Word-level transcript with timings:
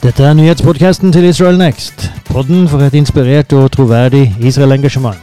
Dette 0.00 0.24
er 0.24 0.32
nyhetspodkasten 0.32 1.12
til 1.12 1.24
Israel 1.24 1.58
Next. 1.58 2.10
Podden 2.24 2.68
for 2.68 2.78
et 2.78 2.94
inspirert 2.94 3.52
og 3.52 3.72
troverdig 3.72 4.36
Israel-engasjement. 4.40 5.16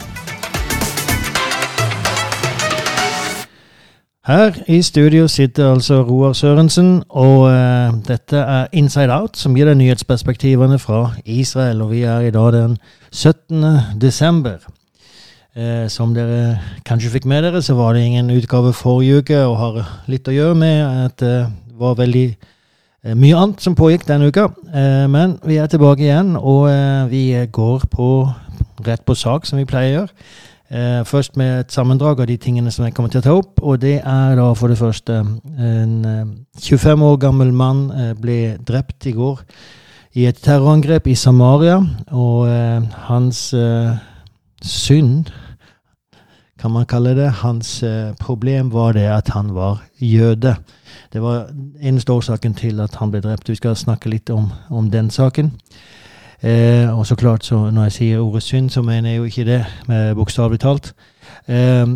Her 4.27 4.51
i 4.67 4.81
studio 4.81 5.27
sitter 5.27 5.71
altså 5.73 6.01
Roar 6.01 6.33
Sørensen, 6.33 7.03
og 7.09 7.39
uh, 7.39 8.03
dette 8.07 8.37
er 8.37 8.67
Inside 8.73 9.13
Out, 9.13 9.37
som 9.37 9.55
gir 9.55 9.65
deg 9.65 9.79
nyhetsperspektivene 9.79 10.77
fra 10.79 11.11
Israel. 11.25 11.81
Og 11.81 11.91
vi 11.91 12.01
er 12.01 12.27
i 12.27 12.31
dag 12.31 12.53
den 12.53 12.77
17. 13.11 13.65
desember. 14.01 14.59
Uh, 15.57 15.87
som 15.89 16.13
dere 16.13 16.59
kanskje 16.85 17.15
fikk 17.15 17.25
med 17.25 17.41
dere, 17.43 17.61
så 17.61 17.73
var 17.73 17.97
det 17.97 18.05
ingen 18.05 18.29
utgave 18.29 18.73
forrige 18.73 19.17
uke, 19.17 19.41
og 19.41 19.57
har 19.57 19.81
litt 20.05 20.29
å 20.29 20.37
gjøre 20.37 20.55
med 20.55 20.85
at 21.07 21.17
det 21.25 21.33
uh, 21.47 21.51
var 21.81 21.97
veldig 21.97 22.27
mye 23.15 23.37
annet 23.37 23.61
som 23.63 23.75
pågikk 23.77 24.07
denne 24.07 24.27
uka, 24.27 24.49
eh, 24.73 25.05
men 25.07 25.37
vi 25.47 25.59
er 25.61 25.69
tilbake 25.71 26.03
igjen, 26.03 26.35
og 26.35 26.67
eh, 26.71 27.07
vi 27.11 27.23
går 27.53 27.85
på, 27.91 28.27
rett 28.87 29.05
på 29.05 29.15
sak, 29.15 29.45
som 29.47 29.61
vi 29.61 29.67
pleier 29.69 29.93
å 29.93 29.99
gjøre. 30.01 30.13
Først 31.07 31.37
med 31.39 31.61
et 31.61 31.71
sammendrag 31.71 32.19
av 32.19 32.27
de 32.27 32.35
tingene 32.43 32.67
som 32.75 32.83
jeg 32.83 32.91
kommer 32.91 33.07
til 33.07 33.21
å 33.21 33.23
ta 33.23 33.35
opp. 33.39 33.61
Og 33.63 33.77
det 33.79 34.01
er 34.01 34.33
da 34.35 34.49
for 34.51 34.67
det 34.67 34.75
første 34.75 35.21
En 35.23 35.93
25 36.59 37.05
år 37.07 37.15
gammel 37.21 37.53
mann 37.55 37.85
ble 38.19 38.57
drept 38.67 39.07
i 39.07 39.13
går 39.15 39.39
i 40.19 40.25
et 40.27 40.41
terrorangrep 40.43 41.07
i 41.07 41.15
Samaria. 41.15 41.77
Og 42.11 42.51
hans 43.07 43.39
synd, 44.59 45.31
kan 46.59 46.75
man 46.75 46.89
kalle 46.91 47.15
det, 47.15 47.31
hans 47.45 47.77
problem 48.19 48.73
var 48.75 48.99
det 48.99 49.07
at 49.07 49.31
han 49.39 49.55
var 49.55 49.85
jøde. 50.03 50.57
Det 51.13 51.21
var 51.21 51.47
eneste 51.81 52.11
årsaken 52.11 52.53
til 52.53 52.79
at 52.79 52.95
han 52.95 53.11
ble 53.11 53.21
drept. 53.21 53.49
Vi 53.49 53.55
skal 53.55 53.75
snakke 53.75 54.09
litt 54.09 54.29
om, 54.29 54.51
om 54.69 54.91
den 54.91 55.09
saken. 55.09 55.51
Eh, 56.41 56.97
og 56.97 57.05
så 57.07 57.15
klart, 57.15 57.45
så 57.45 57.69
når 57.71 57.83
jeg 57.83 57.91
sier 57.91 58.19
ordet 58.19 58.43
synd, 58.43 58.69
så 58.69 58.81
mener 58.81 59.09
jeg 59.09 59.17
jo 59.17 59.23
ikke 59.23 59.45
det 59.45 59.65
bokstavelig 60.15 60.59
talt. 60.59 60.93
Eh, 61.47 61.87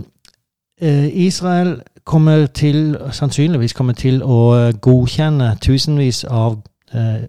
eh, 0.81 1.08
Israel 1.25 1.81
kommer 2.03 2.45
til, 2.45 2.97
sannsynligvis 3.11 3.73
kommer 3.73 3.93
til 3.93 4.23
å 4.23 4.71
godkjenne 4.81 5.55
tusenvis 5.61 6.23
av 6.23 6.61
eh, 6.93 7.27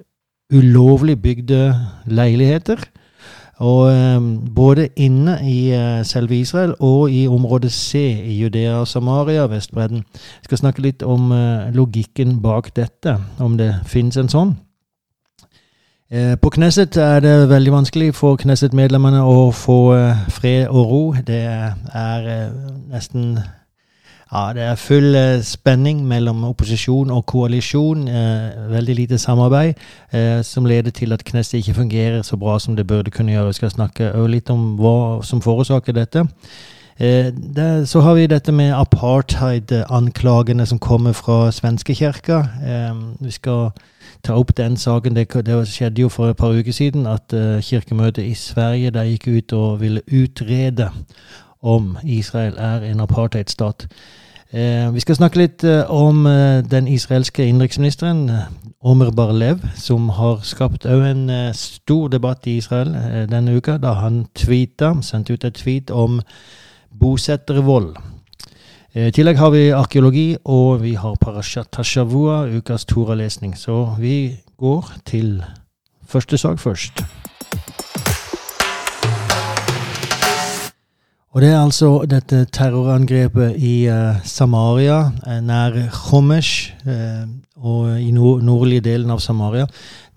ulovlig 0.53 1.23
bygde 1.23 1.75
leiligheter 2.07 2.81
og 3.63 3.93
um, 4.17 4.55
både 4.55 4.89
inne 4.97 5.37
i 5.47 5.71
uh, 5.71 6.03
selve 6.07 6.41
Israel 6.41 6.75
og 6.81 7.11
i 7.11 7.29
område 7.31 7.71
C 7.71 7.95
i 8.25 8.41
Judea 8.41 8.81
og 8.81 8.89
Samaria, 8.89 9.47
Vestbredden. 9.47 10.03
Jeg 10.15 10.51
skal 10.51 10.59
snakke 10.59 10.83
litt 10.83 11.03
om 11.03 11.31
uh, 11.31 11.71
logikken 11.75 12.41
bak 12.43 12.73
dette, 12.77 13.17
om 13.39 13.57
det 13.59 13.75
finnes 13.87 14.19
en 14.19 14.33
sånn. 14.33 14.53
Uh, 16.13 16.35
på 16.43 16.51
Knesset 16.59 16.99
er 16.99 17.23
det 17.23 17.37
veldig 17.55 17.77
vanskelig 17.79 18.11
for 18.19 18.41
Knesset-medlemmene 18.43 19.23
å 19.23 19.51
få 19.55 19.81
fred 20.35 20.67
og 20.67 20.91
ro. 20.91 21.03
Det 21.27 21.43
er 21.47 22.31
nesten 22.91 23.39
ja, 24.33 24.53
det 24.57 24.63
er 24.63 24.75
full 24.81 25.15
eh, 25.15 25.43
spenning 25.45 26.03
mellom 26.09 26.45
opposisjon 26.49 27.11
og 27.11 27.27
koalisjon. 27.27 28.09
Eh, 28.09 28.71
veldig 28.71 28.95
lite 28.95 29.19
samarbeid, 29.19 29.75
eh, 30.13 30.43
som 30.43 30.65
leder 30.67 30.91
til 30.91 31.13
at 31.13 31.25
Knesset 31.25 31.59
ikke 31.61 31.75
fungerer 31.75 32.23
så 32.23 32.37
bra 32.37 32.59
som 32.59 32.77
det 32.77 32.87
burde 32.87 33.11
kunne 33.11 33.33
gjøre. 33.33 33.47
Vi 33.47 33.61
skal 33.61 33.71
snakke 33.71 34.13
litt 34.29 34.51
om 34.51 34.77
hva 34.81 35.23
som 35.23 35.43
forårsaker 35.43 35.93
dette. 35.93 36.25
Eh, 36.97 37.33
det, 37.57 37.89
så 37.89 38.01
har 38.01 38.15
vi 38.15 38.27
dette 38.27 38.53
med 38.53 38.75
apartheid-anklagene 38.75 40.67
som 40.67 40.79
kommer 40.79 41.13
fra 41.13 41.51
svenskekirka. 41.53 42.39
Eh, 42.67 42.95
vi 43.21 43.31
skal 43.31 43.71
ta 44.23 44.35
opp 44.35 44.57
den 44.57 44.77
saken. 44.77 45.17
Det, 45.17 45.47
det, 45.47 45.69
skjedde 45.69 46.03
jo 46.03 46.09
for 46.09 46.31
et 46.31 46.37
par 46.37 46.53
uker 46.53 46.73
siden 46.73 47.07
at 47.07 47.33
eh, 47.33 47.61
kirkemøtet 47.61 48.25
i 48.25 48.35
Sverige 48.35 48.91
der 48.91 49.05
gikk 49.05 49.29
ut 49.29 49.53
og 49.53 49.81
ville 49.81 50.03
utrede 50.13 50.91
om 51.63 51.99
Israel 52.05 52.55
er 52.59 52.83
en 52.83 53.01
apartheidstat. 53.01 53.89
Eh, 54.53 54.95
vi 54.95 55.01
skal 55.01 55.17
snakke 55.17 55.39
litt 55.41 55.63
eh, 55.65 55.89
om 55.89 56.27
eh, 56.29 56.61
den 56.61 56.89
israelske 56.89 57.47
innenriksministeren, 57.49 58.27
Omer 58.85 59.09
Barlev, 59.17 59.63
som 59.81 60.11
har 60.13 60.43
skapt 60.45 60.85
òg 60.85 61.05
en 61.07 61.23
stor 61.57 62.11
debatt 62.13 62.45
i 62.51 62.59
Israel 62.61 62.91
denne 63.31 63.55
uka, 63.57 63.79
da 63.81 63.95
han 64.03 64.27
tweeta, 64.37 64.91
sendte 65.07 65.39
ut 65.39 65.47
et 65.49 65.57
tweet 65.57 65.93
om 65.95 66.19
bosettervold. 66.91 67.95
I 68.93 69.09
tillegg 69.15 69.39
har 69.41 69.55
vi 69.55 69.65
arkeologi, 69.73 70.27
og 70.45 70.83
vi 70.83 70.97
har 71.01 71.15
Parashat 71.23 71.71
Tashavua, 71.73 72.43
ukas 72.59 72.85
Tora-lesning. 72.85 73.55
Så 73.57 73.95
vi 74.03 74.35
går 74.61 74.93
til 75.09 75.39
første 76.05 76.37
sak 76.37 76.61
først. 76.61 77.07
Og 81.33 81.41
det 81.41 81.49
er 81.49 81.63
altså 81.63 82.05
dette 82.05 82.45
terrorangrepet 82.53 83.55
i 83.57 83.87
uh, 83.89 84.21
Samaria, 84.25 84.99
uh, 85.25 85.39
nær 85.41 85.79
Khomesh, 85.89 86.75
uh, 86.85 87.25
og 87.57 88.01
i 88.01 88.11
nord 88.13 88.43
nordlige 88.45 88.85
delen 88.85 89.11
av 89.11 89.23
Samaria, 89.25 89.65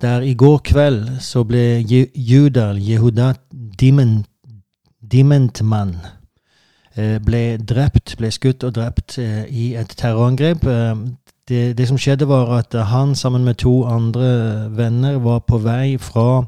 der 0.02 0.26
i 0.28 0.34
går 0.34 0.58
kveld 0.68 1.08
så 1.24 1.46
ble 1.48 1.86
Judal, 2.16 2.82
Jehuda 2.84 3.32
Diment, 3.80 4.26
Dimentmann, 5.12 5.96
ble 6.96 7.44
drept, 7.60 8.16
ble 8.18 8.32
skutt 8.32 8.64
og 8.66 8.74
drept 8.76 9.20
i 9.20 9.76
et 9.78 9.94
terrorangrep. 10.00 10.64
Det, 11.48 11.78
det, 11.78 11.88
som 11.88 12.00
skjedde, 12.02 12.26
var 12.28 12.50
at 12.58 12.74
han 12.90 13.14
sammen 13.16 13.46
med 13.46 13.60
to 13.62 13.84
andre 13.86 14.72
venner 14.74 15.20
var 15.22 15.44
på 15.46 15.60
vei 15.62 16.00
fra 16.02 16.48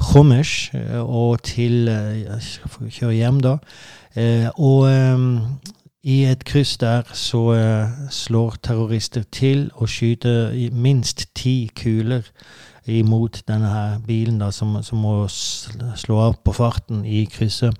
Chomesh 0.00 0.74
og 1.00 1.42
til 1.44 1.86
Jeg 1.86 2.38
skal 2.40 2.90
kjøre 2.90 3.12
hjem, 3.18 3.40
da 3.44 3.56
Eh, 4.18 4.48
og 4.58 4.88
ehm, 4.90 5.38
i 6.02 6.24
et 6.26 6.44
kryss 6.44 6.78
der 6.80 7.02
så 7.14 7.42
eh, 7.54 8.08
slår 8.10 8.56
terrorister 8.62 9.22
til 9.32 9.70
og 9.74 9.88
skyter 9.88 10.50
minst 10.72 11.28
ti 11.34 11.70
kuler 11.82 12.22
imot 12.86 13.42
denne 13.48 13.68
her 13.70 13.98
bilen, 14.06 14.40
da, 14.40 14.50
som, 14.50 14.80
som, 14.82 14.98
må 14.98 15.28
slå 15.28 16.18
av 16.18 16.40
på 16.44 16.52
farten 16.52 17.04
i 17.04 17.24
krysset. 17.30 17.76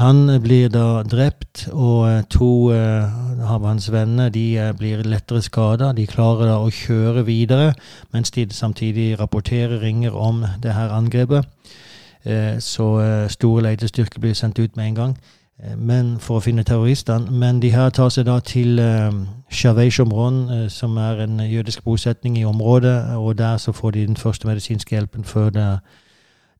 Han 0.00 0.40
blir 0.42 0.68
da 0.72 1.02
drept, 1.02 1.68
og 1.72 2.08
eh, 2.08 2.22
to 2.30 2.72
uh, 2.72 3.52
av 3.54 3.66
hans 3.66 3.90
venner 3.92 4.30
de 4.32 4.46
uh, 4.58 4.70
blir 4.78 5.02
lettere 5.04 5.42
skada. 5.42 5.92
De 5.92 6.06
klarer 6.06 6.48
da 6.48 6.56
å 6.62 6.70
kjøre 6.72 7.26
videre, 7.28 7.74
mens 8.12 8.32
de 8.32 8.46
samtidig 8.50 9.20
rapporterer, 9.20 9.80
ringer 9.80 10.16
om 10.16 10.44
det 10.62 10.72
her 10.72 10.94
angrepet. 10.96 11.48
Så 12.62 12.86
store 13.34 13.62
letestyrker 13.64 14.20
blir 14.22 14.36
sendt 14.38 14.60
ut 14.62 14.76
med 14.78 14.86
en 14.86 14.94
gang. 14.94 15.14
Eh, 15.62 15.76
men 15.76 16.16
for 16.20 16.38
å 16.38 16.42
finne 16.42 16.64
terroristene. 16.66 17.30
Men 17.30 17.60
de 17.62 17.70
her 17.74 17.90
tar 17.90 18.10
seg 18.10 18.26
da 18.26 18.38
til 18.40 18.80
uh, 18.80 20.02
Omron, 20.02 20.68
som 20.70 20.96
er 20.96 21.24
en 21.24 21.40
jødisk 21.40 21.84
bosetning 21.84 22.38
i 22.38 22.44
området. 22.44 23.16
Og 23.16 23.38
der 23.38 23.56
så 23.56 23.72
får 23.72 23.90
de 23.90 24.06
den 24.06 24.16
første 24.16 24.46
medisinske 24.46 24.96
hjelpen 24.96 25.24
før 25.24 25.50
det. 25.50 25.78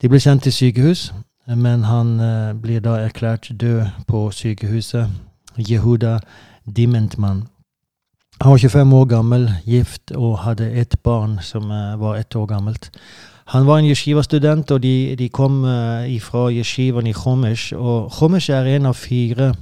de 0.02 0.08
blir 0.08 0.18
sendt 0.18 0.42
til 0.42 0.52
sykehus. 0.52 1.12
Men 1.46 1.84
han 1.84 2.20
uh, 2.20 2.54
blir 2.54 2.80
da 2.80 2.96
erklært 3.02 3.50
død 3.60 3.86
på 4.06 4.30
sykehuset. 4.30 5.10
Jehuda 5.58 6.18
Dimentman. 6.76 7.48
Han 8.40 8.50
var 8.50 8.58
25 8.58 8.92
år 8.92 9.04
gammel, 9.04 9.50
gift 9.66 10.12
og 10.16 10.38
hadde 10.38 10.70
et 10.72 10.94
barn 11.04 11.38
som 11.42 11.68
var 12.00 12.16
ett 12.16 12.36
år 12.36 12.46
gammelt. 12.46 12.90
Han 13.46 13.66
var 13.66 13.78
en 13.78 13.90
yeshiva-student, 13.90 14.70
og 14.70 14.82
de, 14.82 15.16
de 15.18 15.28
kom 15.28 15.64
uh, 15.64 16.06
fra 16.20 16.50
yeshivaen 16.50 17.06
i 17.06 17.12
Chomesh. 17.12 17.74
Og 17.76 18.12
Chomesh 18.12 18.50
er 18.50 18.76
en 18.76 18.86
av 18.86 18.94
fire 18.94 19.52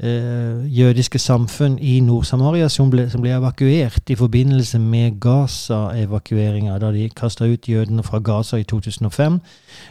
jødiske 0.00 1.18
samfunn 1.18 1.78
i 1.82 2.00
Nord-Samaria 2.00 2.68
som, 2.68 2.92
som, 3.10 3.20
ble 3.20 3.32
evakuert 3.34 4.10
i 4.10 4.14
forbindelse 4.14 4.78
med 4.78 5.16
Gaza-evakueringa. 5.20 6.76
Da 6.78 6.92
de 6.94 7.08
kasta 7.10 7.48
ut 7.50 7.68
jødene 7.68 8.02
fra 8.06 8.18
Gaza 8.18 8.56
i 8.56 8.62
2005, 8.62 9.40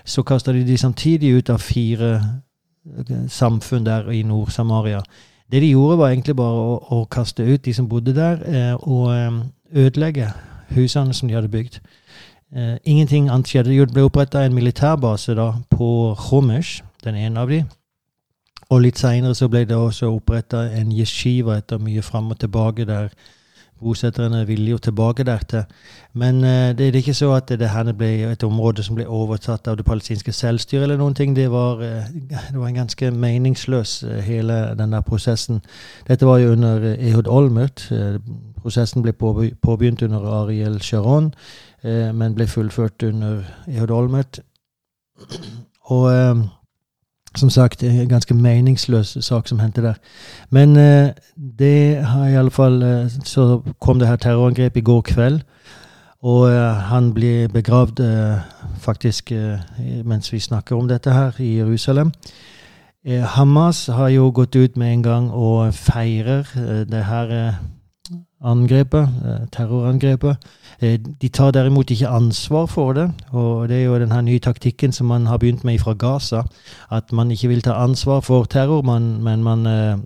så 0.05 0.23
kasta 0.23 0.53
de 0.55 0.63
de 0.67 0.77
samtidig 0.77 1.33
ut 1.35 1.49
av 1.49 1.59
fire 1.59 2.13
uh, 2.21 3.17
samfunn 3.27 3.85
der 3.85 4.07
i 4.11 4.23
Nord-Samaria. 4.23 5.01
Det 5.51 5.61
de 5.61 5.73
gjorde, 5.73 5.97
var 5.97 6.09
egentlig 6.09 6.35
bare 6.35 6.55
å, 6.55 6.79
å 6.91 7.05
kaste 7.11 7.43
ut 7.43 7.65
de 7.65 7.73
som 7.73 7.89
bodde 7.89 8.15
der, 8.15 8.39
og 8.79 9.11
ødelegge 9.75 10.31
husene 10.69 11.13
som 11.13 11.27
de 11.27 11.35
hadde 11.35 11.51
bygd. 11.51 11.79
Uh, 12.55 12.77
ingenting 12.83 13.29
annet 13.29 13.47
skjedde. 13.47 13.75
Det 13.75 13.93
ble 13.93 14.05
oppretta 14.07 14.45
en 14.45 14.55
militærbase 14.55 15.35
da, 15.35 15.51
på 15.69 16.15
Khomesh, 16.15 16.81
den 17.03 17.15
ene 17.19 17.43
av 17.43 17.51
de. 17.51 17.63
Og 18.69 18.81
litt 18.83 18.99
seinere 18.99 19.35
så 19.35 19.47
ble 19.47 19.63
det 19.65 19.75
også 19.75 20.11
oppretta 20.11 20.65
en 20.75 20.91
yeshiva 20.91 21.57
etter 21.57 21.79
mye 21.79 22.01
fram 22.03 22.31
og 22.31 22.39
tilbake, 22.39 22.85
der 22.85 23.09
bosetterne 23.79 24.41
ville 24.47 24.71
jo 24.71 24.77
tilbake 24.77 25.23
dertil. 25.23 25.63
Men 26.13 26.41
uh, 26.43 26.73
det, 26.77 26.87
er 26.87 26.95
ikke 26.95 27.13
så 27.13 27.31
at 27.35 27.49
det 27.49 27.69
her 27.69 27.91
ble 27.93 28.09
et 28.31 28.43
område 28.43 28.83
som 28.83 28.97
ble 28.97 29.05
overtatt 29.05 29.67
av 29.67 29.77
det 29.77 29.85
palestinske 29.85 30.33
selvstyret 30.33 30.83
eller 30.83 30.97
noen 30.97 31.15
ting. 31.15 31.35
Det 31.35 31.45
var, 31.51 31.77
uh, 31.77 32.09
det 32.33 32.57
var 32.57 32.67
en 32.67 32.81
ganske 32.81 33.11
meningsløs, 33.11 34.03
hele 34.25 34.57
den 34.79 34.91
der 34.91 35.05
prosessen. 35.05 35.61
Dette 36.07 36.25
var 36.25 36.41
jo 36.41 36.51
under 36.51 36.95
Ehud 36.97 37.27
Olmert. 37.27 37.87
prosessen 38.61 39.03
ble 39.03 39.13
påbegynt 39.13 40.01
under 40.01 40.25
Ariel 40.41 40.81
Sharon. 40.81 41.33
eh, 41.83 42.11
men 42.13 42.35
ble 42.35 42.47
fullført 42.47 43.03
under 43.03 43.43
Ehud 43.67 43.91
Olmert. 43.91 44.39
Og 45.83 46.11
eh, 46.11 46.35
som 47.35 47.49
sagt, 47.49 47.83
en 47.83 48.09
ganske 48.09 48.33
meningsløs 48.33 49.17
sak 49.21 49.47
som 49.47 49.59
hendte 49.59 49.81
der. 49.81 49.93
Men 50.49 50.75
eh, 50.75 51.09
det 51.59 52.05
har 52.05 52.27
i 52.27 52.35
alle 52.35 52.51
fall 52.51 52.83
eh, 52.83 53.09
Så 53.23 53.61
kom 53.81 53.99
det 53.99 54.07
her 54.07 54.15
terrorangrepet 54.15 54.77
i 54.77 54.83
går 54.83 55.01
kveld. 55.01 55.41
Og 56.21 56.49
eh, 56.49 56.73
han 56.89 57.13
blir 57.13 57.47
begravd 57.47 57.99
eh, 57.99 58.39
faktisk 58.79 59.31
eh, 59.31 59.59
mens 60.05 60.33
vi 60.33 60.39
snakker 60.39 60.75
om 60.75 60.87
dette 60.87 61.13
her, 61.13 61.31
i 61.39 61.57
Jerusalem. 61.57 62.11
Eh, 63.05 63.23
Hamas 63.23 63.87
har 63.87 64.07
jo 64.07 64.31
gått 64.33 64.55
ut 64.55 64.77
med 64.77 64.93
en 64.93 65.03
gang 65.03 65.31
og 65.31 65.73
feirer 65.73 66.43
det 66.89 67.05
her 67.05 67.59
angrepet, 68.41 69.09
terrorangrepet. 69.51 70.37
De 70.81 71.29
tar 71.33 71.51
derimot 71.51 71.89
ikke 71.89 72.07
ansvar 72.07 72.65
for 72.65 72.93
det, 72.93 73.07
og 73.33 73.69
det 73.69 73.77
er 73.79 73.83
jo 73.83 73.97
denne 73.97 74.21
nye 74.21 74.39
taktikken 74.39 74.91
som 74.93 75.07
man 75.09 75.25
har 75.25 75.37
begynt 75.41 75.63
med 75.63 75.79
fra 75.79 75.93
Gaza. 75.93 76.43
At 76.91 77.11
man 77.11 77.31
ikke 77.31 77.47
vil 77.47 77.61
ta 77.61 77.73
ansvar 77.73 78.19
for 78.19 78.43
terror, 78.43 78.81
men 78.81 79.43
man 79.43 79.65
eh, 79.65 79.97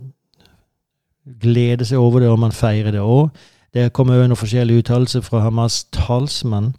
gleder 1.42 1.86
seg 1.86 1.98
over 2.00 2.20
det, 2.20 2.30
og 2.30 2.40
man 2.40 2.52
feirer 2.56 2.92
det 2.92 3.04
òg. 3.04 3.30
Det 3.74 3.92
kommer 3.94 4.16
òg 4.16 4.30
noen 4.30 4.40
forskjellige 4.40 4.86
uttalelser 4.86 5.22
fra 5.22 5.44
Hamas' 5.44 5.84
talsmann. 5.92 6.74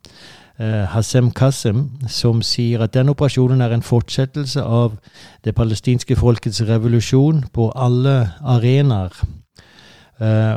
Eh, 0.58 0.88
Hassem 0.88 1.30
Kassem, 1.30 1.90
som 2.08 2.40
sier 2.42 2.80
at 2.80 2.94
denne 2.96 3.12
operasjonen 3.12 3.60
er 3.60 3.76
en 3.76 3.84
fortsettelse 3.84 4.62
av 4.62 4.96
det 5.44 5.54
palestinske 5.54 6.16
folkets 6.16 6.64
revolusjon 6.64 7.44
på 7.52 7.72
alle 7.76 8.30
arenaer. 8.40 9.12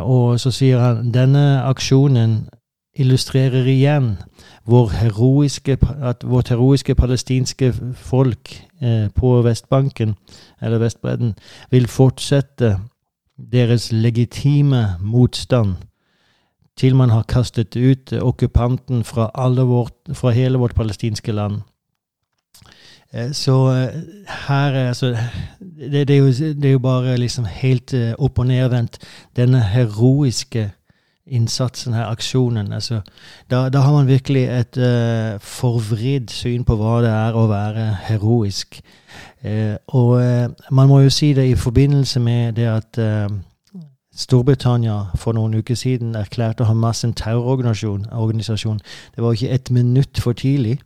Og 0.06 0.38
så 0.38 0.52
sier 0.54 0.78
han 0.78 1.08
denne 1.10 1.64
aksjonen 1.66 2.44
illustrerer 2.96 3.68
igjen 3.68 4.16
vår 4.66 4.90
heroiske, 4.90 5.78
at 6.02 6.24
vårt 6.24 6.50
heroiske 6.50 6.96
palestinske 6.96 7.74
folk 7.96 8.54
eh, 8.82 9.10
på 9.16 9.42
Vestbanken, 9.42 10.16
eller 10.62 10.78
Vestbredden, 10.78 11.36
vil 11.72 11.88
fortsette 11.88 12.78
deres 13.52 13.92
legitime 13.92 14.96
motstand 15.02 15.76
til 16.78 16.96
man 16.96 17.10
har 17.10 17.24
kastet 17.24 17.76
ut 17.76 18.14
okkupanten 18.14 19.04
fra, 19.04 19.30
vårt, 19.64 19.96
fra 20.14 20.30
hele 20.30 20.58
vårt 20.58 20.76
palestinske 20.76 21.32
land. 21.32 21.62
Eh, 23.14 23.32
så 23.32 23.58
eh, 23.72 24.02
her 24.48 24.72
er 24.72 24.88
altså 24.88 25.16
det, 25.92 26.08
det, 26.08 26.18
jo, 26.18 26.26
det, 26.28 26.66
er 26.66 26.72
jo, 26.72 26.80
bare 26.80 27.18
liksom 27.18 27.46
helt 27.46 27.94
opp 28.18 28.40
og 28.40 28.48
nedvendt. 28.48 28.98
Denne 29.36 29.62
heroiske 29.62 30.72
innsatsen 31.28 31.94
her, 31.94 32.06
aksjonen. 32.06 32.74
Altså, 32.74 33.02
da, 33.52 33.70
da, 33.70 33.80
har 33.80 33.92
man 33.94 34.08
virkelig 34.08 34.44
et 34.44 34.78
uh, 34.78 35.42
forvridd 35.42 36.30
syn 36.30 36.64
på 36.64 36.78
hva 36.78 37.00
det 37.06 37.10
er 37.10 37.38
å 37.38 37.48
være 37.50 37.88
heroisk. 38.06 38.80
Uh, 39.46 39.76
og 39.88 40.16
uh, 40.22 40.70
man 40.72 40.90
må 40.90 41.02
jo 41.06 41.14
si 41.14 41.34
det 41.34 41.48
i 41.50 41.58
forbindelse 41.58 42.20
med 42.20 42.54
det 42.60 42.70
at 42.70 43.02
Storbritannia 44.16 45.10
for 45.20 45.36
noen 45.36 45.58
uker 45.60 45.76
siden 45.76 46.14
erklærte 46.16 46.70
Hamas 46.70 47.04
en 47.04 47.14
terrororganisasjon. 47.14 48.80
Det 49.16 49.24
var 49.24 49.34
jo 49.34 49.40
ikke 49.42 49.56
et 49.58 49.72
minutt 49.76 50.22
for 50.24 50.32
tidlig. 50.32 50.80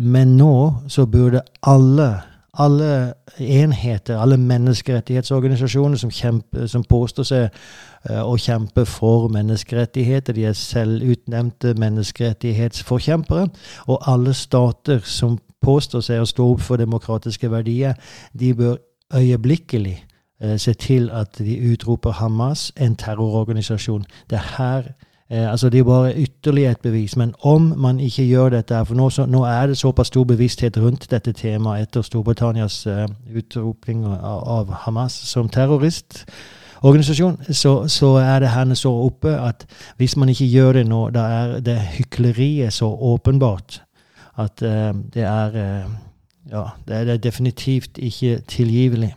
men 0.00 0.36
nå 0.36 0.74
så 0.88 1.06
burde 1.06 1.40
alle 1.62 2.10
alle 2.58 3.14
enheter, 3.38 4.18
alle 4.18 4.36
menneskerettighetsorganisasjoner 4.36 5.96
som, 5.96 6.10
kjemper, 6.10 6.66
som 6.66 6.84
påstår 6.84 7.28
seg 7.28 7.44
uh, 8.10 8.24
å 8.26 8.34
kjempe 8.40 8.84
for 8.88 9.28
menneskerettigheter. 9.32 10.34
De 10.34 10.46
er 10.48 10.58
selvutnevnte 10.58 11.74
menneskerettighetsforkjempere. 11.78 13.48
Og 13.86 14.10
alle 14.10 14.34
stater 14.34 15.04
som 15.06 15.38
påstår 15.62 16.02
seg 16.04 16.22
å 16.22 16.28
stå 16.28 16.50
opp 16.54 16.64
for 16.66 16.80
demokratiske 16.80 17.50
verdier, 17.50 17.94
de 18.34 18.52
bør 18.58 18.76
øyeblikkelig 19.14 19.96
uh, 20.42 20.56
se 20.58 20.74
til 20.74 21.10
at 21.14 21.38
de 21.38 21.60
utroper 21.72 22.18
Hamas 22.18 22.72
en 22.76 22.98
terrororganisasjon. 22.98 24.06
Det 24.30 24.42
er 24.42 24.50
her 24.58 24.92
Eh, 25.30 25.50
altså 25.50 25.68
Det 25.68 25.80
er 25.80 25.84
bare 25.84 26.16
ytterligere 26.16 26.70
et 26.70 26.80
bevis. 26.80 27.16
Men 27.16 27.34
om 27.40 27.74
man 27.76 28.00
ikke 28.00 28.26
gjør 28.26 28.48
dette 28.48 28.84
For 28.86 28.94
nå, 28.94 29.10
så, 29.10 29.26
nå 29.26 29.42
er 29.44 29.66
det 29.66 29.78
såpass 29.78 30.06
stor 30.06 30.24
bevissthet 30.24 30.78
rundt 30.78 31.10
dette 31.10 31.32
temaet 31.32 31.82
etter 31.82 32.02
Storbritannias 32.02 32.86
eh, 32.86 33.08
utroping 33.36 34.06
av, 34.06 34.42
av, 34.48 34.72
Hamas 34.72 35.12
som 35.12 35.48
terroristorganisasjon, 35.48 37.36
så, 37.52 37.88
så 37.88 38.14
er 38.16 38.40
det 38.40 38.48
henne 38.48 38.76
så 38.76 38.92
oppe 38.92 39.36
at 39.40 39.66
hvis 39.96 40.16
man 40.16 40.28
ikke 40.28 40.48
gjør 40.48 40.72
det 40.72 40.86
nå, 40.86 41.10
da 41.10 41.20
er 41.20 41.60
det 41.60 41.78
hykleriet 41.98 42.72
så 42.72 42.88
åpenbart 42.88 43.82
at 44.38 44.62
eh, 44.62 44.94
det 45.14 45.22
er 45.22 45.48
uh, 45.84 45.90
Ja, 46.50 46.62
det 46.88 46.96
er 46.96 47.16
definitivt 47.16 47.98
ikke 47.98 48.38
tilgivelig. 48.48 49.14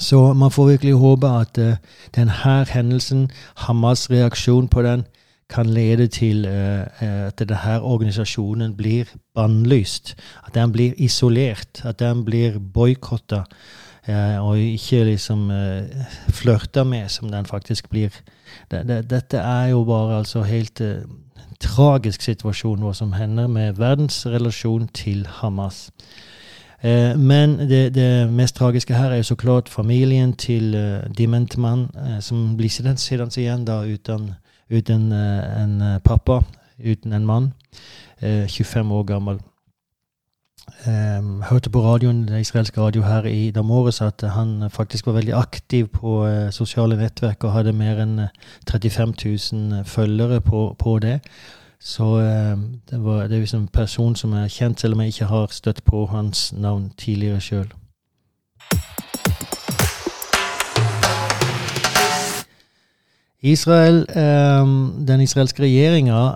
Så 0.00 0.32
man 0.32 0.50
får 0.50 0.66
virkelig 0.66 0.94
håpe 0.94 1.26
at 1.28 1.58
uh, 1.58 1.74
denne 2.16 2.64
hendelsen, 2.72 3.30
Hamas' 3.56 4.08
reaksjon 4.10 4.68
på 4.68 4.82
den, 4.82 5.04
kan 5.48 5.66
lede 5.66 6.06
til 6.06 6.46
uh, 6.46 6.84
at 7.02 7.38
denne 7.38 7.80
organisasjonen 7.80 8.76
blir 8.76 9.04
bannlyst. 9.34 10.16
At 10.46 10.54
den 10.54 10.72
blir 10.72 10.92
isolert. 10.96 11.84
At 11.84 11.98
den 11.98 12.24
blir 12.24 12.58
boikotta. 12.58 13.44
Uh, 14.08 14.38
og 14.48 14.58
ikke 14.58 15.04
liksom 15.04 15.50
flørta 16.28 16.84
med, 16.84 17.08
som 17.08 17.30
den 17.30 17.46
faktisk 17.46 17.90
blir. 17.90 18.08
Det, 18.70 18.88
det, 18.88 19.10
dette 19.10 19.36
er 19.36 19.66
jo 19.66 19.84
bare 19.84 20.18
altså 20.18 20.42
helt 20.42 20.82
tragisk 21.60 22.22
situasjon, 22.22 22.82
hva 22.82 22.94
som 22.94 23.12
hender 23.12 23.48
med 23.50 23.78
verdens 23.78 24.26
relasjon 24.26 24.88
til 24.94 25.26
Hamas. 25.40 25.88
Eh, 26.82 27.18
men 27.18 27.58
det, 27.58 27.94
det, 27.94 28.28
mest 28.30 28.56
tragiske 28.56 28.94
her 28.94 29.10
er 29.10 29.16
jo 29.16 29.22
så 29.32 29.34
klart 29.34 29.68
familien 29.68 30.32
til 30.32 30.74
uh, 30.78 31.10
dementmann 31.18 31.88
uh, 31.96 32.20
som 32.22 32.56
blir 32.56 32.70
sittende 32.70 33.40
igjen 33.40 33.64
da 33.66 33.80
uten, 33.82 34.36
uten 34.70 35.12
uh, 35.12 35.62
en 35.62 36.00
pappa, 36.04 36.42
uten 36.78 37.12
en 37.12 37.26
mann. 37.26 37.52
25 38.20 38.92
år 38.92 39.04
gammel. 39.06 39.38
Um, 40.86 41.42
hørte 41.42 41.70
på 41.70 41.80
radioen, 41.82 42.28
det 42.28 42.40
israelske 42.40 42.80
radio 42.80 43.02
her 43.02 43.24
i 43.24 43.50
dag 43.50 43.64
morges 43.64 44.00
at 44.02 44.22
han 44.34 44.70
faktisk 44.70 45.06
var 45.06 45.12
veldig 45.12 45.34
aktiv 45.34 45.86
på 45.86 46.26
sosiale 46.50 46.96
nettverk 46.96 47.44
og 47.44 47.52
hadde 47.52 47.72
mer 47.72 48.02
enn 48.02 48.20
35 48.70 49.14
000 49.52 49.84
følgere 49.84 50.40
på, 50.40 50.74
på 50.78 50.98
det. 50.98 51.20
Så 51.80 52.04
uh, 52.04 52.58
det, 52.90 53.04
var, 53.04 53.28
det 53.28 53.36
er 53.36 53.40
liksom 53.40 53.60
en 53.60 53.68
person 53.68 54.16
som 54.16 54.32
er 54.32 54.48
kjent, 54.48 54.80
selv 54.80 54.94
om 54.94 55.00
jeg 55.00 55.14
ikke 55.14 55.30
har 55.30 55.46
støtt 55.54 55.84
på 55.84 56.06
hans 56.06 56.52
navn 56.52 56.90
tidligere 56.98 57.40
sjøl. 57.40 57.70
Israel, 63.42 64.06
um, 64.62 65.04
den 65.06 65.20
israelske 65.20 65.62
regjeringa 65.62 66.34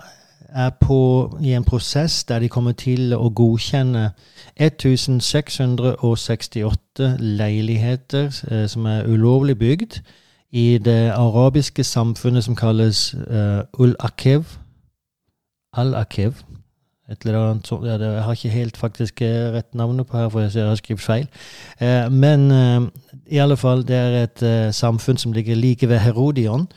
er 0.49 0.69
på, 0.79 1.37
i 1.41 1.53
en 1.53 1.63
prosess 1.63 2.23
der 2.23 2.39
de 2.39 2.49
kommer 2.49 2.71
til 2.71 3.13
å 3.17 3.29
godkjenne 3.29 4.11
1668 4.55 7.17
leiligheter 7.19 8.25
eh, 8.51 8.67
som 8.69 8.85
er 8.85 9.05
ulovlig 9.09 9.57
bygd 9.57 10.01
i 10.51 10.77
det 10.77 11.11
arabiske 11.11 11.83
samfunnet 11.83 12.43
som 12.45 12.55
kalles 12.55 13.15
uh, 13.17 13.59
Ul-Akev 13.81 14.43
Al-Akev. 15.73 16.33
Ja, 17.09 17.97
jeg 17.97 18.23
har 18.23 18.31
ikke 18.31 18.49
helt 18.49 18.77
faktisk 18.77 19.21
eh, 19.21 19.53
rett 19.53 19.75
navnet 19.75 20.07
på 20.07 20.17
her, 20.17 20.29
for 20.29 20.39
jeg 20.39 20.67
har 20.67 20.75
skrevet 20.75 21.01
feil. 21.01 21.27
Uh, 21.81 22.13
men 22.13 22.51
uh, 22.51 22.87
i 23.27 23.37
alle 23.37 23.57
fall, 23.57 23.87
det 23.87 23.95
er 23.95 24.23
et 24.23 24.43
eh, 24.43 24.73
samfunn 24.73 25.17
som 25.17 25.33
ligger 25.33 25.55
like 25.55 25.89
ved 25.89 25.99
Herodion. 25.99 26.67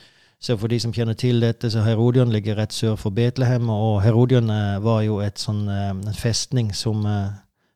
Så 0.41 0.57
for 0.57 0.67
de 0.67 0.79
som 0.79 0.93
kjenner 0.93 1.13
til 1.13 1.41
dette, 1.41 1.71
så 1.71 1.81
Herodion 1.81 2.31
ligger 2.31 2.57
rett 2.57 2.73
sør 2.73 2.95
for 2.95 3.09
Betlehem. 3.09 3.69
Og 3.69 4.01
Herodion 4.03 4.49
eh, 4.49 4.83
var 4.83 5.01
jo 5.01 5.19
et 5.19 5.39
sånn, 5.39 5.65
eh, 5.69 6.13
festning 6.13 6.73
som 6.75 7.05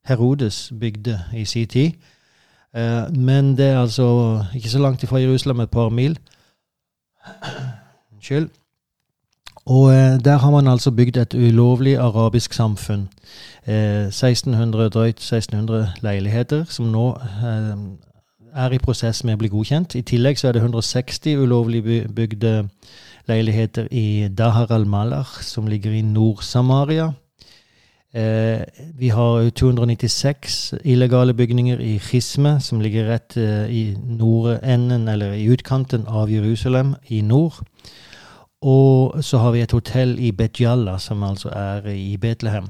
Herodes 0.08 0.72
bygde 0.80 1.20
i 1.34 1.46
sin 1.46 1.68
tid. 1.68 1.92
men 3.12 3.58
det 3.58 3.66
er 3.66 3.82
altså 3.82 4.46
ikke 4.56 4.70
så 4.70 4.80
langt 4.80 5.04
ifra 5.04 5.20
Jerusalem, 5.20 5.60
et 5.60 5.70
par 5.70 5.90
mil. 5.90 6.18
Unnskyld. 8.14 8.50
Og 9.66 9.94
eh, 9.94 10.20
der 10.26 10.38
har 10.38 10.52
man 10.52 10.68
altså 10.68 10.92
bygd 10.92 11.18
et 11.18 11.34
ulovlig 11.34 11.98
arabisk 11.98 12.54
samfunn. 12.54 13.10
Eh, 13.68 14.06
1600, 14.06 14.90
drøyt 14.90 15.20
1600 15.20 15.88
leiligheter 16.02 16.66
som 16.70 16.86
nå 16.86 17.10
eh, 17.46 17.78
er 18.56 18.74
i 18.74 18.82
prosess 18.82 19.24
med 19.24 19.38
å 19.38 19.42
bli 19.42 19.52
godkjent. 19.52 19.96
I 19.96 20.06
tillegg 20.08 20.40
så 20.40 20.50
er 20.50 20.58
det 20.58 20.64
160 20.64 21.42
ulovlig 21.42 21.82
bygde 22.16 22.54
leiligheter 23.30 23.88
i 23.92 24.28
Dahar 24.30 24.72
al-Malach, 24.72 25.42
som 25.44 25.68
ligger 25.68 25.94
i 25.96 26.02
Nord-Samaria. 26.02 27.12
Eh, 28.14 28.62
vi 29.00 29.10
har 29.10 29.50
296 29.50 30.74
illegale 30.84 31.34
bygninger 31.34 31.80
i 31.80 31.98
Chisme, 32.00 32.60
som 32.60 32.82
ligger 32.82 33.08
rett 33.08 33.38
eh, 33.38 33.72
i 33.72 33.84
nordenden, 33.96 35.08
eller 35.08 35.34
i 35.34 35.48
utkanten 35.48 36.04
av 36.08 36.32
Jerusalem 36.32 36.96
i 37.08 37.22
nord. 37.22 37.62
Og 38.62 39.24
så 39.24 39.38
har 39.38 39.52
vi 39.52 39.62
et 39.62 39.72
hotell 39.72 40.20
i 40.20 40.32
Betjalla, 40.32 40.98
som 40.98 41.24
altså 41.24 41.50
er 41.50 41.88
i 41.90 42.18
Betlehem. 42.18 42.68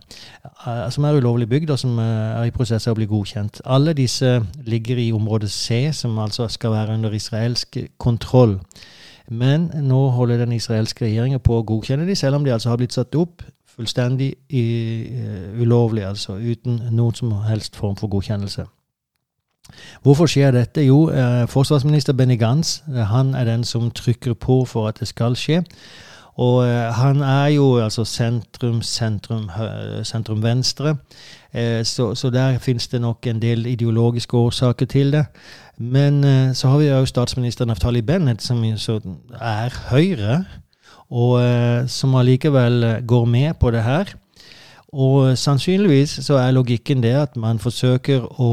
eh, 0.68 0.90
Som 0.92 1.04
er 1.04 1.18
ulovlig 1.18 1.50
bygd, 1.50 1.70
og 1.70 1.80
som 1.80 2.00
eh, 2.00 2.06
er 2.06 2.44
i 2.44 2.52
prosess 2.52 2.88
av 2.88 2.96
å 2.96 2.96
bli 2.96 3.06
godkjent. 3.06 3.62
Alle 3.66 3.94
disse 3.94 4.46
ligger 4.66 4.98
i 4.98 5.12
område 5.12 5.50
C, 5.50 5.92
som 5.94 6.20
altså 6.20 6.48
skal 6.48 6.72
være 6.72 6.94
under 6.94 7.12
israelsk 7.12 7.78
kontroll. 7.98 8.60
Men 9.28 9.72
nå 9.74 10.10
holder 10.10 10.38
den 10.38 10.52
israelske 10.52 11.06
regjeringa 11.06 11.38
på 11.38 11.60
å 11.60 11.64
godkjenne 11.64 12.08
de, 12.08 12.16
selv 12.16 12.36
om 12.36 12.46
de 12.46 12.54
altså 12.54 12.70
har 12.70 12.78
blitt 12.78 12.94
satt 12.94 13.16
opp 13.16 13.44
fullstendig 13.72 14.34
i, 14.50 14.64
uh, 15.08 15.62
ulovlig, 15.62 16.04
altså 16.04 16.36
uten 16.36 16.82
noen 16.92 17.16
som 17.16 17.32
helst 17.48 17.76
form 17.76 17.96
for 17.96 18.12
godkjennelse. 18.12 18.66
Hvorfor 20.04 20.30
skjer 20.30 20.52
dette? 20.56 20.86
Jo, 20.86 21.10
eh, 21.10 21.48
forsvarsminister 21.50 22.14
Benny 22.14 22.38
Gantz 22.40 22.82
eh, 22.88 23.04
han 23.08 23.36
er 23.36 23.46
den 23.46 23.64
som 23.64 23.92
trykker 23.92 24.34
på 24.34 24.64
for 24.66 24.88
at 24.88 25.00
det 25.00 25.08
skal 25.08 25.36
skje. 25.36 25.62
Og 26.42 26.64
eh, 26.66 26.88
han 26.96 27.22
er 27.22 27.48
jo 27.56 27.78
altså 27.84 28.06
sentrum, 28.08 28.82
sentrum, 28.82 29.50
sentrum 30.04 30.44
venstre, 30.44 30.96
så, 31.84 32.14
så 32.16 32.30
der 32.32 32.62
finnes 32.64 32.88
det 32.88 33.02
nok 33.02 33.28
en 33.28 33.42
del 33.42 33.66
ideologiske 33.68 34.38
årsaker 34.38 34.86
til 34.86 35.12
det. 35.12 35.26
Men 35.78 36.24
så 36.56 36.70
har 36.72 36.78
vi 36.80 36.88
jo 36.88 37.06
statsminister 37.06 37.68
Naftali 37.68 38.02
Bennett, 38.02 38.40
som 38.42 38.64
er 38.64 39.76
Høyre, 39.90 40.46
og 41.10 41.90
som 41.92 42.16
allikevel 42.16 43.04
går 43.04 43.26
med 43.26 43.60
på 43.60 43.72
det 43.76 43.84
her. 43.84 44.16
Og 44.92 45.38
sannsynligvis 45.40 46.18
så 46.26 46.36
er 46.42 46.52
logikken 46.52 47.04
det 47.04 47.14
at 47.16 47.38
man 47.40 47.60
forsøker 47.64 48.26
å 48.44 48.52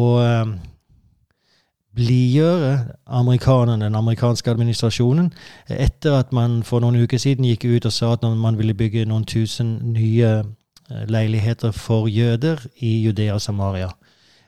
blidgjøre 1.99 2.73
amerikanerne, 3.21 3.85
den 3.85 3.99
amerikanske 3.99 4.51
administrasjonen, 4.51 5.33
etter 5.69 6.21
at 6.21 6.33
man 6.33 6.61
for 6.67 6.85
noen 6.85 7.01
uker 7.03 7.19
siden 7.19 7.49
gikk 7.49 7.67
ut 7.67 7.89
og 7.89 7.95
sa 7.95 8.13
at 8.15 8.27
man 8.39 8.59
ville 8.59 8.77
bygge 8.79 9.07
noen 9.09 9.27
tusen 9.29 9.79
nye 9.97 10.31
eh, 10.39 11.05
leiligheter 11.11 11.75
for 11.75 12.07
jøder 12.09 12.63
i 12.79 13.01
Judea 13.03 13.35
og 13.35 13.43
Samaria. 13.43 13.91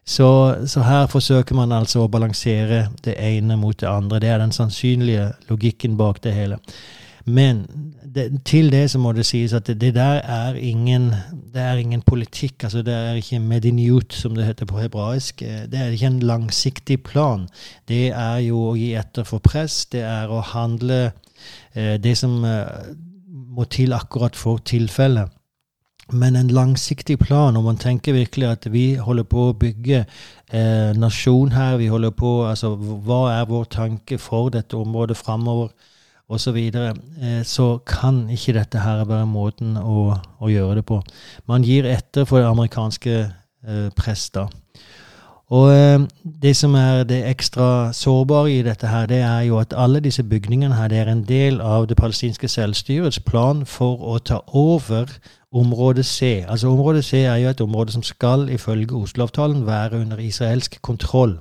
Så, 0.06 0.28
så 0.66 0.82
her 0.82 1.06
forsøker 1.10 1.54
man 1.54 1.72
altså 1.76 2.04
å 2.04 2.10
balansere 2.10 2.86
det 3.04 3.14
ene 3.20 3.58
mot 3.60 3.76
det 3.78 3.86
andre. 3.90 4.18
Det 4.22 4.30
er 4.30 4.40
den 4.42 4.54
sannsynlige 4.54 5.28
logikken 5.50 5.98
bak 6.00 6.22
det 6.24 6.32
hele. 6.34 6.58
Men 7.30 7.60
det, 8.14 8.26
til 8.44 8.72
det 8.72 8.84
så 8.90 8.98
må 8.98 9.12
det 9.14 9.26
sies 9.28 9.52
at 9.54 9.66
det, 9.68 9.76
det 9.80 9.94
der 9.94 10.20
er 10.24 10.54
ingen, 10.58 11.10
det 11.54 11.62
er 11.62 11.80
ingen 11.80 12.02
politikk. 12.02 12.64
altså 12.64 12.82
Det 12.82 12.94
er 12.94 13.18
ikke 13.20 13.38
medinut, 13.38 14.12
som 14.12 14.34
det 14.34 14.46
heter 14.46 14.66
på 14.66 14.78
hebraisk. 14.80 15.42
Eh, 15.42 15.66
Det 15.70 15.80
er 15.80 15.94
ikke 15.94 16.06
en 16.06 16.20
langsiktig 16.20 17.02
plan. 17.02 17.48
Det 17.88 18.08
er 18.10 18.38
jo 18.48 18.70
å 18.70 18.76
gi 18.76 18.94
etter 18.98 19.24
for 19.24 19.38
press. 19.38 19.84
Det 19.86 20.02
er 20.02 20.30
å 20.30 20.40
handle 20.40 21.12
eh, 21.74 21.96
det 22.02 22.16
som 22.18 22.44
eh, 22.44 22.94
må 23.30 23.64
til 23.64 23.92
akkurat 23.92 24.36
for 24.36 24.58
tilfellet. 24.58 25.30
Men 26.12 26.36
en 26.36 26.50
langsiktig 26.50 27.18
plan, 27.18 27.56
og 27.56 27.64
man 27.64 27.76
tenker 27.78 28.12
virkelig 28.12 28.46
at 28.48 28.66
vi 28.72 28.94
holder 28.94 29.22
på 29.30 29.44
å 29.48 29.52
bygge 29.54 30.00
eh, 30.02 30.90
nasjon 30.98 31.52
her, 31.54 31.76
vi 31.78 31.86
holder 31.86 32.10
på, 32.10 32.32
altså 32.48 32.74
hva 32.74 33.20
er 33.36 33.46
vår 33.46 33.68
tanke 33.70 34.18
for 34.18 34.50
dette 34.50 34.76
området 34.76 35.16
framover, 35.16 35.70
osv., 36.30 36.44
så, 36.44 36.52
videre, 36.54 36.94
eh, 37.22 37.42
så 37.44 37.78
kan 37.86 38.28
ikke 38.30 38.54
dette 38.56 38.78
her 38.78 39.04
være 39.04 39.26
måten 39.26 39.76
å, 39.76 40.14
å 40.40 40.50
gjøre 40.50 40.80
det 40.80 40.86
på. 40.86 41.00
Man 41.50 41.66
gir 41.66 41.88
etter 41.90 42.24
for 42.24 42.38
det 42.38 42.48
amerikanske 42.50 43.16
eh, 43.20 43.88
prester. 43.98 44.48
Og 45.50 45.72
eh, 45.74 45.98
det 46.42 46.54
som 46.56 46.74
er 46.78 47.02
det 47.04 47.24
ekstra 47.26 47.90
sårbare 47.92 48.52
i 48.52 48.62
dette 48.62 48.86
her, 48.86 49.08
det 49.10 49.18
er 49.26 49.40
jo 49.48 49.58
at 49.58 49.74
alle 49.74 50.00
disse 50.00 50.22
bygningene 50.22 50.78
her, 50.78 50.88
det 50.88 50.98
er 51.02 51.10
en 51.10 51.24
del 51.26 51.60
av 51.60 51.88
det 51.90 51.98
palestinske 51.98 52.48
selvstyrets 52.48 53.18
plan 53.26 53.64
for 53.66 53.98
å 53.98 54.18
ta 54.22 54.38
over 54.46 55.10
område 55.50 56.04
C. 56.06 56.44
Altså 56.46 56.70
Område 56.70 57.02
C 57.02 57.24
er 57.24 57.42
jo 57.42 57.50
et 57.50 57.60
område 57.60 57.92
som 57.92 58.02
skal 58.06 58.46
ifølge 58.48 58.94
Oslo-avtalen 58.94 59.66
være 59.66 59.98
under 59.98 60.22
israelsk 60.22 60.78
kontroll. 60.82 61.40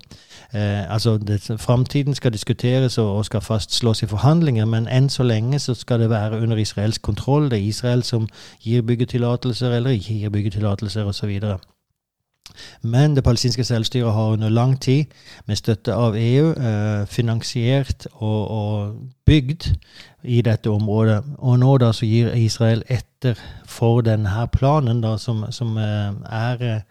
Eh, 0.53 0.93
altså 0.93 1.17
det, 1.17 1.51
Framtiden 1.57 2.15
skal 2.15 2.33
diskuteres 2.33 2.97
og, 2.97 3.17
og 3.17 3.25
skal 3.25 3.41
fastslås 3.41 4.03
i 4.03 4.05
forhandlinger, 4.09 4.65
men 4.65 4.87
enn 4.87 5.09
så 5.09 5.23
lenge 5.23 5.59
så 5.59 5.73
skal 5.73 5.99
det 5.99 6.09
være 6.09 6.41
under 6.41 6.57
israelsk 6.57 7.01
kontroll. 7.01 7.51
Det 7.51 7.59
er 7.59 7.67
Israel 7.69 8.03
som 8.03 8.27
gir 8.59 8.81
byggetillatelser 8.81 9.71
eller 9.71 9.89
ikke 9.89 10.13
gir 10.13 10.29
byggetillatelser 10.29 11.05
osv. 11.05 11.39
Men 12.81 13.15
det 13.15 13.23
palestinske 13.23 13.63
selvstyret 13.63 14.13
har 14.13 14.33
under 14.33 14.49
lang 14.49 14.81
tid, 14.81 15.05
med 15.45 15.55
støtte 15.55 15.93
av 15.93 16.15
EU, 16.17 16.51
eh, 16.51 17.07
finansiert 17.07 18.07
og, 18.13 18.51
og 18.51 18.95
bygd 19.25 19.69
i 20.23 20.41
dette 20.41 20.69
området. 20.69 21.23
Og 21.37 21.59
nå 21.59 21.77
da 21.77 21.91
så 21.93 22.05
gir 22.05 22.33
Israel 22.33 22.83
etter 22.87 23.37
for 23.65 24.01
denne 24.01 24.47
planen, 24.47 25.01
da, 25.01 25.17
som, 25.17 25.45
som 25.51 25.77
eh, 25.77 26.13
er 26.25 26.81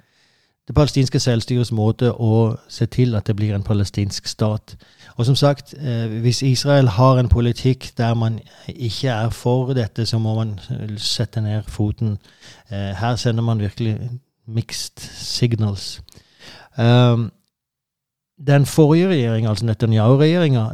det 0.69 0.75
palestinske 0.77 1.21
selvstyrets 1.21 1.73
måte 1.73 2.11
å 2.13 2.57
se 2.69 2.87
til 2.93 3.17
at 3.17 3.27
det 3.27 3.37
blir 3.37 3.55
en 3.57 3.65
palestinsk 3.65 4.27
stat. 4.29 4.77
Og 5.17 5.25
som 5.27 5.37
sagt, 5.37 5.75
eh, 5.75 6.21
hvis 6.21 6.43
Israel 6.43 6.89
har 6.89 7.19
en 7.19 7.29
politikk 7.29 7.91
der 7.97 8.15
man 8.15 8.41
ikke 8.69 9.09
er 9.09 9.31
for 9.31 9.73
dette, 9.73 10.07
så 10.07 10.19
må 10.19 10.35
man 10.35 10.61
sette 10.97 11.41
ned 11.41 11.63
foten. 11.67 12.19
Eh, 12.71 12.93
her 13.01 13.17
sender 13.17 13.43
man 13.43 13.61
virkelig 13.61 13.97
mixed 14.47 15.01
signals. 15.01 16.03
Um, 16.79 17.33
den 18.47 18.67
forrige 18.67 19.09
regjeringa, 19.09 19.49
altså 19.49 19.67
Netanyahu-regjeringa, 19.67 20.65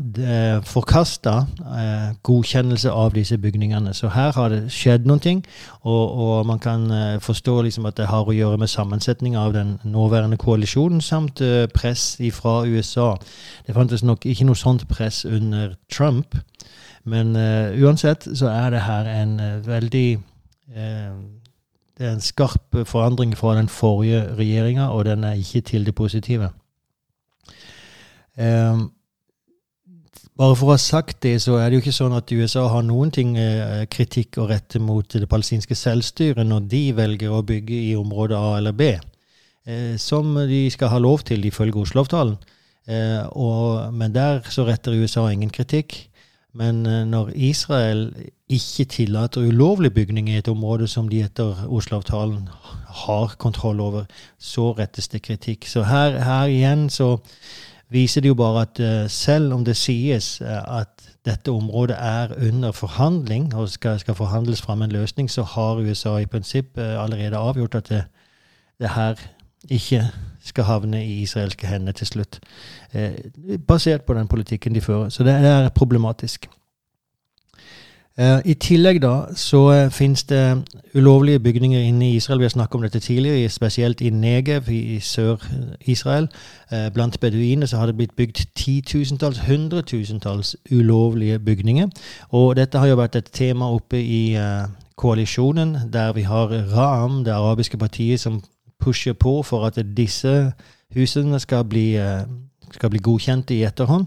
forkasta 0.68 1.36
eh, 1.60 2.14
godkjennelse 2.22 2.90
av 2.90 3.14
disse 3.14 3.38
bygningene. 3.38 3.94
Så 3.94 4.08
her 4.12 4.32
har 4.32 4.48
det 4.52 4.72
skjedd 4.72 5.06
noen 5.08 5.20
ting, 5.20 5.40
og, 5.80 6.12
og 6.12 6.46
man 6.46 6.58
kan 6.58 6.90
eh, 6.90 7.20
forstå 7.20 7.62
liksom 7.62 7.86
at 7.88 7.96
det 7.96 8.10
har 8.10 8.28
å 8.28 8.34
gjøre 8.36 8.58
med 8.60 8.68
sammensetning 8.68 9.36
av 9.36 9.54
den 9.56 9.78
nåværende 9.84 10.36
koalisjonen, 10.36 11.00
samt 11.00 11.40
eh, 11.40 11.64
press 11.74 12.18
fra 12.36 12.66
USA. 12.68 13.14
Det 13.66 13.74
fantes 13.74 14.04
nok 14.04 14.26
ikke 14.26 14.44
noe 14.44 14.60
sånt 14.60 14.84
press 14.88 15.24
under 15.24 15.72
Trump, 15.92 16.36
men 17.04 17.36
eh, 17.36 17.80
uansett 17.80 18.28
så 18.36 18.50
er 18.52 18.70
det 18.70 18.84
her 18.84 19.08
en 19.08 19.40
eh, 19.40 19.66
veldig 19.66 20.10
eh, 20.76 21.16
det 21.94 22.06
er 22.06 22.12
en 22.12 22.20
skarp 22.20 22.76
forandring 22.90 23.36
fra 23.38 23.54
den 23.56 23.68
forrige 23.68 24.20
regjeringa, 24.36 24.88
og 24.88 25.04
den 25.04 25.24
er 25.24 25.32
ikke 25.38 25.60
til 25.60 25.86
det 25.86 25.94
positive. 25.94 26.50
Um, 28.36 28.88
bare 30.34 30.56
for 30.58 30.66
å 30.66 30.74
ha 30.74 30.80
sagt 30.82 31.20
det, 31.22 31.36
så 31.44 31.60
er 31.60 31.68
det 31.68 31.78
jo 31.78 31.84
ikke 31.84 31.94
sånn 31.94 32.16
at 32.16 32.32
USA 32.34 32.64
har 32.72 32.82
noen 32.82 33.12
ting 33.14 33.36
eh, 33.38 33.84
kritikk 33.86 34.40
å 34.42 34.48
rette 34.50 34.80
mot 34.82 35.06
det 35.06 35.28
palestinske 35.30 35.76
selvstyret 35.78 36.42
når 36.48 36.64
de 36.72 36.80
velger 36.96 37.30
å 37.30 37.44
bygge 37.46 37.76
i 37.92 37.92
område 37.94 38.34
A 38.34 38.56
eller 38.58 38.74
B, 38.74 38.88
eh, 38.98 39.94
som 40.02 40.34
de 40.34 40.64
skal 40.74 40.90
ha 40.90 40.98
lov 40.98 41.22
til 41.28 41.46
ifølge 41.46 41.84
Oslo-avtalen. 41.84 42.34
Eh, 42.90 43.90
men 43.94 44.16
der 44.16 44.42
så 44.50 44.66
retter 44.66 44.98
USA 44.98 45.28
ingen 45.30 45.54
kritikk. 45.54 46.08
Men 46.54 46.86
eh, 46.86 47.04
når 47.06 47.30
Israel 47.34 48.08
ikke 48.50 48.84
tillater 48.90 49.46
ulovlig 49.46 49.92
bygning 49.94 50.28
i 50.30 50.38
et 50.38 50.50
område 50.50 50.86
som 50.90 51.08
de 51.08 51.22
etter 51.22 51.62
Oslo-avtalen 51.66 52.48
har 53.04 53.38
kontroll 53.38 53.80
over, 53.80 54.10
så 54.38 54.72
rettes 54.78 55.08
det 55.08 55.22
kritikk. 55.22 55.66
Så 55.66 55.86
her, 55.86 56.18
her 56.22 56.50
igjen 56.50 56.88
så 56.90 57.16
viser 57.94 58.24
det 58.24 58.32
jo 58.32 58.38
bare 58.38 58.64
at 58.66 58.80
uh, 58.80 59.10
selv 59.10 59.54
om 59.54 59.64
det 59.64 59.76
sies 59.78 60.40
uh, 60.42 60.80
at 60.80 61.06
dette 61.24 61.50
området 61.50 61.96
er 61.98 62.34
under 62.48 62.72
forhandling 62.72 63.54
og 63.54 63.68
skal, 63.72 63.98
skal 63.98 64.14
forhandles 64.14 64.62
fram 64.62 64.82
en 64.82 64.92
løsning, 64.92 65.30
så 65.30 65.42
har 65.42 65.80
USA 65.80 66.16
i 66.18 66.26
prinsipp 66.26 66.78
uh, 66.78 67.04
allerede 67.04 67.36
avgjort 67.36 67.74
at 67.74 67.88
det, 67.88 68.02
det, 68.80 68.90
her 68.90 69.14
ikke 69.70 70.02
skal 70.44 70.64
havne 70.64 71.04
i 71.06 71.22
israelske 71.22 71.66
hender 71.66 71.92
til 71.92 72.06
slutt. 72.06 72.40
basert 73.66 74.02
på 74.02 74.14
den 74.14 74.28
politikken 74.28 74.74
de 74.74 74.80
fører. 74.80 75.08
Så 75.08 75.24
det 75.24 75.32
er 75.32 75.68
problematisk. 75.68 76.48
Uh, 78.20 78.38
I 78.44 78.54
tillegg 78.54 79.00
da, 79.02 79.24
så 79.34 79.58
uh, 79.74 79.90
finnes 79.90 80.22
det 80.30 80.62
ulovlige 80.94 81.40
bygninger 81.40 81.80
inne 81.80 82.10
i 82.12 82.16
Israel. 82.16 82.38
Vi 82.38 82.44
har 82.44 82.48
snakket 82.48 82.74
om 82.74 82.82
dette 82.82 83.00
tidligere, 83.00 83.48
spesielt 83.48 84.00
i 84.00 84.10
Negev 84.10 84.68
i, 84.70 85.00
Sør-Israel. 85.00 86.28
Uh, 86.72 86.92
blant 86.94 87.20
beduinene 87.20 87.66
så 87.66 87.76
har 87.76 87.86
det 87.86 87.96
blitt 87.96 88.14
bygd 88.16 88.44
titusentalls, 88.54 89.38
hundretusentalls 89.38 90.56
ulovlige 90.70 91.38
bygninger. 91.38 91.88
Og 92.30 92.56
dette 92.56 92.78
har 92.78 92.86
jo 92.86 93.00
vært 93.00 93.16
et 93.18 93.30
tema 93.32 93.72
oppe 93.74 93.98
i 93.98 94.36
koalisjonen, 94.96 95.76
der 95.92 96.12
vi 96.12 96.22
har 96.22 96.54
Ram, 96.70 97.24
det 97.24 97.32
arabiske 97.32 97.78
partiet, 97.78 98.20
som 98.20 98.44
pusher 98.80 99.12
på 99.12 99.42
for 99.42 99.66
at 99.66 99.80
disse 99.96 100.52
husene 100.94 101.40
skal 101.40 101.64
bli, 101.64 101.98
skal 102.70 102.90
bli 102.90 103.02
godkjent 103.02 103.50
i 103.50 103.64
etterhånd. 103.64 104.06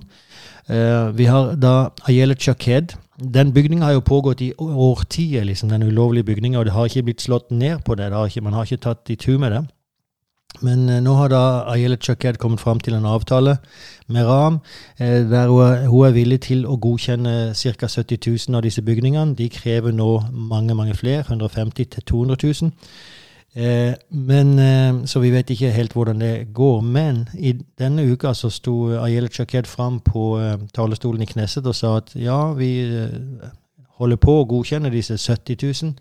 vi 1.17 1.25
har 1.25 1.55
da 1.55 1.89
Ayelet 2.07 2.41
Shaked 2.41 2.95
den 3.17 3.53
bygninga 3.53 3.85
har 3.85 3.93
jo 3.97 3.99
pågått 4.05 4.41
i 4.41 4.53
årtier, 4.57 5.43
liksom, 5.43 5.69
den 5.69 5.83
ulovlige 5.83 6.23
bygninga, 6.23 6.59
og 6.59 6.65
det 6.65 6.73
har 6.73 6.85
ikke 6.85 7.03
blitt 7.03 7.21
slått 7.21 7.51
ned 7.51 7.79
på 7.85 7.95
det. 7.95 8.11
det 8.11 8.17
har 8.17 8.25
ikke, 8.27 8.41
man 8.41 8.53
har 8.53 8.63
ikke 8.63 8.83
tatt 8.83 9.09
i 9.09 9.15
tur 9.15 9.37
med 9.37 9.51
det. 9.51 9.65
Men 10.61 10.89
eh, 10.89 11.01
nå 11.01 11.13
har 11.13 11.29
da 11.29 11.41
Ayelet 11.69 12.03
Chaked 12.03 12.37
kommet 12.41 12.59
fram 12.59 12.79
til 12.79 12.93
en 12.93 13.05
avtale 13.05 13.57
med 14.07 14.25
Ram, 14.25 14.59
eh, 14.97 15.25
der 15.29 15.47
hun, 15.47 15.87
hun 15.87 16.05
er 16.07 16.15
villig 16.15 16.39
til 16.47 16.65
å 16.65 16.77
godkjenne 16.81 17.53
ca. 17.53 17.87
70 17.87 18.17
000 18.49 18.57
av 18.57 18.63
disse 18.65 18.81
bygningene. 18.81 19.35
De 19.35 19.49
krever 19.49 19.91
nå 19.91 20.23
mange, 20.31 20.75
mange 20.75 20.95
flere, 20.95 21.25
150 21.27 21.85
000-200 21.97 22.63
000. 22.63 22.71
Eh, 23.57 23.93
men, 24.09 24.59
eh, 24.59 25.05
så 25.05 25.19
vi 25.19 25.31
vet 25.33 25.49
ikke 25.49 25.71
helt 25.73 25.93
hvordan 25.93 26.19
det 26.21 26.53
går. 26.53 26.81
Men 26.81 27.27
i 27.33 27.55
denne 27.79 28.05
uka 28.11 28.33
så 28.33 28.49
sto 28.53 28.89
Ayelet 29.01 29.33
Chaked 29.33 29.65
fram 29.65 29.99
på 29.99 30.39
eh, 30.39 30.57
talerstolen 30.73 31.21
i 31.21 31.25
Knesset 31.25 31.65
og 31.65 31.75
sa 31.75 31.95
at 31.97 32.13
ja, 32.15 32.53
vi 32.53 32.69
eh, 32.85 33.49
holder 33.97 34.19
på 34.21 34.35
å 34.41 34.45
godkjenne 34.45 34.93
disse 34.93 35.17
70 35.17 35.57
000. 35.63 35.95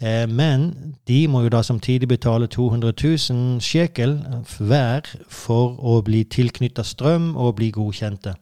Eh, 0.00 0.26
men 0.28 0.68
de 1.08 1.22
må 1.28 1.46
jo 1.46 1.54
da 1.56 1.62
samtidig 1.64 2.08
betale 2.08 2.50
200 2.52 2.92
000 2.92 3.60
shekel 3.64 4.18
hver 4.58 5.08
for 5.28 5.80
å 5.80 6.02
bli 6.04 6.26
tilknytta 6.28 6.84
strøm 6.84 7.32
og 7.36 7.56
bli 7.62 7.70
godkjente. 7.72 8.36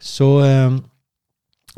Så 0.00 0.42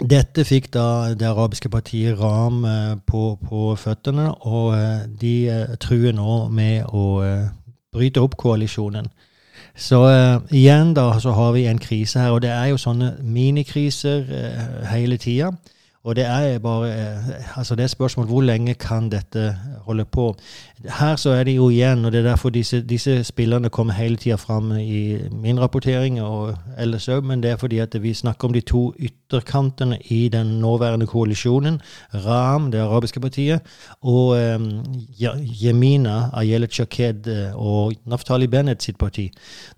dette 0.00 0.44
fikk 0.44 0.70
da 0.74 1.14
det 1.14 1.26
arabiske 1.28 1.68
partiet 1.68 2.18
Ram 2.20 2.64
eh, 2.64 2.96
på, 3.06 3.36
på 3.48 3.74
føttene, 3.76 4.30
og 4.48 4.74
eh, 4.76 5.02
de 5.20 5.34
eh, 5.48 5.74
truer 5.80 6.14
nå 6.16 6.48
med 6.48 6.86
å 6.88 7.22
bryte 7.92 8.22
opp 8.22 8.36
koalisjonen. 8.40 9.10
Så 9.74 9.98
igjen 10.52 10.94
da 10.94 11.12
så 11.22 11.32
har 11.34 11.52
vi 11.54 11.66
en 11.70 11.78
krise 11.78 12.20
her, 12.20 12.34
og 12.34 12.42
det 12.42 12.50
er 12.50 12.70
jo 12.70 12.78
sånne 12.80 13.14
minikriser 13.22 14.26
hele 14.90 15.16
tida. 15.20 15.52
Og 16.04 16.16
det 16.16 16.24
er 16.24 16.58
bare 16.58 16.88
uh, 16.88 17.58
altså 17.58 17.74
det 17.76 17.84
er 17.84 17.92
spørsmål 17.92 18.26
hvor 18.26 18.40
lenge 18.40 18.74
kan 18.74 19.10
dette 19.12 19.56
holde 19.90 20.06
på. 20.08 20.30
Her 20.98 21.16
så 21.20 21.34
er 21.36 21.44
det 21.44 21.56
jo 21.56 21.68
igjen, 21.68 22.04
og 22.04 22.12
det 22.12 22.22
er 22.22 22.30
derfor 22.30 22.50
disse, 22.50 22.80
disse 22.80 23.18
spillerne 23.24 23.68
kommer 23.68 23.92
hele 23.98 24.16
tida 24.16 24.38
fram 24.40 24.72
i 24.78 25.18
min 25.30 25.60
rapportering 25.60 26.20
og 26.22 26.54
ellers 26.80 27.08
òg, 27.12 27.20
men 27.26 27.42
det 27.42 27.50
er 27.50 27.60
fordi 27.60 27.82
at 27.84 27.96
vi 28.02 28.14
snakker 28.14 28.48
om 28.48 28.54
de 28.56 28.62
to 28.64 28.94
ytterkantene 28.98 29.98
i 30.08 30.28
den 30.32 30.54
nåværende 30.62 31.06
koalisjonen. 31.06 31.80
Ram, 32.14 32.70
det 32.72 32.80
arabiske 32.80 33.20
partiet, 33.20 33.60
og 34.00 34.38
eh, 34.38 34.58
Jemina 35.62 36.30
Ayelet 36.32 36.72
Shaked 36.72 37.28
eh, 37.28 37.52
og 37.54 37.92
Naftali 38.06 38.46
Bennett 38.46 38.82
sitt 38.82 38.98
parti. 38.98 39.28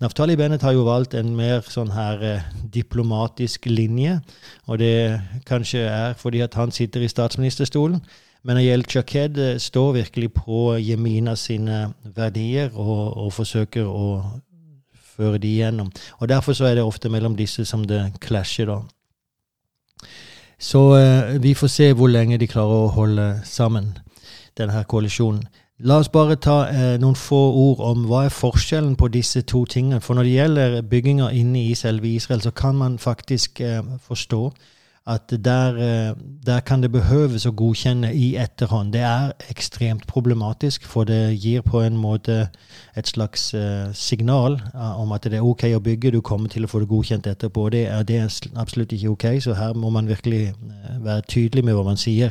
Naftali 0.00 0.36
Bennett 0.36 0.62
har 0.62 0.72
jo 0.72 0.86
valgt 0.86 1.14
en 1.18 1.34
mer 1.36 1.66
sånn 1.66 1.90
her 1.96 2.22
eh, 2.22 2.50
diplomatisk 2.74 3.66
linje, 3.66 4.20
og 4.66 4.78
det 4.78 5.20
kanskje 5.48 5.88
er 5.88 6.14
fordi 6.18 6.46
at 6.46 6.54
han 6.54 6.70
sitter 6.70 7.02
i 7.02 7.10
statsministerstolen. 7.10 8.04
Men 8.44 8.58
Ayel 8.58 8.84
Chaked 8.84 9.38
eh, 9.38 9.58
står 9.58 9.92
virkelig 9.92 10.32
på 10.34 10.76
Jemina 10.78 11.34
sine 11.38 11.92
verdier 12.02 12.70
og, 12.74 13.16
og, 13.16 13.32
forsøker 13.32 13.86
å 13.86 14.06
føre 15.16 15.38
de 15.38 15.48
igjennom. 15.48 15.92
Og 16.18 16.28
Derfor 16.28 16.52
så 16.52 16.66
er 16.66 16.74
det 16.74 16.84
ofte 16.84 17.08
mellom 17.08 17.36
disse 17.36 17.64
som 17.64 17.84
det 17.86 18.02
klasjer. 18.20 18.66
da. 18.66 18.80
Så 20.58 20.96
eh, 20.96 21.42
vi 21.42 21.54
får 21.54 21.66
se 21.66 21.92
hvor 21.92 22.10
lenge 22.10 22.38
de 22.38 22.50
klarer 22.50 22.86
å 22.86 22.94
holde 22.94 23.28
sammen, 23.44 23.92
denne 24.58 24.84
koalisjonen. 24.84 25.46
La 25.82 25.96
oss 25.98 26.10
bare 26.14 26.36
ta 26.38 26.68
eh, 26.70 26.98
noen 27.02 27.16
få 27.18 27.38
ord 27.58 27.80
om 27.82 28.04
hva 28.06 28.26
er 28.28 28.34
forskjellen 28.34 28.94
på 28.98 29.08
disse 29.10 29.42
to 29.50 29.64
tingene. 29.66 29.98
For 30.00 30.14
når 30.14 30.28
det 30.28 30.34
gjelder 30.36 30.76
bygginga 30.86 31.30
inne 31.34 31.64
i 31.64 31.74
selve 31.74 32.06
Israel, 32.06 32.42
så 32.44 32.52
kan 32.54 32.78
man 32.78 32.98
faktisk 33.02 33.60
eh, 33.60 33.82
forstå 34.06 34.42
at 35.06 35.44
der, 35.44 35.76
eh, 35.76 36.14
der, 36.46 36.60
kan 36.60 36.82
det 36.82 36.92
behøves 36.92 37.42
å 37.46 37.50
godkjenne 37.50 38.12
i 38.14 38.36
etterhånd. 38.38 38.92
Det 38.94 39.00
er 39.02 39.32
ekstremt 39.50 40.06
problematisk, 40.06 40.84
for 40.86 41.04
det 41.04 41.34
gir 41.42 41.64
på 41.66 41.80
en 41.82 41.96
måte 41.98 42.36
et 42.96 43.08
slags 43.08 43.54
uh, 43.54 43.90
signal 43.92 44.60
uh, 44.74 45.00
om 45.00 45.12
at 45.12 45.24
det 45.24 45.40
er 45.40 45.46
OK 45.46 45.64
å 45.74 45.80
bygge, 45.82 46.12
du 46.12 46.20
kommer 46.20 46.48
til 46.48 46.64
å 46.64 46.70
få 46.70 46.84
det 46.84 46.88
godkjent 46.92 47.26
etterpå. 47.26 47.64
Det 47.74 47.86
er, 47.88 48.04
det 48.06 48.18
er 48.20 48.36
absolutt 48.54 48.92
ikke 48.94 49.10
OK, 49.10 49.26
så 49.42 49.56
her 49.58 49.74
må 49.74 49.90
man 49.90 50.06
virkelig 50.06 50.52
være 51.02 51.26
tydelig 51.26 51.64
med 51.66 51.74
hva 51.74 51.86
man 51.88 51.98
sier. 51.98 52.30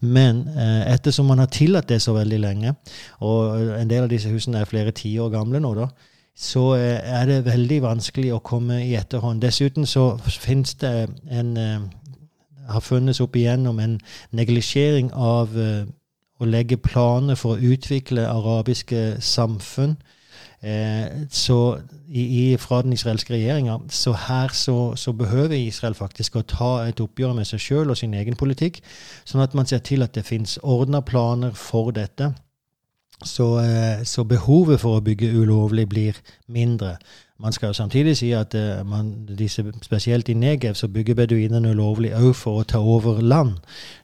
Men 0.00 0.42
ettersom 0.58 1.30
man 1.30 1.38
har 1.38 1.52
tillatt 1.54 1.88
det 1.88 2.00
så 2.02 2.16
veldig 2.16 2.40
lenge, 2.42 2.74
og 3.20 3.78
en 3.78 3.90
del 3.90 4.08
av 4.08 4.10
disse 4.10 4.32
husene 4.32 4.64
er 4.64 4.70
flere 4.70 4.96
tiår 4.96 5.30
gamle 5.36 5.62
nå, 5.62 5.74
da, 5.78 5.86
så 6.38 6.72
er 6.78 7.30
det 7.30 7.38
veldig 7.46 7.80
vanskelig 7.82 8.32
å 8.34 8.42
komme 8.42 8.80
i 8.86 8.94
etterhånd. 8.98 9.42
Dessuten 9.42 9.86
så 9.86 10.12
finnes 10.24 10.74
det 10.82 11.08
en 11.30 11.54
har 12.68 12.84
funnes 12.84 13.20
opp 13.20 13.36
igjennom 13.36 13.78
en 13.82 13.98
neglisjering 14.30 15.12
av 15.12 15.56
uh, 15.56 15.86
å 16.38 16.46
legge 16.46 16.78
planer 16.78 17.38
for 17.38 17.56
å 17.56 17.72
utvikle 17.74 18.28
arabiske 18.28 19.18
samfunn. 19.24 19.96
Eh, 20.60 21.06
så 21.30 21.78
i, 22.08 22.22
i, 22.52 22.56
fra 22.58 22.82
den 22.82 22.92
israelske 22.92 23.34
regjeringa. 23.34 23.78
Så 23.88 24.12
her 24.12 24.48
så, 24.48 24.96
så, 24.96 25.12
behøver 25.12 25.54
Israel 25.54 25.94
faktisk 25.94 26.36
å 26.36 26.42
ta 26.42 26.72
et 26.88 27.00
oppgjør 27.00 27.36
med 27.38 27.46
seg 27.46 27.62
sjøl 27.62 27.92
og 27.92 27.98
sin 27.98 28.14
egen 28.18 28.38
politikk, 28.38 28.80
sånn 29.24 29.44
at 29.44 29.54
man 29.54 29.70
ser 29.70 29.84
til 29.86 30.02
at 30.02 30.18
det 30.18 30.26
finnes 30.26 30.58
ordna 30.62 31.00
planer 31.00 31.54
for 31.54 31.92
dette. 31.94 32.32
Så, 33.24 33.46
eh, 33.62 34.02
så, 34.06 34.24
behovet 34.24 34.82
for 34.82 34.98
å 34.98 35.04
bygge 35.04 35.30
ulovlig 35.34 35.88
blir 35.90 36.18
mindre. 36.46 36.96
Man 37.42 37.52
skal 37.52 37.66
jo 37.66 37.72
samtidig 37.72 38.16
si 38.16 38.32
at 38.32 38.54
uh, 38.54 38.90
man, 38.90 39.26
disse, 39.38 39.64
spesielt 39.82 40.28
i 40.28 40.34
Negev 40.34 40.74
så 40.74 40.88
bygger 40.88 41.14
beduinene 41.14 41.70
ulovlig 41.70 42.10
òg 42.18 42.34
for 42.34 42.58
å 42.58 42.66
ta 42.66 42.78
over 42.78 43.20
land. 43.20 43.52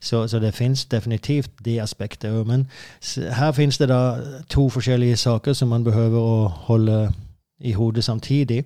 Så, 0.00 0.28
så 0.28 0.38
det 0.38 0.54
finnes 0.54 0.84
definitivt 0.84 1.50
det 1.64 1.80
aspektet 1.82 2.30
òg. 2.30 2.46
Men 2.46 2.68
her 3.16 3.52
finnes 3.52 3.78
det 3.78 3.88
da 3.90 4.00
to 4.48 4.68
forskjellige 4.68 5.16
saker 5.16 5.52
som 5.52 5.68
man 5.68 5.84
behøver 5.84 6.18
å 6.18 6.46
holde 6.68 7.12
i 7.60 7.72
hodet 7.72 8.04
samtidig. 8.04 8.64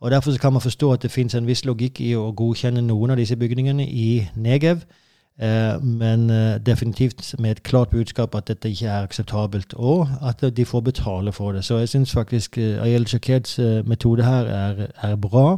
Og 0.00 0.10
Derfor 0.10 0.36
kan 0.40 0.52
man 0.52 0.62
forstå 0.62 0.92
at 0.92 1.02
det 1.02 1.10
finnes 1.10 1.34
en 1.34 1.46
viss 1.46 1.64
logikk 1.64 2.00
i 2.00 2.14
å 2.16 2.32
godkjenne 2.32 2.82
noen 2.82 3.10
av 3.10 3.16
disse 3.16 3.36
bygningene 3.36 3.84
i 3.88 4.28
Negev 4.36 4.84
men 5.82 6.30
eh, 6.30 6.58
definitivt 6.66 7.34
med 7.38 7.50
et 7.50 7.62
klart 7.62 7.90
budskap 7.90 8.34
at 8.34 8.48
dette 8.48 8.68
ikke 8.68 8.86
er 8.86 9.06
akseptabelt, 9.06 9.74
og 9.74 10.08
at 10.22 10.44
de 10.56 10.64
får 10.64 10.80
betale 10.80 11.32
for 11.32 11.52
det. 11.52 11.64
Så 11.64 11.78
jeg 11.78 11.88
syns 11.88 12.12
faktisk 12.12 12.58
eh, 12.58 12.82
Ayel 12.82 13.06
Shakeds 13.08 13.58
metode 13.84 14.24
her 14.24 14.44
er, 14.44 14.86
er, 15.02 15.16
bra. 15.16 15.56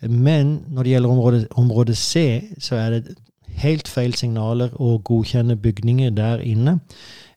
Men 0.00 0.64
når 0.68 0.82
det 0.82 0.92
gjelder 0.92 1.10
område, 1.10 1.46
område, 1.50 1.94
C, 1.94 2.42
så 2.58 2.76
er 2.76 2.90
det 2.90 3.16
helt 3.60 3.88
feil 3.88 4.14
signaler 4.16 4.72
å 4.80 4.98
godkjenne 5.04 5.56
bygninger 5.56 6.10
der 6.10 6.40
inne. 6.40 6.78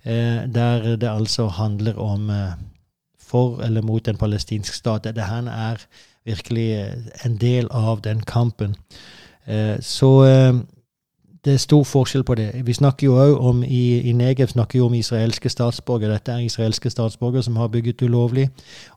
Der 0.03 0.95
det 0.95 1.09
altså 1.09 1.47
handler 1.47 1.99
om 1.99 2.31
for 3.19 3.61
eller 3.63 3.81
mot 3.81 4.07
en 4.07 4.17
palestinsk 4.17 4.73
stat. 4.73 5.03
Dette 5.03 5.23
her 5.27 5.47
er 5.47 5.83
virkelig 6.25 6.93
en 7.25 7.37
del 7.37 7.67
av 7.71 8.01
den 8.03 8.21
kampen. 8.21 8.75
Så 9.79 10.11
det 11.45 11.53
er 11.53 11.57
stor 11.59 11.83
forskjell 11.83 12.23
på 12.23 12.35
det. 12.39 12.61
Vi 12.65 12.73
snakker 12.73 13.07
jo 13.07 13.15
også 13.19 13.37
om 13.49 13.63
i, 13.63 13.99
i 13.99 14.11
Negev 14.15 14.47
snakker 14.47 14.79
jo 14.79 14.85
om 14.85 14.93
israelske 14.95 15.49
statsborgere. 15.49 16.13
Dette 16.13 16.31
er 16.31 16.45
israelske 16.45 16.89
statsborgere 16.89 17.43
som 17.43 17.57
har 17.59 17.67
bygget 17.67 18.01
ulovlig, 18.01 18.49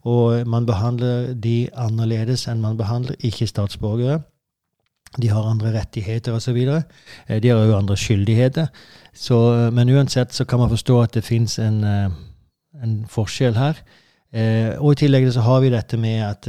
og 0.02 0.46
man 0.46 0.66
behandler 0.66 1.34
de 1.34 1.68
annerledes 1.74 2.46
enn 2.46 2.62
man 2.62 2.78
behandler 2.78 3.18
ikke-statsborgere. 3.18 4.20
De 5.22 5.30
har 5.30 5.50
andre 5.50 5.72
rettigheter 5.78 6.32
osv. 6.36 6.56
Eh, 6.56 7.42
de 7.42 7.48
har 7.48 7.58
òg 7.58 7.74
andre 7.74 7.96
skyldigheter. 7.96 8.66
Så, 9.14 9.70
men 9.72 9.90
uansett 9.90 10.34
så 10.34 10.44
kan 10.44 10.58
man 10.58 10.70
forstå 10.70 11.02
at 11.02 11.14
det 11.14 11.24
fins 11.24 11.58
en, 11.58 11.84
eh, 11.84 12.10
en, 12.82 12.98
forskjell 13.08 13.56
her. 13.56 13.80
Eh, 14.32 14.74
og 14.78 14.92
i 14.92 15.02
tillegg 15.02 15.32
så 15.32 15.40
har 15.40 15.60
vi 15.60 15.72
dette 15.72 15.96
med 15.96 16.22
at 16.22 16.48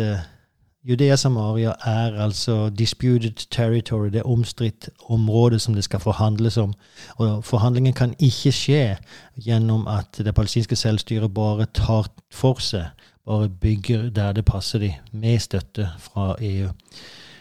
Judea-Samaria 0.88 1.74
er 1.86 2.24
altså 2.24 2.70
disputed 2.70 3.50
territory, 3.52 4.08
det 4.08 4.16
er 4.16 4.30
omstridt 4.30 4.90
område 5.10 5.60
som 5.60 5.74
det 5.74 5.84
skal 5.84 6.00
forhandles 6.00 6.58
om. 6.58 6.74
Og 7.16 7.46
Forhandlingen 7.46 7.94
kan 7.94 8.14
ikke 8.20 8.52
skje 8.52 8.98
gjennom 9.36 9.88
at 9.88 10.18
det 10.18 10.36
palestinske 10.36 10.76
selvstyret 10.76 11.34
bare 11.34 11.66
tar 11.74 12.08
for 12.32 12.62
seg, 12.64 12.86
bare 13.28 13.50
bygger 13.50 14.10
der 14.10 14.32
det 14.32 14.46
passer 14.46 14.80
de, 14.80 14.94
med 15.12 15.40
støtte 15.40 15.90
fra 16.00 16.36
EU. 16.40 16.70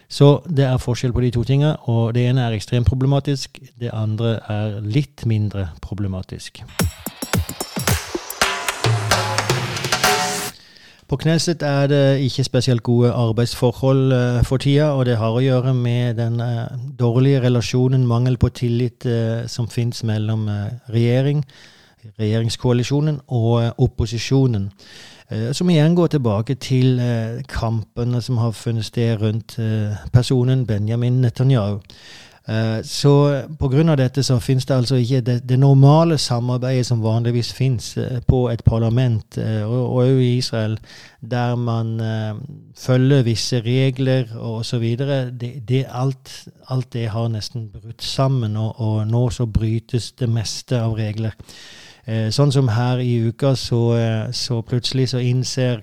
Så 0.09 0.41
det 0.49 0.65
er 0.65 0.77
forskjell 0.79 1.13
på 1.13 1.21
de 1.21 1.31
to 1.31 1.43
tingene, 1.45 1.77
og 1.77 2.15
det 2.15 2.29
ene 2.29 2.41
er 2.47 2.55
ekstremt 2.55 2.87
problematisk, 2.87 3.59
det 3.81 3.91
andre 3.93 4.39
er 4.51 4.81
litt 4.83 5.27
mindre 5.27 5.69
problematisk. 5.83 6.63
På 11.07 11.17
Knesset 11.17 11.63
er 11.63 11.87
det 11.87 12.19
ikke 12.27 12.45
spesielt 12.45 12.83
gode 12.83 13.13
arbeidsforhold 13.13 14.13
uh, 14.13 14.45
for 14.45 14.57
tida, 14.57 14.89
og 14.91 15.07
det 15.07 15.15
har 15.21 15.37
å 15.37 15.43
gjøre 15.43 15.75
med 15.75 16.19
den 16.19 16.41
uh, 16.43 16.67
dårlige 16.99 17.45
relasjonen, 17.45 18.09
mangel 18.11 18.35
på 18.43 18.51
tillit, 18.51 19.07
uh, 19.07 19.47
som 19.47 19.69
fins 19.71 20.03
mellom 20.03 20.49
regjering, 20.91 21.45
regjeringskoalisjonen 22.19 23.21
og 23.29 23.83
opposisjonen. 23.83 24.71
som 25.53 25.71
igjen 25.71 25.95
går 25.95 26.07
tilbake 26.07 26.55
til 26.55 27.01
kampene 27.51 28.21
som 28.23 28.37
har 28.39 28.53
funnet 28.55 28.85
sted 28.85 29.19
rundt 29.19 29.57
personen 30.13 30.67
Benjamin 30.67 31.21
Netanyahu. 31.21 31.81
Eh, 32.49 32.83
så 32.83 33.43
pga. 33.59 33.97
dette 33.97 34.23
så 34.23 34.39
finnes 34.41 34.67
det 34.67 34.75
altså 34.75 34.97
ikke 34.97 35.21
det, 35.21 35.49
det, 35.49 35.59
normale 35.59 36.19
samarbeidet 36.19 36.87
som 36.87 37.03
vanligvis 37.03 37.53
finnes 37.53 37.97
eh, 37.97 38.21
på 38.23 38.47
et 38.51 38.63
parlament, 38.65 39.39
eh, 39.39 39.65
og 39.67 39.97
òg 39.99 40.21
i 40.23 40.37
Israel, 40.39 40.79
der 41.21 41.57
man 41.57 41.99
følger 42.79 43.23
visse 43.23 43.61
regler 43.61 44.31
og 44.37 44.61
osv. 44.61 44.85
Alt, 45.91 46.49
alt 46.69 46.93
det 46.93 47.09
har 47.09 47.29
nesten 47.29 47.69
brutt 47.73 48.03
sammen, 48.03 48.57
og, 48.57 48.81
og 48.81 49.09
nå 49.09 49.31
så 49.31 49.47
brytes 49.47 50.13
det 50.13 50.29
meste 50.29 50.79
av 50.79 50.95
regler. 50.95 51.35
Sånn 52.07 52.53
som 52.55 52.69
her 52.71 53.01
i 53.03 53.17
uka, 53.27 53.57
så, 53.59 53.81
så 54.31 54.61
plutselig 54.63 55.09
så 55.11 55.19
innser 55.19 55.83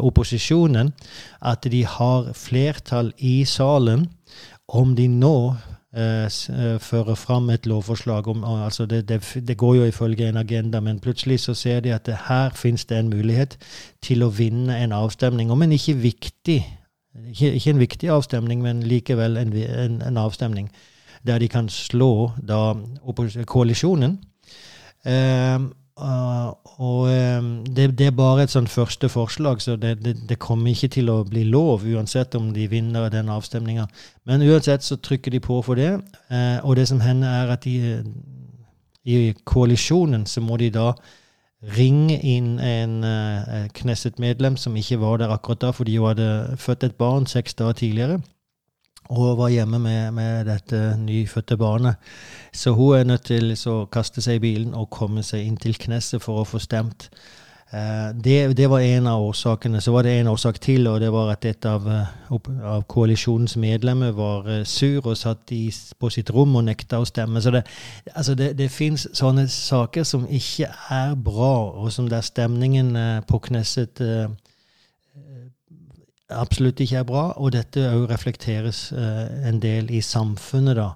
opposisjonen 0.00 0.94
at 1.44 1.68
de 1.68 1.82
har 1.84 2.30
flertall 2.32 3.12
i 3.18 3.42
salen 3.44 4.08
om 4.72 4.94
de 4.96 5.08
nå 5.08 5.36
Eh, 5.96 6.24
eh, 6.24 7.14
fram 7.14 7.50
et 7.50 7.66
lovforslag 7.66 8.28
om 8.28 8.44
altså 8.44 8.86
det, 8.86 9.08
det, 9.08 9.20
det, 9.48 9.56
går 9.56 9.74
jo 9.74 9.84
ifølge 9.84 10.28
en 10.28 10.36
agenda, 10.36 10.80
men 10.80 11.00
plutselig 11.00 11.40
så 11.40 11.54
ser 11.54 11.80
de 11.80 11.94
at 11.94 12.08
her 12.28 12.50
finnes 12.54 12.84
det 12.84 12.98
en 12.98 13.08
mulighet 13.08 13.58
til 14.02 14.22
å 14.22 14.28
vinne 14.28 14.74
en 14.74 14.92
avstemning 14.92 15.52
om 15.52 15.62
en 15.62 15.72
ikke 15.72 15.94
viktig 15.94 16.64
ikke, 17.30 17.52
ikke 17.52 17.70
en 17.70 17.78
viktig 17.78 18.10
avstemning, 18.10 18.62
men 18.62 18.82
likevel 18.82 19.36
en, 19.36 19.52
en, 19.54 20.02
en 20.02 20.16
avstemning 20.16 20.70
der 21.22 21.38
de 21.38 21.48
kan 21.48 21.68
slå 21.68 22.32
da 22.42 22.74
koalisjonen. 23.46 24.18
Eh, 25.06 25.58
Uh, 25.94 26.50
og 26.82 27.02
um, 27.38 27.64
det, 27.64 27.98
det, 27.98 28.06
er 28.06 28.16
bare 28.18 28.42
et 28.42 28.50
sånn 28.50 28.66
første 28.66 29.06
forslag, 29.08 29.60
så 29.62 29.76
det, 29.78 29.92
det, 30.02 30.16
det, 30.26 30.38
kommer 30.42 30.72
ikke 30.72 30.90
til 30.96 31.10
å 31.12 31.20
bli 31.28 31.44
lov, 31.46 31.84
uansett 31.86 32.34
om 32.34 32.48
de 32.54 32.66
vinner 32.70 33.06
den 33.14 33.30
avstemninga. 33.30 33.86
Men 34.26 34.42
uansett 34.42 34.82
så 34.82 34.98
trykker 34.98 35.30
de 35.30 35.42
på 35.44 35.60
for 35.62 35.78
det. 35.78 35.92
Uh, 36.32 36.58
og 36.66 36.74
det 36.80 36.88
som 36.90 37.02
hender, 37.04 37.30
er 37.30 37.54
at 37.54 37.68
de, 37.68 38.02
i 39.06 39.30
koalisjonen 39.46 40.26
så 40.26 40.42
må 40.42 40.58
de 40.58 40.72
da 40.74 40.90
ringe 41.78 42.18
inn 42.26 42.56
en 42.58 42.98
uh, 43.06 43.64
Knesset-medlem 43.78 44.58
som 44.60 44.74
ikke 44.76 44.98
var 45.00 45.22
der 45.22 45.30
akkurat 45.32 45.62
da, 45.62 45.70
fordi 45.72 45.94
hun 46.00 46.10
hadde 46.10 46.58
født 46.58 46.90
et 46.90 46.98
barn 46.98 47.30
seks 47.30 47.54
dager 47.54 47.84
tidligere 47.84 48.18
og 49.08 49.38
var 49.38 49.52
hjemme 49.52 49.78
med, 49.78 50.12
med, 50.16 50.44
dette 50.48 50.96
nyfødte 50.98 51.56
barnet. 51.56 51.96
Så 52.52 52.72
hun 52.72 52.98
er 52.98 53.04
nødt 53.04 53.24
til 53.28 53.52
å 53.68 53.84
kaste 53.92 54.22
seg 54.24 54.40
i 54.40 54.44
bilen 54.46 54.74
og 54.74 54.90
komme 54.90 55.22
seg 55.22 55.44
inn 55.44 55.56
til 55.60 55.76
Knesset 55.78 56.22
for 56.24 56.40
å 56.40 56.48
få 56.48 56.62
stemt. 56.62 57.10
Eh, 57.74 58.14
det, 58.14 58.54
det, 58.56 58.66
var 58.70 58.80
en 58.80 59.06
av 59.06 59.22
årsakene. 59.22 59.80
Så 59.80 59.92
var 59.92 60.02
det 60.02 60.20
en 60.20 60.28
årsak 60.28 60.60
til, 60.60 60.86
og 60.86 61.00
det 61.00 61.10
var 61.12 61.32
at 61.32 61.44
et 61.44 61.66
av, 61.66 61.88
eh, 61.90 62.36
av 62.62 62.84
koalisjonens 62.88 63.56
medlemmer 63.56 64.12
var 64.14 64.48
eh, 64.48 64.64
sur 64.64 65.06
og 65.06 65.16
satt 65.18 65.52
i, 65.52 65.66
på 65.98 66.10
sitt 66.10 66.30
rom 66.30 66.54
og 66.56 66.64
nekta 66.68 67.00
å 67.02 67.08
stemme. 67.08 67.42
Så 67.42 67.50
det, 67.50 67.64
altså 68.14 68.36
det, 68.38 68.52
det 68.58 68.70
fins 68.70 69.08
sånne 69.12 69.48
saker 69.50 70.06
som 70.06 70.28
ikke 70.30 70.70
er 70.90 71.14
bra, 71.18 71.54
og 71.82 71.92
som 71.92 72.08
der 72.08 72.22
stemningen 72.22 72.94
på 73.26 73.42
Knesset 73.48 74.00
absolutt 76.36 76.80
ikke 76.80 76.96
er 76.96 77.08
bra, 77.08 77.24
og 77.36 77.52
dette 77.52 77.82
òg 77.90 78.08
reflekteres 78.10 78.92
uh, 78.92 79.48
en 79.48 79.60
del 79.62 79.90
i 79.90 80.00
samfunnet, 80.00 80.76
da. 80.76 80.92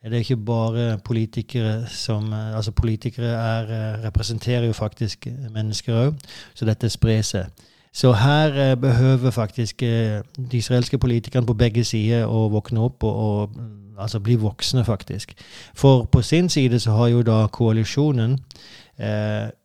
Det 0.00 0.14
er 0.16 0.22
ikke 0.24 0.36
bare 0.36 0.98
politikere 1.04 1.86
som 1.86 2.32
uh, 2.32 2.56
Altså, 2.56 2.72
politikere 2.72 3.26
er, 3.26 3.64
uh, 3.64 4.04
representerer 4.04 4.66
jo 4.66 4.72
faktisk 4.72 5.26
mennesker 5.50 5.94
òg, 6.06 6.14
så 6.54 6.64
dette 6.64 6.88
sprer 6.88 7.22
seg. 7.22 7.66
Så 7.92 8.12
her 8.12 8.74
behøver 8.76 9.30
faktisk 9.30 9.80
de 9.80 10.22
israelske 10.52 10.98
politikerne 10.98 11.46
på 11.46 11.56
begge 11.58 11.82
sider 11.84 12.22
å 12.30 12.44
våkne 12.48 12.84
opp 12.86 13.02
og, 13.02 13.16
og 13.18 13.98
altså 13.98 14.20
bli 14.22 14.36
voksne, 14.38 14.84
faktisk. 14.86 15.32
For 15.74 16.04
på 16.04 16.22
sin 16.22 16.48
side 16.48 16.78
så 16.80 16.94
har 16.94 17.08
jo 17.08 17.24
da 17.26 17.46
koalisjonen 17.50 18.38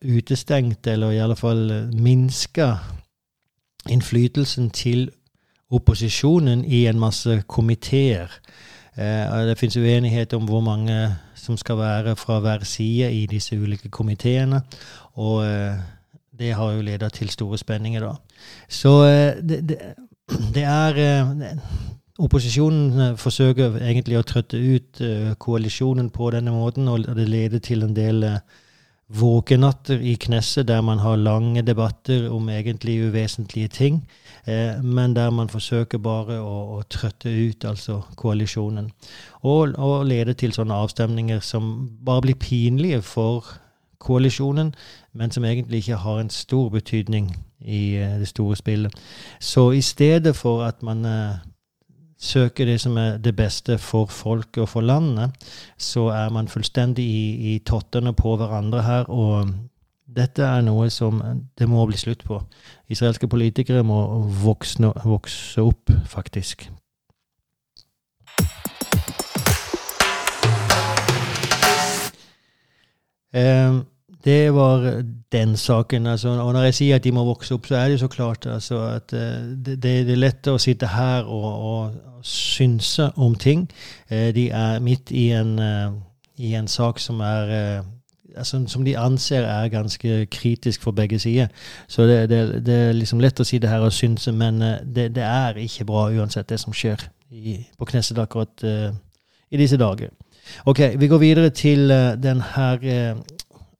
utestengt, 0.01 0.87
eller 0.87 1.11
i 1.11 1.21
alle 1.21 1.35
fall 1.35 1.91
minska 1.93 2.71
innflytelsen 3.89 4.69
til 4.69 5.09
opposisjonen 5.73 6.65
i 6.65 6.85
en 6.87 6.99
masse 6.99 7.41
komiteer. 7.47 8.31
Eh, 8.97 9.45
det 9.47 9.57
finnes 9.59 9.77
uenighet 9.77 10.33
om 10.33 10.45
hvor 10.47 10.61
mange 10.63 11.15
som 11.35 11.57
skal 11.57 11.77
være 11.77 12.15
fra 12.15 12.39
hver 12.39 12.63
side 12.63 13.11
i 13.13 13.25
disse 13.25 13.57
ulike 13.57 13.89
komiteene. 13.89 14.61
Og 15.13 15.45
eh, 15.45 15.75
det 16.39 16.53
har 16.53 16.71
jo 16.71 16.81
ledet 16.81 17.13
til 17.13 17.29
store 17.29 17.57
spenninger, 17.57 18.01
da. 18.01 18.15
Så 18.69 19.03
eh, 19.03 19.41
det, 19.41 19.69
det, 19.69 19.77
det 20.55 20.63
er 20.63 21.59
Opposisjonen 22.15 23.17
forsøker 23.19 23.73
egentlig 23.83 24.15
å 24.15 24.23
trøtte 24.23 24.55
ut 24.55 25.01
koalisjonen 25.35 26.07
på 26.15 26.29
denne 26.31 26.53
måten, 26.55 26.87
og 26.87 27.03
det 27.17 27.25
leder 27.27 27.59
til 27.59 27.83
en 27.83 27.91
del 27.91 28.23
våkenatter 29.07 30.01
i 30.01 30.15
Knesset 30.15 30.67
der 30.67 30.81
man 30.81 30.99
har 30.99 31.15
lange 31.15 31.61
debatter 31.61 32.29
om 32.33 32.49
egentlig 32.49 32.97
uvesentlige 33.05 33.67
ting, 33.67 33.99
eh, 34.45 34.81
men 34.83 35.13
der 35.15 35.29
man 35.29 35.49
forsøker 35.49 35.97
bare 35.97 36.39
å, 36.41 36.79
å 36.79 36.81
trøtte 36.89 37.29
ut 37.29 37.65
altså 37.65 38.01
koalisjonen. 38.17 38.89
Og, 39.43 39.75
og 39.77 40.05
lede 40.09 40.33
til 40.33 40.53
sånne 40.53 40.73
avstemninger 40.73 41.39
som 41.39 41.89
bare 42.05 42.25
blir 42.25 42.39
pinlige 42.41 43.01
for 43.05 43.45
koalisjonen, 43.99 44.73
men 45.13 45.31
som 45.31 45.45
egentlig 45.45 45.83
ikke 45.83 46.01
har 46.01 46.19
en 46.19 46.29
stor 46.29 46.69
betydning 46.69 47.29
i 47.61 47.95
eh, 48.01 48.17
det 48.19 48.29
store 48.33 48.57
spillet. 48.57 48.93
Så 49.39 49.71
i 49.71 49.81
stedet 49.81 50.35
for 50.35 50.65
at 50.65 50.81
man 50.83 51.05
eh, 51.05 51.37
søker 52.25 52.65
det 52.65 52.79
som 52.81 52.97
er 52.97 53.17
det 53.21 53.35
beste 53.37 53.77
for 53.81 54.09
folket 54.11 54.63
og 54.65 54.69
for 54.69 54.85
landet, 54.85 55.31
så 55.77 56.09
er 56.13 56.33
man 56.33 56.49
fullstendig 56.51 57.05
i, 57.05 57.53
i 57.53 57.57
tottene 57.65 58.13
på 58.17 58.35
hverandre 58.39 58.83
her. 58.85 59.09
Og 59.09 59.53
dette 60.15 60.45
er 60.45 60.63
noe 60.65 60.89
som 60.93 61.21
det 61.57 61.69
må 61.69 61.85
bli 61.89 61.97
slutt 61.99 62.25
på. 62.25 62.41
Israelske 62.89 63.29
politikere 63.29 63.83
må 63.83 64.01
vokse, 64.43 64.93
vokse 65.05 65.61
opp, 65.61 65.93
faktisk. 66.09 66.69
Um, 73.35 73.83
det 74.25 74.53
var 74.53 75.03
den 75.31 75.57
saken. 75.57 76.07
Altså, 76.07 76.29
og 76.29 76.53
når 76.53 76.63
jeg 76.63 76.73
sier 76.73 76.95
at 76.95 77.03
de 77.03 77.11
må 77.11 77.23
vokse 77.23 77.53
opp, 77.53 77.67
så 77.67 77.75
er 77.75 77.83
det 77.85 77.91
jo 77.91 78.05
så 78.05 78.07
klart 78.07 78.45
altså, 78.45 78.79
at 78.87 79.13
uh, 79.13 79.19
det, 79.65 79.77
det, 79.83 79.99
er 80.01 80.17
lett 80.17 80.47
å 80.47 80.57
sitte 80.61 80.89
her 80.89 81.29
og, 81.29 81.49
og 81.69 82.23
synse 82.25 83.11
om 83.15 83.35
ting. 83.35 83.67
Uh, 84.11 84.31
de 84.35 84.49
er 84.49 84.81
midt 84.81 85.13
i 85.13 85.29
en, 85.37 85.59
uh, 85.59 85.93
i 86.37 86.55
en 86.57 86.67
sak 86.67 86.99
som 86.99 87.21
er 87.21 87.53
altså, 88.35 88.63
som 88.67 88.85
de 88.85 88.97
anser 88.97 89.45
er 89.45 89.69
ganske 89.69 90.25
kritisk 90.33 90.81
for 90.81 90.91
begge 90.91 91.19
sider. 91.19 91.53
Så 91.87 92.09
det, 92.09 92.29
det, 92.29 92.65
det, 92.65 92.81
er 92.89 92.97
liksom 92.97 93.21
lett 93.21 93.39
å 93.39 93.45
si 93.45 93.61
det 93.61 93.69
her 93.69 93.85
og 93.85 93.93
synse, 93.93 94.33
men 94.33 94.59
det, 94.83 95.11
det 95.15 95.23
er 95.23 95.61
ikke 95.61 95.85
bra 95.85 96.09
uansett, 96.09 96.49
det 96.49 96.59
som 96.59 96.73
skjer 96.73 97.07
i, 97.29 97.61
på 97.77 97.85
Knesset 97.85 98.19
akkurat 98.19 98.65
i 98.65 99.57
disse 99.61 99.77
dager. 99.77 100.09
Ok, 100.65 100.81
vi 100.99 101.07
går 101.07 101.21
videre 101.21 101.49
til 101.49 101.89
den 102.21 102.41
her 102.41 102.83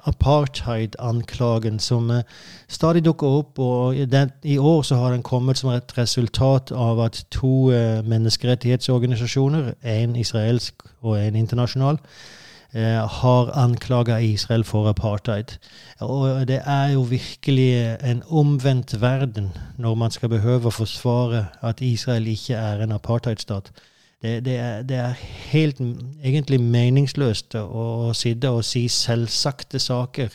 apartheid-anklagen 0.06 1.80
som 1.80 2.10
uh, 2.10 2.22
stadig 2.68 3.06
dukker 3.06 3.28
opp. 3.28 3.60
og 3.60 3.96
den, 4.12 4.32
I 4.44 4.58
år 4.58 4.82
så 4.82 4.96
har 4.96 5.12
den 5.12 5.24
kommet 5.24 5.58
som 5.58 5.70
et 5.74 5.98
resultat 5.98 6.72
av 6.72 7.00
at 7.00 7.26
to 7.32 7.72
uh, 7.72 8.06
menneskerettighetsorganisasjoner, 8.06 9.74
en 9.84 10.16
israelsk 10.16 10.84
og 11.02 11.20
en 11.20 11.36
internasjonal, 11.36 12.00
uh, 12.76 13.02
har 13.22 13.52
anklaga 13.58 14.18
Israel 14.18 14.64
for 14.64 14.90
apartheid. 14.90 15.58
Og 16.00 16.48
det 16.48 16.62
er 16.66 16.94
jo 16.94 17.02
virkelig 17.02 17.98
en 18.04 18.24
omvendt 18.30 19.02
verden 19.02 19.52
når 19.78 19.96
man 19.96 20.12
skal 20.12 20.30
behøve 20.30 20.68
å 20.68 20.78
forsvare 20.84 21.46
at 21.62 21.82
Israel 21.82 22.28
ikke 22.28 22.56
er 22.56 22.84
en 22.84 22.92
apartheidstat. 22.92 23.72
Det, 24.26 24.46
det, 24.46 24.54
er, 24.58 24.82
det, 24.82 24.98
er, 24.98 25.18
helt 25.52 25.82
egentlig 26.24 26.58
meningsløst 26.62 27.54
å, 27.60 28.14
sitte 28.18 28.50
og 28.50 28.64
si 28.66 28.88
selvsagte 28.90 29.78
saker 29.80 30.32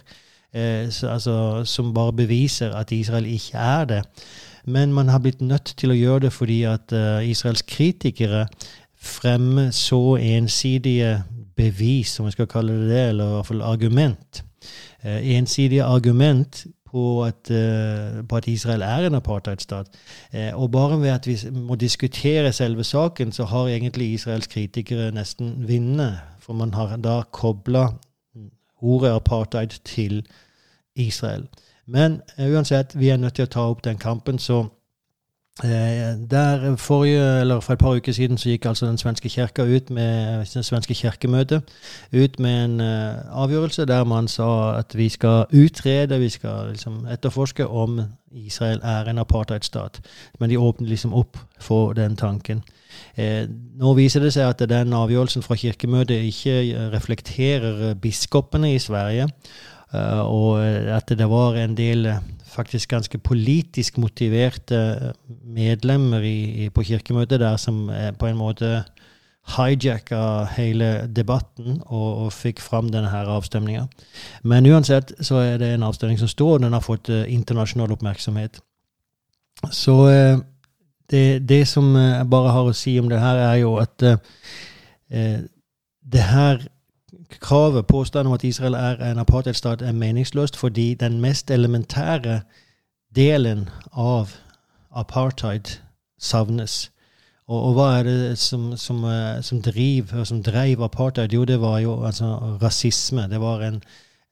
eh, 0.55 0.87
så, 0.95 1.09
altså, 1.17 1.35
som 1.67 1.91
bare 1.95 2.15
beviser 2.23 2.77
at 2.77 2.93
Israel 2.95 3.27
ikke 3.27 3.59
er 3.59 3.89
det. 3.91 4.01
Men 4.71 4.93
man 4.95 5.11
har 5.11 5.19
blitt 5.25 5.43
nødt 5.43 5.75
til 5.77 5.91
å 5.91 5.99
gjøre 5.99 6.29
det 6.29 6.33
fordi 6.37 6.61
at 6.69 6.95
uh, 6.95 7.19
Israels 7.27 7.65
kritikere 7.67 8.45
fremmer 9.01 9.73
så 9.75 10.21
ensidige 10.21 11.23
bevis, 11.57 12.21
om 12.21 12.29
vi 12.29 12.37
skal 12.37 12.47
kalle 12.47 12.77
det 12.83 12.91
det, 12.93 13.05
eller 13.09 13.27
i 13.27 13.39
hvert 13.39 13.49
fall 13.49 13.65
argument. 13.67 14.45
Eh, 15.03 15.37
ensidige 15.37 15.85
argument 15.85 16.67
på 16.91 17.25
at, 17.25 17.51
uh, 17.51 18.27
på 18.29 18.37
at, 18.37 18.49
Israel 18.49 18.83
er 18.83 19.07
en 19.07 19.15
apartheidstat. 19.15 19.87
Uh, 20.35 20.63
og 20.63 20.71
bare 20.71 21.01
ved 21.01 21.09
at 21.09 21.27
vi 21.27 21.37
må 21.53 21.75
diskutere 21.75 22.53
selve 22.53 22.85
saken, 22.85 23.33
så 23.33 23.45
har 23.45 23.69
egentlig 23.69 24.13
Israels 24.13 24.47
kritikere 24.47 25.13
nesten 25.13 25.69
vunnet. 25.69 26.19
For 26.39 26.53
man 26.53 26.75
har 26.75 26.97
da 26.97 27.23
kobla 27.33 27.89
ordet 28.83 29.11
apartheid 29.11 29.81
til 29.85 30.27
Israel. 30.97 31.49
Men 31.87 32.21
uh, 32.39 32.47
uansett, 32.47 32.99
vi 32.99 33.09
er 33.09 33.17
nødt 33.17 33.35
til 33.35 33.49
å 33.49 33.55
ta 33.55 33.71
opp 33.71 33.85
den 33.85 33.99
kampen. 33.99 34.39
Så 34.39 34.65
Eh, 34.65 34.80
der 35.63 36.77
forrige, 36.77 37.41
eller 37.41 37.61
For 37.61 37.73
et 37.73 37.79
par 37.79 37.95
uker 37.95 38.13
siden 38.13 38.39
så 38.39 38.49
gikk 38.49 38.67
altså 38.67 38.87
den 38.87 38.99
svenske 38.99 39.29
kirka 39.29 39.63
ut 39.63 39.91
med 39.91 40.39
det 40.55 40.65
svenske 40.65 40.95
kirkemøtet 40.95 41.63
ut 42.13 42.41
med 42.41 42.65
en 42.65 42.81
uh, 42.81 43.43
avgjørelse 43.43 43.85
der 43.85 44.05
man 44.05 44.29
sa 44.29 44.79
at 44.79 44.97
vi 44.97 45.09
skal 45.09 45.45
utrede, 45.53 46.19
vi 46.19 46.29
skal 46.29 46.71
liksom 46.71 47.07
etterforske 47.13 47.67
om 47.67 48.01
Israel 48.33 48.81
er 48.83 49.05
en 49.11 49.19
apartheidstat. 49.19 50.01
Men 50.39 50.51
de 50.51 50.59
åpner 50.59 50.89
liksom 50.89 51.15
opp 51.15 51.39
for 51.59 51.93
den 51.93 52.17
tanken. 52.17 52.63
Eh, 53.17 53.49
nå 53.75 53.95
viser 53.95 54.21
det 54.21 54.33
seg 54.33 54.49
at 54.49 54.69
den 54.69 54.93
avgjørelsen 54.93 55.43
fra 55.43 55.55
kirkemøtet 55.55 56.23
ikke 56.23 56.91
reflekterer 56.93 57.95
biskopene 57.95 58.75
i 58.75 58.79
Sverige. 58.79 59.29
Uh, 59.95 60.21
og 60.21 60.65
at 60.97 61.09
det 61.19 61.31
var 61.31 61.57
en 61.59 61.77
del 61.77 62.07
faktisk 62.51 62.91
ganske 62.91 63.19
politisk 63.19 63.99
motiverte 64.03 65.13
medlemmer 65.47 66.25
i, 66.27 66.69
på 66.75 66.85
kirkemøtet 66.87 67.41
der 67.41 67.57
som 67.61 67.87
på 68.19 68.27
en 68.27 68.39
måte 68.41 68.81
hijacka 69.57 70.45
hele 70.57 70.91
debatten 71.09 71.81
og, 71.87 72.27
og 72.27 72.33
fikk 72.35 72.61
fram 72.63 72.91
denne 72.93 73.11
avstemninga. 73.11 73.87
Men 74.43 74.69
uansett 74.69 75.13
så 75.25 75.41
er 75.43 75.59
det 75.63 75.73
en 75.75 75.87
avstemning 75.87 76.19
som 76.21 76.31
står, 76.31 76.59
og 76.59 76.65
den 76.65 76.77
har 76.77 76.85
fått 76.85 77.11
uh, 77.11 77.25
internasjonal 77.27 77.95
oppmerksomhet. 77.97 78.61
Så 79.75 79.97
uh, 80.07 80.43
det, 81.11 81.49
det, 81.49 81.65
som 81.69 81.91
jeg 81.97 82.29
bare 82.31 82.53
har 82.55 82.71
å 82.71 82.77
si 82.77 82.99
om 83.01 83.09
det 83.11 83.19
her, 83.21 83.41
er 83.49 83.57
jo 83.65 83.75
at 83.83 84.05
det 85.11 86.23
her 86.23 86.61
kravet, 87.41 87.87
påstanden 87.87 88.27
om 88.27 88.33
at 88.33 88.45
Israel 88.45 88.75
er 88.75 89.11
en 89.11 89.19
apartheidstat, 89.19 89.83
er 89.83 89.93
meningsløst 89.93 90.57
fordi 90.57 90.95
den 90.95 91.21
mest 91.21 91.51
elementære 91.51 92.41
delen 93.17 93.69
av 93.93 94.35
apartheid 94.91 95.79
savnes. 96.19 96.91
Og, 97.51 97.63
og 97.63 97.73
hva 97.75 97.89
er 97.99 98.07
det 98.07 98.39
som, 98.39 98.77
som, 98.79 99.03
eh, 99.05 99.41
som, 99.43 99.63
driver, 99.63 100.25
som 100.25 100.43
drev 100.43 100.83
apartheid? 100.83 101.33
Jo, 101.35 101.45
det 101.45 101.61
var 101.61 101.79
jo 101.83 102.05
altså, 102.07 102.37
rasisme. 102.63 103.27
Det 103.31 103.41
var 103.41 103.63
en, 103.67 103.83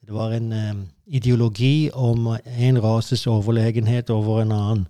det 0.06 0.14
var 0.14 0.32
en 0.36 0.52
um, 0.52 0.84
ideologi 1.06 1.90
om 1.92 2.36
en 2.58 2.82
rases 2.82 3.26
overlegenhet 3.26 4.10
over 4.10 4.42
en 4.42 4.52
annen. 4.52 4.86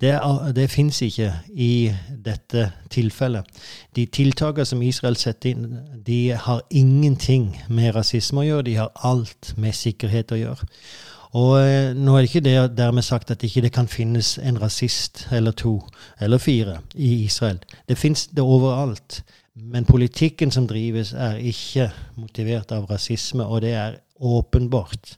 Det, 0.00 0.20
det 0.54 0.68
fins 0.70 1.00
ikke 1.02 1.32
i 1.50 1.90
dette 2.24 2.68
tilfellet. 2.90 3.46
De 3.96 4.04
tiltakene 4.06 4.66
som 4.68 4.82
Israel 4.82 5.16
setter 5.18 5.50
inn, 5.50 5.78
de 6.06 6.36
har 6.38 6.62
ingenting 6.70 7.50
med 7.68 7.96
rasisme 7.96 8.44
å 8.44 8.46
gjøre. 8.46 8.66
De 8.68 8.76
har 8.78 8.92
alt 9.08 9.54
med 9.58 9.74
sikkerhet 9.74 10.32
å 10.32 10.38
gjøre. 10.38 10.68
Og 11.36 11.58
eh, 11.60 11.90
nå 11.98 12.14
er 12.14 12.22
det 12.22 12.30
ikke 12.30 12.44
det 12.46 12.76
dermed 12.78 13.04
sagt 13.04 13.30
at 13.34 13.42
ikke 13.44 13.64
det 13.66 13.72
kan 13.74 13.90
finnes 13.90 14.36
en 14.38 14.60
rasist 14.62 15.26
eller 15.34 15.52
to 15.52 15.80
eller 16.20 16.38
fire 16.38 16.78
i 16.94 17.24
Israel. 17.24 17.58
Det 17.88 17.98
fins 17.98 18.28
det 18.32 18.44
overalt. 18.44 19.22
Men 19.58 19.84
politikken 19.84 20.50
som 20.54 20.68
drives, 20.70 21.12
er 21.12 21.40
ikke 21.42 21.90
motivert 22.16 22.72
av 22.72 22.86
rasisme, 22.86 23.44
og 23.44 23.62
det 23.66 23.72
er 23.74 23.98
åpenbart. 24.20 25.16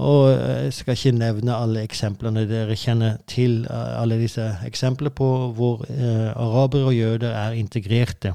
Og 0.00 0.30
eh, 0.32 0.64
jeg 0.64 0.72
skal 0.72 0.96
ikke 0.96 1.18
nevne 1.18 1.56
alle 1.56 1.84
eksemplene. 1.84 2.46
Dere 2.48 2.76
kjenner 2.78 3.18
til 3.30 3.64
eh, 3.70 3.94
alle 4.00 4.18
disse 4.20 4.46
eksemplene 4.66 5.12
på 5.14 5.30
hvor 5.56 5.84
eh, 5.88 6.30
arabere 6.32 6.90
og 6.90 6.96
jøder 6.96 7.34
er 7.36 7.58
integrerte 7.58 8.34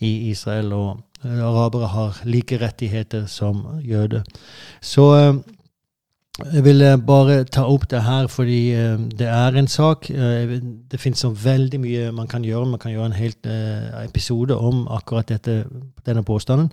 i 0.00 0.30
Israel, 0.30 0.72
og 0.72 1.02
eh, 1.24 1.42
arabere 1.44 1.90
har 1.92 2.22
like 2.24 2.60
rettigheter 2.62 3.26
som 3.26 3.66
jøder. 3.84 4.22
Så 4.80 5.08
eh, 5.18 5.34
jeg 6.40 6.64
vil 6.64 6.80
bare 7.06 7.42
ta 7.44 7.66
opp 7.68 7.82
det 7.90 7.98
her 8.06 8.26
fordi 8.32 8.72
uh, 8.72 9.00
det 9.18 9.26
er 9.28 9.52
en 9.52 9.66
sak. 9.68 10.06
Uh, 10.08 10.54
det 10.90 11.00
finnes 11.00 11.20
så 11.20 11.28
veldig 11.28 11.80
mye 11.80 12.12
man 12.12 12.26
kan 12.26 12.44
gjøre. 12.44 12.66
Man 12.66 12.80
kan 12.80 12.92
gjøre 12.92 13.06
en 13.06 13.12
helt 13.12 13.46
uh, 13.46 14.04
episode 14.04 14.56
om 14.56 14.86
akkurat 14.88 15.28
dette, 15.28 15.66
denne 16.06 16.22
påstanden. 16.24 16.70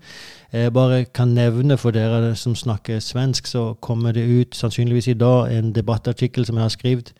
Jeg 0.53 0.73
bare 0.73 1.05
kan 1.05 1.27
nevne 1.27 1.77
for 1.77 1.91
dere 1.91 2.35
som 2.35 2.55
snakker 2.55 2.99
svensk, 2.99 3.47
så 3.47 3.73
kommer 3.73 4.11
det 4.11 4.29
ut 4.29 4.55
sannsynligvis 4.55 5.07
i 5.07 5.13
dag 5.19 5.51
en 5.57 5.75
debattartikkel 5.75 6.45
som 6.45 6.55
jeg 6.55 6.63
har 6.63 6.69
skrevet 6.69 7.13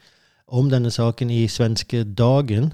om 0.48 0.70
denne 0.70 0.92
saken 0.92 1.30
i 1.30 1.48
svenske 1.48 2.04
Dagen. 2.04 2.72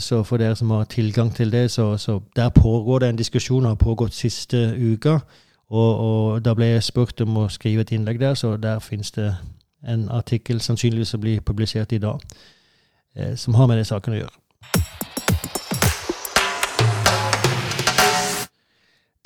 Så 0.00 0.22
for 0.22 0.36
dere 0.36 0.56
som 0.56 0.70
har 0.70 0.84
tilgang 0.84 1.34
til 1.34 1.52
det, 1.52 1.70
så, 1.70 1.96
så 1.96 2.20
der 2.36 2.48
pågår 2.48 2.98
det 2.98 3.08
en 3.08 3.16
diskusjon, 3.16 3.64
har 3.64 3.74
pågått 3.74 4.14
siste 4.14 4.76
uka 4.78 5.18
og, 5.70 5.98
og, 5.98 6.44
da 6.44 6.54
ble 6.54 6.68
jeg 6.76 6.86
spurt 6.86 7.20
om 7.24 7.42
å 7.42 7.48
skrive 7.50 7.82
et 7.82 7.92
innlegg 7.96 8.20
der, 8.22 8.34
så 8.38 8.54
der 8.56 8.78
finnes 8.78 9.10
det 9.16 9.32
en 9.86 10.08
artikkel 10.14 10.60
sannsynligvis 10.62 11.14
som 11.14 11.22
blir 11.22 11.42
publisert 11.42 11.92
i 11.92 11.98
dag, 12.02 12.22
eh, 13.16 13.34
som 13.36 13.54
har 13.54 13.66
med 13.66 13.80
det 13.80 13.86
saken 13.86 14.14
å 14.14 14.20
gjøre. 14.20 14.36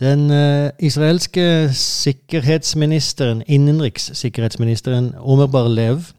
Den 0.00 0.31
eh, 0.33 0.70
israelske 0.81 1.68
sikkerhetsministeren, 1.76 3.42
innenrikssikkerhetsministeren 3.46 5.12
Omer 5.20 5.46
Barlev, 5.46 6.14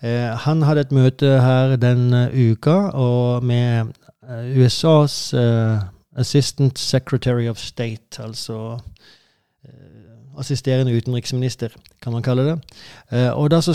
eh, 0.00 0.32
han 0.46 0.64
hadde 0.64 0.86
et 0.88 0.96
møte 0.96 1.34
her 1.44 1.76
den 1.76 2.14
uh, 2.16 2.32
uka 2.32 2.78
og 2.96 3.44
med 3.44 3.92
USAs 4.56 5.34
Assistant 6.16 6.78
Secretary 6.78 7.48
of 7.48 7.58
State, 7.58 8.22
altså 8.22 8.78
assisterende 10.40 10.94
utenriksminister, 10.96 11.74
kan 12.02 12.14
man 12.14 12.22
kalle 12.24 12.44
det. 12.46 12.56
Uh, 13.12 13.30
og 13.34 13.50
da 13.52 13.58
så 13.60 13.74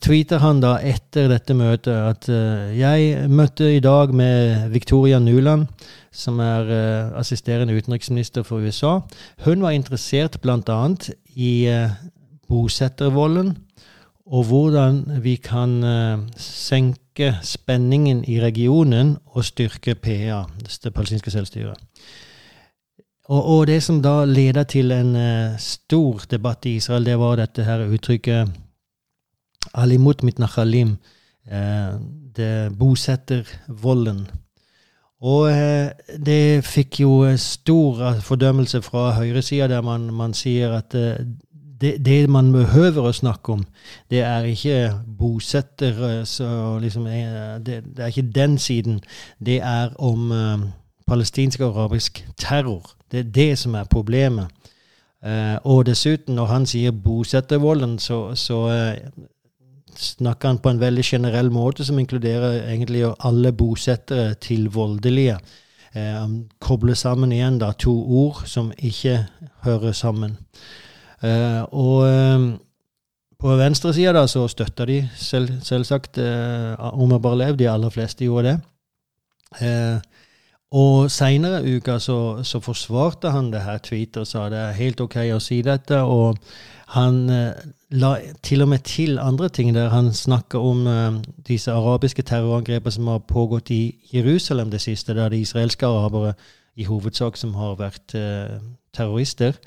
tweeter 0.00 0.40
han 0.40 0.62
da 0.62 0.76
etter 0.86 1.28
dette 1.32 1.56
møtet 1.56 1.92
at 1.92 2.28
jeg 2.76 3.28
møtte 3.28 3.68
i 3.74 3.82
dag 3.84 4.14
med 4.14 4.70
Victoria 4.72 5.18
Nuland, 5.18 5.66
som 6.12 6.40
er 6.42 6.70
assisterende 7.20 7.76
utenriksminister 7.76 8.42
for 8.42 8.64
USA. 8.64 8.98
Hun 9.44 9.62
var 9.62 9.76
interessert 9.76 10.40
bl.a. 10.42 10.80
i 11.36 11.52
bosettervolden 12.48 13.54
og 14.30 14.44
hvordan 14.46 15.02
vi 15.22 15.36
kan 15.42 15.80
senke 16.38 17.34
spenningen 17.42 18.24
i 18.24 18.40
regionen 18.40 19.16
og 19.34 19.44
styrke 19.44 19.94
PA, 19.94 20.44
det 20.84 20.94
palestinske 20.94 21.30
selvstyret. 21.30 21.78
Og, 23.30 23.44
og, 23.46 23.66
det 23.66 23.78
som 23.82 24.00
da 24.02 24.24
leda 24.26 24.64
til 24.66 24.90
en 24.90 25.14
uh, 25.14 25.58
stor 25.58 26.24
debatt 26.30 26.66
i 26.66 26.74
Israel, 26.80 27.06
det 27.06 27.18
var 27.18 27.38
dette 27.38 27.62
her 27.62 27.86
uttrykket 27.86 28.50
alimut 29.78 30.24
mitnachalim, 30.26 30.96
uh, 31.46 31.94
det 32.36 32.72
bosettervolden. 32.78 34.24
Og 35.22 35.46
uh, 35.46 36.16
det 36.26 36.66
fikk 36.66 37.00
jo 37.04 37.14
stor 37.38 38.18
fordømmelse 38.26 38.82
fra 38.82 39.12
høyresida, 39.20 39.70
der 39.70 39.86
man, 39.86 40.10
man, 40.10 40.34
sier 40.34 40.74
at 40.80 40.90
det, 40.90 41.94
det, 42.04 42.20
man 42.28 42.50
behøver 42.52 43.12
å 43.12 43.14
snakke 43.14 43.60
om, 43.60 43.66
det 44.10 44.24
er 44.26 44.50
ikke 44.50 44.80
bosettere 45.06 46.24
liksom, 46.82 47.06
det, 47.62 47.82
det, 47.94 48.02
er 48.02 48.10
ikke 48.10 48.32
den 48.34 48.58
siden. 48.58 49.00
Det 49.38 49.62
er 49.62 49.94
om 49.98 50.32
palestinsk 51.06 51.62
og 51.62 51.76
arabisk 51.76 52.26
terror. 52.36 52.96
Det 53.10 53.18
er 53.18 53.32
det 53.34 53.58
som 53.58 53.74
er 53.74 53.90
problemet. 53.90 54.48
Uh, 55.20 55.56
og 55.68 55.84
dessuten, 55.86 56.34
når 56.34 56.46
han 56.48 56.66
sier 56.66 56.94
bosettervolden, 56.96 57.98
så, 58.00 58.34
så 58.34 58.60
uh, 58.72 59.24
snakker 59.96 60.48
han 60.48 60.60
på 60.62 60.70
en 60.72 60.80
veldig 60.80 61.04
generell 61.04 61.50
måte 61.52 61.84
som 61.84 61.98
inkluderer 62.00 62.62
egentlig 62.70 63.04
alle 63.18 63.52
bosettere 63.52 64.34
til 64.40 64.70
voldelige. 64.72 65.36
Eh, 65.92 66.14
han 66.14 66.44
kobler 66.62 66.94
sammen 66.94 67.32
igjen 67.34 67.58
da 67.58 67.72
to 67.74 67.90
ord 67.90 68.44
som 68.46 68.70
ikke 68.78 69.26
hører 69.64 69.92
sammen. 69.92 70.36
og 71.70 72.06
på 73.38 73.56
venstresida 73.56 74.22
så 74.26 74.46
støtter 74.48 74.86
de 74.86 75.08
selv, 75.16 75.50
selvsagt 75.62 76.16
jeg 76.16 76.76
bare 76.78 77.20
Barlev. 77.20 77.56
De 77.56 77.68
aller 77.68 77.90
fleste 77.90 78.24
gjorde 78.24 78.48
det. 78.48 78.60
Uh, 79.60 79.98
og 80.70 81.10
seinere 81.10 81.64
i 81.66 81.76
uka 81.80 81.98
så, 81.98 82.44
så, 82.46 82.60
forsvarte 82.62 83.32
han 83.34 83.50
det 83.50 83.64
her 83.64 83.80
tweetet 83.82 84.20
og 84.22 84.28
sa 84.30 84.44
det 84.52 84.58
er 84.58 84.76
helt 84.78 85.00
ok 85.02 85.16
å 85.34 85.40
si 85.42 85.62
dette. 85.66 85.98
Og 86.06 86.38
han 86.94 87.24
eh, 87.30 87.64
la 87.98 88.12
til 88.46 88.62
og 88.62 88.70
med 88.70 88.86
til 88.86 89.18
andre 89.18 89.48
ting 89.50 89.74
der 89.74 89.90
han 89.90 90.12
snakker 90.14 90.62
om 90.62 90.86
eh, 90.86 91.18
disse 91.48 91.74
arabiske 91.74 92.22
terrorangrepene 92.22 92.94
som 92.94 93.10
har 93.10 93.26
pågått 93.26 93.74
i 93.74 93.82
Jerusalem 94.14 94.70
det 94.70 94.80
siste, 94.80 95.14
der 95.14 95.28
det 95.28 95.42
israelske 95.42 95.86
arabere 95.86 96.34
i 96.78 96.86
hovedsak 96.86 97.36
som 97.36 97.54
har 97.58 97.74
vært 97.80 98.14
eh, 98.14 98.60
terrorister. 98.94 99.58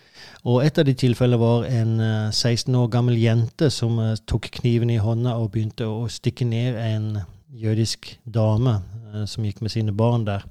Og 0.48 0.64
et 0.66 0.78
av 0.80 0.88
de 0.88 0.96
tilfellene 0.98 1.40
var 1.42 1.68
en 1.68 1.98
16 2.32 2.74
eh, 2.74 2.80
år 2.80 2.90
gammel 2.96 3.20
jente 3.20 3.70
som 3.74 4.00
eh, 4.00 4.16
tok 4.28 4.50
kniven 4.60 4.92
i 4.94 5.02
hånda 5.02 5.36
og 5.40 5.52
begynte 5.54 5.88
å 5.88 6.08
stikke 6.12 6.48
ned 6.48 6.80
en 6.80 7.10
jødisk 7.54 8.20
dame 8.26 8.82
Eh, 9.14 9.26
som 9.26 9.46
gikk 9.46 9.62
med 9.62 9.74
sine 9.74 9.94
barn 9.94 10.26
der, 10.26 10.46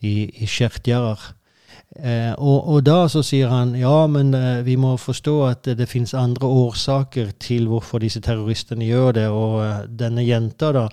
i, 0.00 0.30
i 0.42 0.48
Sjertjarar. 0.48 1.32
Eh, 1.96 2.32
og, 2.38 2.68
og, 2.70 2.82
da 2.86 3.08
så 3.10 3.22
sier 3.26 3.50
han 3.50 3.72
ja, 3.78 4.06
men 4.10 4.30
eh, 4.34 4.60
vi 4.66 4.76
må 4.78 4.94
forstå 4.98 5.34
at 5.48 5.64
det, 5.66 5.76
det 5.80 5.88
finnes 5.90 6.14
andre 6.14 6.46
årsaker 6.46 7.32
til 7.42 7.66
hvorfor 7.70 8.02
disse 8.02 8.22
terroristene 8.22 8.86
gjør 8.86 9.16
det. 9.18 9.26
Og 9.30 9.58
eh, 9.64 9.88
denne 10.02 10.26
jenta 10.26 10.72
da 10.74 10.86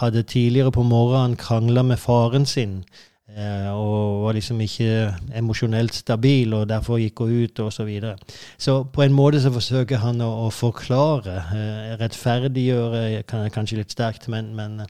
hadde 0.00 0.26
tidligere 0.28 0.74
på 0.76 0.84
morgenen 0.84 1.38
krangla 1.40 1.84
med 1.84 2.00
faren 2.00 2.48
sin. 2.48 2.82
Eh, 3.32 3.68
og 3.72 4.26
var 4.26 4.36
liksom 4.36 4.60
ikke 4.60 5.14
emosjonelt 5.38 5.94
stabil, 5.94 6.52
og 6.52 6.68
derfor 6.68 6.98
gikk 7.00 7.22
hun 7.24 7.44
ut, 7.44 7.60
og 7.64 7.72
Så, 7.72 7.84
videre. 7.84 8.16
så 8.58 8.82
på 8.84 9.02
en 9.02 9.12
måte 9.12 9.40
så 9.40 9.52
forsøker 9.52 9.96
han 9.96 10.20
å, 10.20 10.46
å 10.46 10.50
forklare, 10.50 11.36
eh, 11.56 11.96
rettferdiggjøre 11.96 13.22
kanskje 13.24 13.78
litt 13.80 13.90
sterkt, 13.90 14.28
men, 14.28 14.54
men 14.54 14.82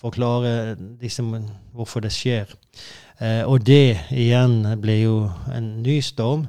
forklare 0.00 0.76
liksom, 1.00 1.34
hvorfor 1.72 2.00
det 2.00 2.12
skjer. 2.12 2.52
Eh, 3.20 3.44
og 3.44 3.64
det 3.64 3.98
igjen 4.12 4.62
ble 4.80 5.00
jo 5.02 5.16
en 5.52 5.82
ny 5.82 6.00
storm. 6.04 6.48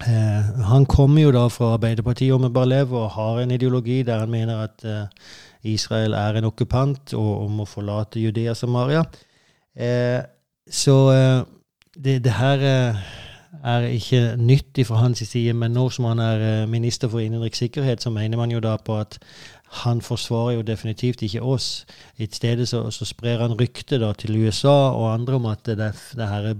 Eh, 0.00 0.50
han 0.64 0.86
kommer 0.88 1.26
jo 1.26 1.32
da 1.36 1.46
fra 1.52 1.74
Arbeiderpartiet 1.76 2.32
og 2.32 2.40
med 2.46 2.54
Barlev 2.56 2.92
og 2.96 3.10
har 3.16 3.40
en 3.42 3.50
ideologi 3.52 4.02
der 4.02 4.22
han 4.24 4.32
mener 4.32 4.64
at 4.64 4.84
eh, 4.84 5.08
Israel 5.68 6.16
er 6.16 6.38
en 6.38 6.48
okkupant 6.48 7.12
og, 7.12 7.32
og 7.44 7.50
må 7.52 7.66
forlate 7.68 8.20
Judea 8.20 8.54
Samaria. 8.54 9.04
Eh, 9.76 10.20
så 10.70 10.96
eh, 11.12 11.40
det, 11.94 12.24
det, 12.24 12.32
her 12.32 12.64
eh, 12.64 13.00
er 13.64 13.86
ikke 13.90 14.36
nyttig 14.36 14.86
fra 14.86 15.02
hans 15.02 15.18
side, 15.18 15.52
men 15.52 15.74
nå 15.74 15.88
som 15.90 16.10
han 16.10 16.22
er 16.24 16.66
minister 16.66 17.08
for 17.08 17.20
innenriks 17.20 17.58
sikkerhet, 17.58 18.02
så 18.02 18.10
mener 18.10 18.38
man 18.38 18.50
jo 18.50 18.60
da 18.60 18.76
på 18.76 18.98
at 18.98 19.18
han 19.84 20.00
forsvarer 20.02 20.58
jo 20.58 20.62
definitivt 20.66 21.22
ikke 21.22 21.42
oss. 21.42 21.86
I 22.18 22.26
stedet 22.32 22.68
så, 22.68 22.88
så 22.90 23.04
sprer 23.04 23.42
han 23.42 23.54
rykte 23.60 24.00
til 24.18 24.36
USA 24.44 24.90
og 24.90 25.12
andre 25.14 25.34
om 25.34 25.46
at 25.46 25.66
det, 25.66 25.92
det 26.16 26.28
her 26.28 26.54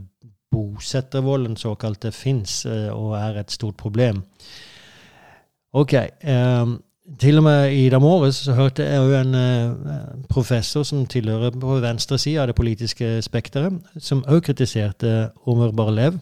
bosettervolden 0.51 1.57
såkalte 1.57 2.12
fins 2.12 2.64
eh, 2.66 2.90
og 2.90 3.14
er 3.18 3.40
et 3.40 3.51
stort 3.51 3.77
problem. 3.77 4.23
Ok. 5.73 5.94
Um, 6.27 6.81
til 7.18 7.40
og 7.40 7.42
med 7.42 7.73
i 7.75 7.88
dag 7.90 8.01
morges 8.01 8.44
så 8.46 8.55
hørte 8.55 8.87
jeg 8.87 8.96
jo 8.96 9.18
en 9.18 9.35
uh, 9.35 10.25
professor 10.29 10.83
som 10.87 11.07
tilhører 11.07 11.51
på 11.51 11.81
venstre 11.83 12.18
side 12.18 12.40
av 12.40 12.51
det 12.51 12.59
politiske 12.59 13.18
spekteret, 13.23 13.81
som 13.99 14.25
òg 14.29 14.44
kritiserte 14.46 15.31
Omer 15.51 15.73
Barlev 15.75 16.20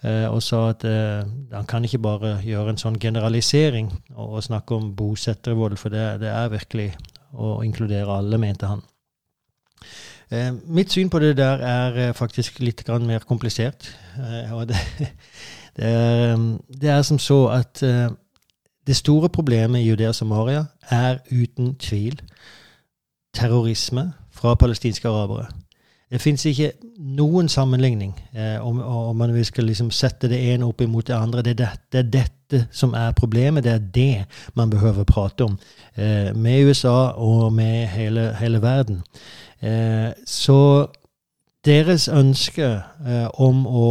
Eh, 0.00 0.26
og 0.32 0.40
sa 0.40 0.62
at 0.70 0.84
eh, 0.88 1.26
han 1.52 1.66
kan 1.68 1.84
ikke 1.84 2.00
bare 2.00 2.38
gjøre 2.40 2.72
en 2.72 2.80
sånn 2.80 2.96
generalisering 3.00 3.90
og, 4.14 4.38
snakke 4.46 4.78
om 4.78 4.94
bosettervold, 4.96 5.76
for 5.76 5.92
det, 5.92 6.22
det, 6.22 6.30
er 6.32 6.54
virkelig 6.54 6.86
å 7.36 7.58
inkludere 7.66 8.14
alle, 8.16 8.38
mente 8.40 8.70
han. 8.70 8.80
Eh, 10.32 10.54
mitt 10.72 10.94
syn 10.94 11.12
på 11.12 11.20
det 11.20 11.34
der 11.36 11.60
er 11.66 12.00
faktisk 12.16 12.62
litt 12.64 12.86
mer 13.04 13.26
komplisert. 13.28 13.90
og 14.54 14.68
det, 14.72 14.80
det, 15.76 15.84
er, 15.84 16.36
det, 16.80 16.88
er, 16.88 17.02
som 17.02 17.18
så 17.18 17.42
at 17.60 17.84
det 18.86 18.96
store 18.96 19.28
problemet 19.28 19.80
i 19.80 19.88
Judea 19.88 20.12
Samaria 20.12 20.64
er 20.90 21.18
uten 21.30 21.74
tvil 21.74 22.20
terrorisme 23.34 24.12
fra 24.30 24.54
palestinske 24.54 25.08
arabere. 25.08 25.46
Det 26.10 26.18
fins 26.20 26.42
ikke 26.44 26.72
noen 26.98 27.48
sammenligning 27.48 28.16
eh, 28.34 28.58
om, 28.66 28.80
om, 28.82 29.16
man 29.16 29.44
skal 29.44 29.68
liksom 29.70 29.92
sette 29.94 30.28
det 30.28 30.40
ene 30.52 30.66
opp 30.66 30.80
imot 30.82 31.06
det 31.06 31.14
andre. 31.14 31.42
Det 31.46 31.50
er, 31.50 31.58
det, 31.60 31.68
det 31.92 32.00
er, 32.00 32.08
dette 32.10 32.62
som 32.74 32.94
er 32.98 33.12
problemet. 33.14 33.64
Det 33.64 33.72
er 33.72 33.84
det 33.94 34.24
man 34.58 34.70
behøver 34.70 35.06
prate 35.06 35.46
om 35.46 35.58
eh, 35.94 36.34
med 36.34 36.66
USA 36.66 37.12
og 37.14 37.52
med 37.52 37.86
hele, 37.94 38.34
hele 38.40 38.62
verden. 38.62 39.04
Eh, 39.62 40.10
så 40.26 40.88
deres 41.64 42.08
ønske 42.08 42.72
eh, 43.06 43.28
om 43.38 43.66
å 43.66 43.90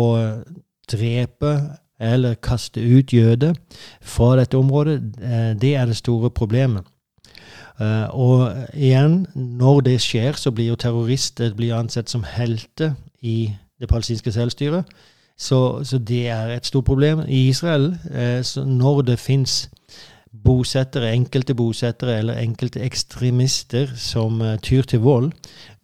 drepe 0.92 1.54
eller 2.00 2.34
kaste 2.34 2.82
ut 2.82 3.14
jøder 3.14 3.54
fra 4.02 4.36
dette 4.40 4.58
området, 4.58 5.02
eh, 5.22 5.54
det 5.62 5.76
er 5.76 5.86
det 5.86 5.98
store 5.98 6.30
problemet. 6.30 6.84
Uh, 7.80 8.08
og 8.12 8.56
igjen, 8.74 9.28
når 9.36 9.80
det 9.88 10.02
skjer, 10.04 10.36
så 10.36 10.52
blir 10.52 10.68
jo 10.68 10.76
terrorister 10.76 11.54
blir 11.56 11.78
ansett 11.78 12.10
som 12.12 12.26
helter 12.28 12.98
i 13.24 13.54
det 13.80 13.88
palestinske 13.88 14.32
selvstyret. 14.36 14.84
Så, 15.40 15.84
så, 15.84 15.98
det 15.98 16.28
er 16.28 16.52
et 16.52 16.66
stort 16.68 16.86
problem. 16.86 17.22
I 17.28 17.48
Israel, 17.48 17.96
uh, 18.12 18.66
når 18.66 19.02
det 19.02 19.20
fins 19.20 19.70
bosettere, 20.44 21.14
enkelte 21.14 21.56
bosettere 21.56 22.18
eller 22.18 22.38
enkelte 22.42 22.82
ekstremister 22.86 23.96
som 23.96 24.42
uh, 24.42 24.56
tyr 24.62 24.82
til 24.82 25.00
vold, 25.00 25.32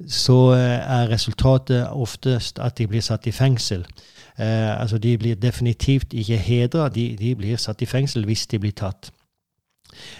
så 0.07 0.51
er 0.57 1.09
resultatet 1.09 1.87
oftest 1.89 2.59
at 2.59 2.77
de 2.77 2.87
blir 2.87 3.01
satt 3.01 3.27
i 3.27 3.31
fengsel. 3.31 3.85
altså 4.37 4.97
De 4.97 5.17
blir 5.17 5.35
definitivt 5.35 6.13
ikke 6.13 6.37
hedra, 6.37 6.89
de, 6.89 7.15
de 7.15 7.35
blir 7.35 7.57
satt 7.57 7.81
i 7.81 7.85
fengsel 7.85 8.25
hvis 8.25 8.47
de 8.47 8.59
blir 8.59 8.75
tatt. 8.75 9.11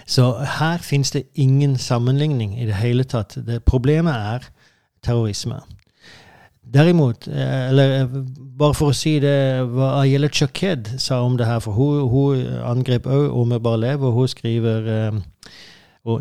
Så 0.06 0.32
her 0.58 0.78
finnes 0.78 1.10
det 1.10 1.22
ingen 1.34 1.76
sammenligning 1.78 2.60
i 2.60 2.66
det 2.66 2.74
hele 2.74 3.04
tatt. 3.04 3.36
Det 3.46 3.64
problemet 3.64 4.14
er 4.14 4.48
terrorisme. 5.02 5.60
Derimot, 6.74 7.28
eh, 7.28 7.68
eller 7.68 8.00
eh, 8.00 8.06
bare 8.58 8.74
for 8.74 8.90
å 8.90 8.96
si 8.96 9.16
det, 9.22 9.36
hva 9.70 10.00
Ayele 10.00 10.30
Chaked 10.32 10.96
sa 10.98 11.20
om 11.22 11.36
det 11.38 11.46
her, 11.46 11.60
for 11.62 11.76
hun, 11.78 12.08
hun 12.10 12.42
angrep 12.66 13.06
òg 13.06 13.36
Ome 13.38 13.60
Barlev, 13.62 14.02
og 14.02 14.16
hun 14.16 14.30
skriver 14.32 14.88
eh, 14.90 15.20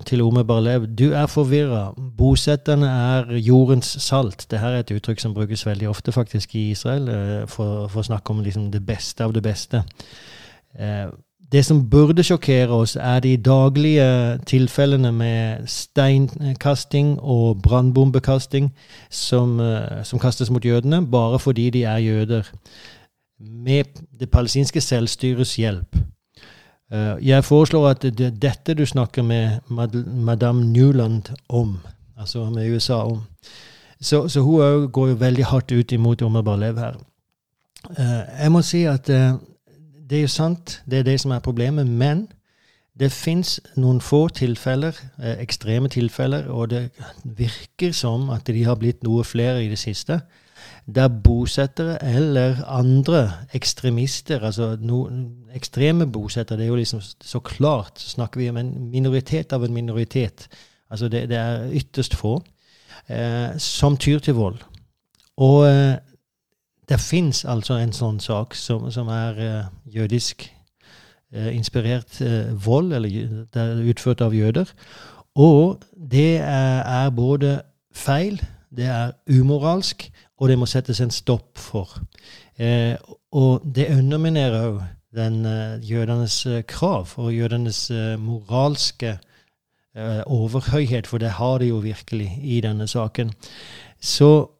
til 0.06 0.22
Ome 0.22 0.44
Barlev 0.46 0.86
du 0.94 1.08
er 1.18 1.26
forvirra. 1.30 1.88
Bosetterne 1.98 2.90
er 2.90 3.34
jordens 3.42 3.90
salt. 4.06 4.46
Dette 4.52 4.62
er 4.62 4.84
et 4.84 4.94
uttrykk 4.94 5.22
som 5.22 5.34
brukes 5.34 5.66
veldig 5.66 5.90
ofte 5.90 6.14
faktisk 6.14 6.56
i 6.58 6.70
Israel 6.74 7.10
for, 7.50 7.86
for 7.90 8.02
å 8.02 8.08
snakke 8.08 8.34
om 8.34 8.42
liksom 8.46 8.72
det 8.74 8.82
beste 8.86 9.26
av 9.26 9.34
det 9.34 9.44
beste. 9.46 9.84
Det 11.52 11.66
som 11.66 11.90
burde 11.90 12.24
sjokkere 12.24 12.70
oss, 12.70 12.96
er 12.96 13.20
de 13.20 13.38
daglige 13.38 14.38
tilfellene 14.46 15.12
med 15.12 15.68
steinkasting 15.68 17.20
og 17.22 17.62
brannbombekasting 17.62 18.72
som, 19.10 19.60
eh, 19.60 20.04
som, 20.04 20.20
kastes 20.20 20.50
mot 20.50 20.66
jødene, 20.66 21.08
bare 21.08 21.40
fordi 21.40 21.70
de 21.70 21.84
er 21.84 21.98
jøder. 21.98 22.44
Med 23.40 23.84
det 24.20 24.32
palestinske 24.32 24.82
selvstyrets 24.82 25.56
hjelp. 25.56 25.96
Eh, 26.92 27.28
jeg 27.28 27.44
foreslår 27.44 27.90
at 27.90 28.02
det 28.02 28.26
er 28.26 28.30
dette 28.30 28.74
du 28.74 28.86
snakker 28.86 29.24
med 29.24 29.60
madame 30.06 30.66
Newland 30.66 31.22
om, 31.50 31.80
altså 32.18 32.50
med 32.50 32.76
USA 32.76 32.94
om. 32.94 33.22
Så, 34.02 34.28
så 34.28 34.42
hun 34.42 34.92
går 34.92 35.08
jo 35.08 35.14
veldig 35.14 35.46
hardt 35.46 35.72
ut 35.72 35.92
imot 35.92 36.22
Omar 36.22 36.42
Barlev 36.42 36.78
her. 36.78 36.96
Eh, 37.98 38.42
jeg 38.44 38.52
må 38.52 38.62
si 38.62 38.84
at 38.84 39.10
det 40.10 40.18
er 40.18 40.22
jo 40.22 40.32
sant, 40.32 40.82
det 40.90 41.00
er 41.00 41.04
det 41.04 41.20
som 41.22 41.32
er 41.32 41.40
problemet. 41.40 41.88
Men 41.88 42.28
det 43.00 43.12
fins 43.12 43.58
noen 43.76 44.00
få 44.02 44.28
tilfeller, 44.28 44.96
eh, 45.20 45.42
ekstreme 45.44 45.90
tilfeller, 45.92 46.48
og 46.48 46.70
det 46.70 46.90
virker 47.24 47.92
som 47.92 48.30
at 48.30 48.48
de 48.48 48.64
har 48.64 48.76
blitt 48.76 49.04
noe 49.04 49.24
flere 49.24 49.64
i 49.64 49.70
det 49.70 49.80
siste, 49.80 50.22
der 50.86 51.08
bosettere 51.08 51.98
eller 52.06 52.62
andre 52.70 53.32
ekstremister, 53.54 54.44
altså 54.46 54.78
no, 54.80 55.10
ekstreme 55.54 56.08
bosettere, 56.12 56.58
det 56.58 56.66
er 56.66 56.70
jo 56.70 56.76
liksom 56.76 57.02
så 57.02 57.40
klart 57.40 58.00
snakker 58.00 58.40
vi 58.40 58.50
om 58.50 58.58
en 58.58 58.72
minoritet 58.92 59.54
av 59.54 59.64
en 59.64 59.74
minoritet. 59.74 60.48
Altså 60.90 61.10
det, 61.10 61.30
det 61.30 61.38
er 61.38 61.72
ytterst 61.74 62.16
få 62.16 62.38
eh, 63.10 63.58
som 63.58 63.98
tyr 63.98 64.20
til 64.20 64.38
vold. 64.38 64.62
Og 65.38 65.66
eh, 65.68 65.98
det 66.90 67.00
fins 67.02 67.46
altså 67.50 67.80
en 67.80 67.94
sånn 67.96 68.20
sak 68.22 68.56
som, 68.58 68.90
som 68.94 69.10
er 69.14 69.40
uh, 69.40 69.70
jødisk 69.90 70.46
uh, 71.34 71.50
inspirert 71.56 72.20
uh, 72.22 72.54
vold, 72.66 72.94
eller 72.94 73.10
det 73.54 73.62
er 73.62 73.86
utført 73.90 74.22
av 74.22 74.36
jøder. 74.36 74.70
Og 75.36 75.82
det 75.96 76.38
er, 76.38 76.84
er, 76.86 77.10
både 77.12 77.58
feil, 77.96 78.40
det 78.76 78.88
er 78.92 79.16
umoralsk, 79.32 80.08
og 80.40 80.52
det 80.52 80.60
må 80.60 80.68
settes 80.70 81.02
en 81.02 81.12
stopp 81.12 81.58
for. 81.60 81.90
og 83.36 83.64
det 83.76 83.90
underminerer 83.92 84.68
òg 84.68 84.78
den 85.16 85.44
jødenes 85.84 86.38
krav 86.68 87.12
og 87.20 87.34
jødenes 87.36 87.90
moralske 88.20 89.18
overhøyhet, 90.28 91.08
for 91.08 91.18
det 91.18 91.36
har 91.36 91.58
de 91.60 91.68
jo 91.68 91.82
virkelig 91.84 92.40
i 92.44 92.62
denne 92.64 92.88
saken. 92.88 93.32
Så 94.00 94.55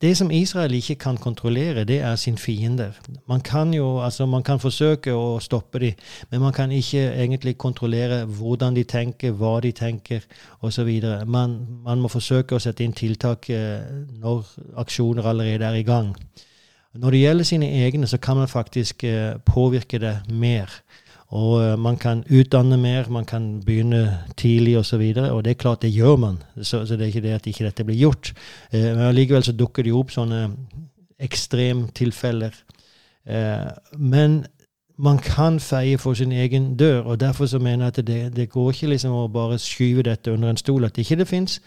det 0.00 0.16
som 0.16 0.30
Israel 0.30 0.74
ikke 0.74 0.94
kan 0.94 1.16
kontrollere, 1.16 1.84
det 1.84 2.00
er 2.00 2.16
sin 2.16 2.38
fiender. 2.38 2.90
Man 3.28 3.40
kan 3.40 3.74
jo, 3.74 4.00
altså 4.04 4.26
man 4.26 4.42
kan 4.42 4.60
forsøke 4.60 5.10
å 5.14 5.40
stoppe 5.42 5.78
dem, 5.78 5.92
men 6.30 6.40
man 6.40 6.52
kan 6.52 6.70
ikke 6.72 7.02
egentlig 7.18 7.56
kontrollere 7.58 8.24
hvordan 8.24 8.76
de 8.76 8.84
tenker, 8.84 9.32
hva 9.34 9.56
de 9.60 9.72
tenker 9.72 10.22
osv. 10.62 10.92
Man, 11.26 11.58
man 11.84 11.98
må 11.98 12.08
forsøke 12.08 12.54
å 12.54 12.62
sette 12.62 12.84
inn 12.86 12.94
tiltak 12.94 13.50
eh, 13.50 13.82
når 14.22 14.46
aksjoner 14.78 15.26
allerede 15.26 15.66
er 15.66 15.80
i 15.80 15.82
gang. 15.82 16.14
Når 16.94 17.10
det 17.10 17.24
gjelder 17.24 17.44
sine 17.44 17.72
egne, 17.84 18.06
så 18.06 18.18
kan 18.22 18.36
man 18.36 18.48
faktisk 18.48 19.04
eh, 19.04 19.34
påvirke 19.46 19.98
det 19.98 20.14
mer. 20.30 20.70
Og 21.28 21.58
uh, 21.60 21.78
man 21.78 21.96
kan 22.00 22.24
utdanne 22.32 22.76
mer, 22.80 23.08
man 23.12 23.24
kan 23.24 23.60
begynne 23.66 24.18
tidlig 24.36 24.78
osv. 24.78 25.00
Og, 25.00 25.14
så 25.14 25.32
og 25.34 25.44
det 25.44 25.50
er 25.50 25.60
klart, 25.60 25.82
det 25.82 25.92
gjør 25.92 26.16
man. 26.16 26.42
Så, 26.62 26.86
så, 26.86 26.96
det 26.96 27.02
er 27.02 27.12
ikke 27.12 27.26
det 27.26 27.34
at 27.36 27.46
ikke 27.46 27.64
dette 27.64 27.84
blir 27.84 28.00
gjort. 28.00 28.32
Eh, 28.72 28.88
men 28.94 29.04
allikevel 29.10 29.44
så 29.44 29.52
dukker 29.52 29.84
det 29.84 29.92
jo 29.92 30.00
opp 30.00 30.14
sånne 30.14 30.48
ekstremtilfeller 31.18 32.54
men 33.98 34.46
man 34.98 35.18
kan 35.18 35.60
feie 35.60 35.98
for 35.98 36.14
sin 36.14 36.32
egen 36.32 36.76
dør, 36.76 37.00
og 37.02 37.20
derfor 37.20 37.46
så 37.46 37.58
mener 37.58 37.84
jeg 37.84 37.98
at 37.98 38.06
det, 38.06 38.36
det 38.36 38.50
går 38.50 38.70
ikke 38.70 38.86
liksom 38.86 39.12
å 39.12 39.28
bare 39.28 39.58
skyve 39.58 40.02
dette 40.02 40.32
under 40.32 40.50
en 40.50 40.56
stol, 40.56 40.84
at 40.84 40.98
ikke 40.98 41.16
det 41.16 41.28
fins. 41.28 41.60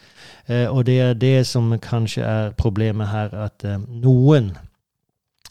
og 0.48 0.86
det 0.86 1.00
er 1.00 1.14
det 1.14 1.46
som 1.46 1.78
kanskje 1.78 2.22
er 2.22 2.50
problemet 2.50 3.08
her, 3.08 3.28
at 3.34 3.64
noen 3.88 4.50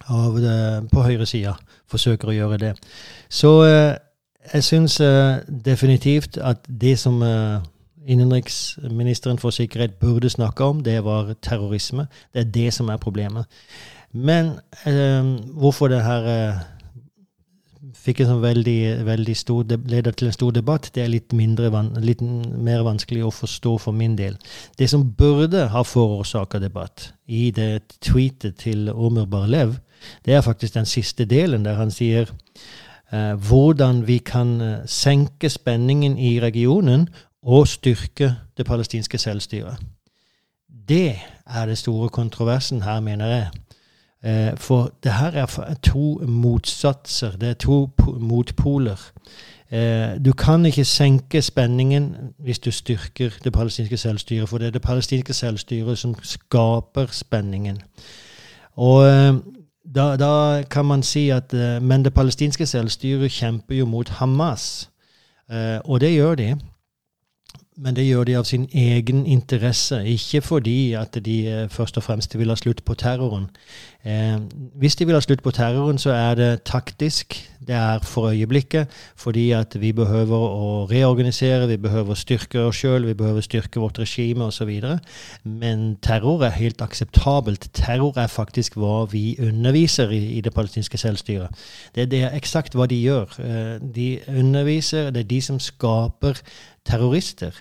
av 0.10 0.38
det 0.42 0.90
på 0.92 1.02
høyresida 1.02 1.56
forsøker 1.92 2.32
å 2.32 2.38
gjøre 2.38 2.62
det. 2.62 2.72
Så 3.30 3.52
jeg 3.62 4.64
syns 4.66 4.98
definitivt 5.66 6.40
at 6.42 6.64
det 6.66 6.96
som 7.00 7.22
innenriksministeren 8.08 9.38
for 9.38 9.54
sikkerhet 9.54 10.00
burde 10.02 10.30
snakke 10.30 10.64
om, 10.64 10.84
det 10.84 11.04
var 11.06 11.34
terrorisme. 11.42 12.08
Det 12.34 12.40
er 12.40 12.52
det 12.52 12.74
som 12.74 12.90
er 12.90 12.98
problemet. 12.98 13.46
Men 14.12 14.46
eh, 14.86 15.26
hvorfor 15.54 15.88
det 15.88 16.04
her 16.04 16.28
eh, 16.28 16.62
fikk 17.96 18.22
en 18.22 18.32
sånn 18.34 18.44
veldig, 18.44 18.80
veldig 19.06 19.36
stor, 19.38 19.64
leder 19.88 20.16
til 20.16 20.28
en 20.28 20.36
stor 20.36 20.52
debatt, 20.56 20.90
det 20.96 21.04
er 21.04 21.14
litt, 21.14 21.34
mindre, 21.38 21.70
litt 22.02 22.22
mer 22.22 22.84
vanskelig 22.88 23.24
å 23.28 23.36
forstå 23.36 23.78
for 23.86 23.96
min 23.96 24.18
del. 24.20 24.38
Det 24.78 24.90
som 24.90 25.06
burde 25.18 25.68
ha 25.72 25.84
forårsaka 25.86 26.60
debatt 26.60 27.12
i 27.28 27.50
det 27.56 28.00
tweetet 28.04 28.60
til 28.66 28.90
Omer 28.92 29.30
Barlev, 29.30 29.78
det 30.26 30.34
er 30.34 30.42
faktisk 30.42 30.74
den 30.74 30.86
siste 30.86 31.26
delen, 31.26 31.66
der 31.66 31.74
han 31.74 31.92
sier 31.92 32.26
eh, 33.14 33.34
hvordan 33.34 34.08
vi 34.08 34.18
kan 34.18 34.62
eh, 34.62 34.78
senke 34.86 35.50
spenningen 35.50 36.18
i 36.18 36.40
regionen 36.40 37.10
og 37.44 37.68
styrke 37.68 38.36
det 38.58 38.66
palestinske 38.66 39.18
selvstyret. 39.18 39.78
Det 40.90 41.20
er 41.48 41.66
det 41.66 41.78
store 41.78 42.10
kontroversen 42.10 42.82
her, 42.82 43.00
mener 43.00 43.26
jeg. 43.26 43.48
Eh, 44.24 44.58
for 44.58 44.94
det 45.04 45.14
her 45.14 45.32
er 45.32 45.74
to 45.84 46.22
motsatser. 46.28 47.32
Det 47.32 47.50
er 47.50 47.54
to 47.54 47.90
motpoler. 48.20 49.12
Eh, 49.72 50.26
du 50.26 50.34
kan 50.34 50.66
ikke 50.66 50.86
senke 50.86 51.42
spenningen 51.42 52.16
hvis 52.38 52.60
du 52.60 52.72
styrker 52.72 53.30
det 53.44 53.54
palestinske 53.54 53.98
selvstyret, 53.98 54.50
for 54.50 54.58
det 54.58 54.68
er 54.68 54.72
det 54.72 54.82
palestinske 54.82 55.34
selvstyret 55.34 55.98
som 55.98 56.16
skaper 56.22 57.06
spenningen. 57.06 57.82
Og 58.76 59.08
eh, 59.08 59.34
da, 59.86 60.16
da 60.18 60.64
kan 60.70 60.86
man 60.86 61.04
si 61.04 61.30
at 61.30 61.54
Men 61.82 62.06
det 62.06 62.14
palestinske 62.14 62.66
selvstyret 62.66 63.32
kjemper 63.32 63.76
jo 63.76 63.86
mot 63.86 64.10
Hamas. 64.10 64.90
Og 65.86 66.00
det 66.02 66.14
gjør 66.14 66.36
de. 66.36 66.56
Men 67.82 67.96
det 67.96 68.04
gjør 68.06 68.28
de 68.28 68.36
av 68.38 68.44
sin 68.46 68.68
egen 68.78 69.24
interesse, 69.26 69.98
ikke 70.06 70.42
fordi 70.44 70.94
at 70.94 71.16
de 71.26 71.38
eh, 71.48 71.70
først 71.70 71.98
og 71.98 72.04
fremst 72.04 72.36
vil 72.38 72.52
ha 72.52 72.58
slutt 72.60 72.84
på 72.86 72.94
terroren. 73.00 73.48
Eh, 74.06 74.38
hvis 74.82 74.96
de 74.96 75.06
vil 75.06 75.14
ha 75.14 75.22
slutt 75.22 75.44
på 75.46 75.52
terroren, 75.54 75.98
så 76.02 76.10
er 76.10 76.36
det 76.36 76.64
taktisk. 76.66 77.38
Det 77.68 77.76
er 77.76 78.00
for 78.02 78.32
øyeblikket 78.32 78.90
fordi 79.16 79.52
at 79.54 79.76
vi 79.82 79.92
behøver 79.94 80.38
å 80.38 80.88
reorganisere, 80.90 81.68
vi 81.70 81.78
behøver 81.78 82.16
å 82.16 82.18
styrke 82.18 82.64
oss 82.66 82.80
sjøl, 82.82 83.06
vi 83.06 83.14
behøver 83.14 83.44
å 83.44 83.46
styrke 83.46 83.80
vårt 83.80 84.00
regime 84.02 84.48
osv. 84.50 84.72
Men 85.44 85.98
terror 86.02 86.42
er 86.48 86.58
helt 86.58 86.82
akseptabelt. 86.82 87.70
Terror 87.78 88.18
er 88.18 88.28
faktisk 88.28 88.80
hva 88.82 89.06
vi 89.12 89.36
underviser 89.40 90.10
i, 90.10 90.24
i 90.40 90.42
det 90.42 90.54
palestinske 90.54 90.98
selvstyret. 90.98 91.54
Det, 91.96 92.10
det, 92.12 92.24
er 92.26 92.38
eksakt 92.38 92.74
hva 92.74 92.90
de 92.90 92.98
gjør. 92.98 93.38
Eh, 93.38 93.76
de 93.96 94.10
underviser, 94.28 95.12
det 95.14 95.28
er 95.28 95.34
de 95.36 95.42
som 95.46 95.62
skaper 95.62 96.42
terrorister. 96.90 97.54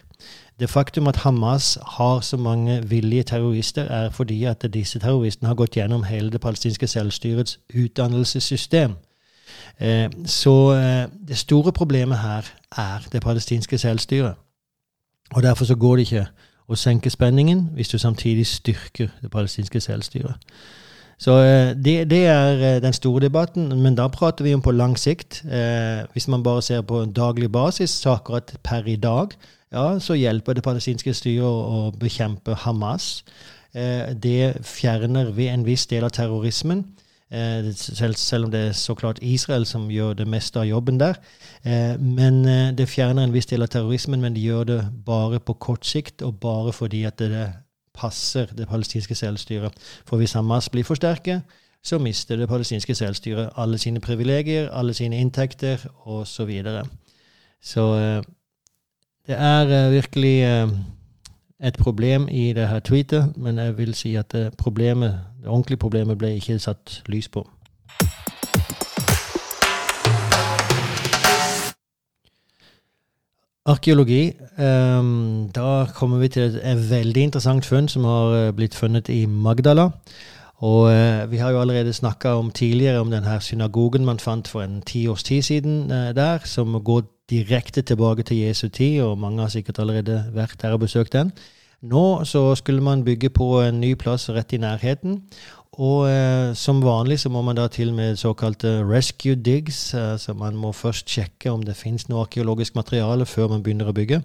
Det 0.60 0.70
faktum 0.70 1.06
at 1.06 1.16
Hamas 1.16 1.78
har 1.86 2.20
så 2.20 2.36
mange 2.36 2.88
villige 2.88 3.22
terrorister, 3.22 3.82
er 3.82 4.10
fordi 4.10 4.44
at 4.44 4.66
disse 4.74 4.98
terroristene 4.98 5.48
har 5.48 5.54
gått 5.54 5.76
gjennom 5.76 6.02
hele 6.04 6.30
det 6.30 6.40
palestinske 6.40 6.86
selvstyrets 6.86 7.60
utdannelsessystem. 7.74 8.92
Eh, 9.80 10.10
så 10.26 10.72
eh, 10.72 11.08
det 11.28 11.38
store 11.38 11.72
problemet 11.72 12.18
her 12.18 12.44
er 12.76 13.08
det 13.12 13.22
palestinske 13.22 13.78
selvstyret. 13.78 14.34
Og 15.30 15.42
derfor 15.42 15.64
så 15.64 15.74
går 15.74 15.96
det 15.96 16.02
ikke 16.02 16.26
å 16.68 16.76
senke 16.76 17.10
spenningen 17.10 17.70
hvis 17.74 17.88
du 17.88 17.98
samtidig 17.98 18.46
styrker 18.46 19.08
det 19.22 19.30
palestinske 19.30 19.80
selvstyret. 19.80 20.34
Så 21.20 21.36
eh, 21.44 21.76
det, 21.76 22.10
det, 22.10 22.24
er 22.32 22.80
den 22.80 22.96
store 22.96 23.26
debatten, 23.26 23.68
men 23.82 23.98
da 23.98 24.08
prater 24.08 24.46
vi 24.46 24.54
om 24.56 24.64
på 24.64 24.72
lang 24.72 24.96
sikt. 24.98 25.42
Hvis 26.12 26.28
man 26.28 26.42
bare 26.42 26.62
ser 26.62 26.82
på 26.82 27.02
en 27.04 27.12
daglig 27.12 27.52
basis, 27.52 27.90
så 27.90 28.16
akkurat 28.16 28.54
per 28.64 28.88
i 28.88 28.96
dag 28.96 29.36
ja, 29.70 29.98
så 30.02 30.16
hjelper 30.18 30.56
det 30.58 30.64
palestinske 30.66 31.12
styret 31.14 31.46
å 31.46 31.90
bekjempe 31.94 32.56
Hamas. 32.64 33.20
Eh, 33.70 34.10
det 34.18 34.64
fjerner 34.66 35.30
ved 35.36 35.52
en 35.52 35.66
viss 35.66 35.86
del 35.86 36.04
av 36.04 36.10
terrorismen. 36.16 36.82
Eh, 37.30 37.70
selv, 37.78 38.16
selv, 38.18 38.48
om 38.48 38.50
det 38.50 38.60
er 38.60 38.72
så 38.74 38.96
klart 38.98 39.22
Israel 39.22 39.66
som 39.66 39.86
gjør 39.90 40.16
det 40.18 40.26
meste 40.26 40.58
av 40.58 40.66
jobben 40.66 40.98
der. 40.98 41.20
Eh, 41.62 41.94
men 42.02 42.42
det 42.74 42.88
fjerner 42.90 43.24
en 43.24 43.34
viss 43.34 43.46
del 43.46 43.62
av 43.62 43.70
terrorismen, 43.70 44.20
men 44.20 44.34
de 44.34 44.42
gjør 44.42 44.64
det 44.72 44.80
bare 45.06 45.38
på 45.38 45.54
kort 45.62 45.86
sikt, 45.86 46.22
og 46.22 46.40
bare 46.40 46.72
fordi 46.72 47.04
at 47.06 47.22
det 47.22 47.46
passer 48.00 48.50
det 48.56 48.68
palestinske 48.68 49.14
selvstyret. 49.14 49.76
For 50.08 50.16
hvis 50.16 50.32
Hamas 50.38 50.68
blir 50.72 50.86
for 50.88 50.98
sterke, 50.98 51.40
så 51.82 51.98
mister 51.98 52.36
det 52.36 52.48
palestinske 52.48 52.94
selvstyret 52.94 53.50
alle 53.56 53.78
sine 53.78 54.00
privilegier, 54.00 54.68
alle 54.70 54.94
sine 54.94 55.20
inntekter 55.20 55.86
osv. 56.04 56.50
Så, 56.62 56.86
så 57.60 57.84
det 59.26 59.36
er 59.36 59.86
uh, 59.86 59.92
virkelig 59.92 60.64
uh, 60.64 60.78
et 61.60 61.76
problem 61.76 62.28
i 62.28 62.52
det 62.52 62.68
her 62.68 62.80
tweetet, 62.80 63.32
men 63.36 63.58
jeg 63.58 63.78
vil 63.78 63.94
si 63.94 64.14
at 64.14 64.32
det, 64.32 64.54
problemet, 64.58 65.20
det 65.42 65.48
ordentlige 65.48 65.78
problemet 65.78 66.18
ble 66.18 66.34
ikke 66.34 66.58
satt 66.58 67.02
lys 67.06 67.28
på. 67.28 67.44
Arkeologi. 73.70 74.32
Um, 74.58 75.50
da 75.54 75.86
kommer 75.94 76.18
vi 76.18 76.28
til 76.28 76.56
et 76.58 76.82
veldig 76.90 77.22
interessant 77.28 77.66
funn 77.66 77.88
som 77.88 78.04
har 78.08 78.50
blitt 78.56 78.74
funnet 78.74 79.08
i 79.08 79.26
Magdala. 79.30 79.90
Og 80.60 80.90
uh, 80.90 81.30
vi 81.30 81.38
har 81.38 81.54
jo 81.54 81.60
allerede 81.60 81.92
snakka 81.92 82.34
om 82.40 82.50
tidligere 82.50 83.00
om 83.00 83.12
denne 83.12 83.38
synagogen 83.40 84.04
man 84.04 84.18
fant 84.18 84.48
for 84.48 84.64
en 84.66 84.82
ti 84.82 85.06
års 85.06 85.22
tid 85.22 85.42
siden 85.42 85.86
uh, 85.92 86.10
der, 86.16 86.42
som 86.44 86.74
går 86.84 87.06
direkte 87.30 87.82
tilbake 87.82 88.22
til 88.22 88.36
Jesu 88.36 88.68
tid, 88.68 89.02
og 89.02 89.18
mange 89.18 89.40
har 89.40 89.48
sikkert 89.48 89.78
allerede 89.78 90.24
vært 90.34 90.58
der 90.62 90.72
og 90.72 90.80
besøkt 90.80 91.12
den. 91.12 91.32
Nå 91.82 92.24
så 92.24 92.54
skulle 92.54 92.82
man 92.82 93.04
bygge 93.04 93.30
på 93.30 93.60
en 93.62 93.80
ny 93.80 93.94
plass 93.94 94.28
rett 94.30 94.52
i 94.52 94.60
nærheten. 94.60 95.22
Og 95.78 96.08
eh, 96.10 96.54
som 96.58 96.82
vanlig 96.82 97.20
så 97.22 97.30
må 97.30 97.42
man 97.46 97.56
da 97.56 97.68
til 97.70 97.92
med 97.94 98.18
såkalte 98.18 98.80
rescue 98.84 99.34
digs. 99.34 99.94
Eh, 99.94 100.16
så 100.18 100.34
man 100.34 100.56
må 100.56 100.72
først 100.72 101.08
sjekke 101.08 101.52
om 101.52 101.62
det 101.62 101.78
finnes 101.78 102.08
noe 102.08 102.24
arkeologisk 102.26 102.74
materiale 102.74 103.26
før 103.26 103.52
man 103.54 103.62
begynner 103.62 103.90
å 103.90 103.94
bygge. 103.96 104.22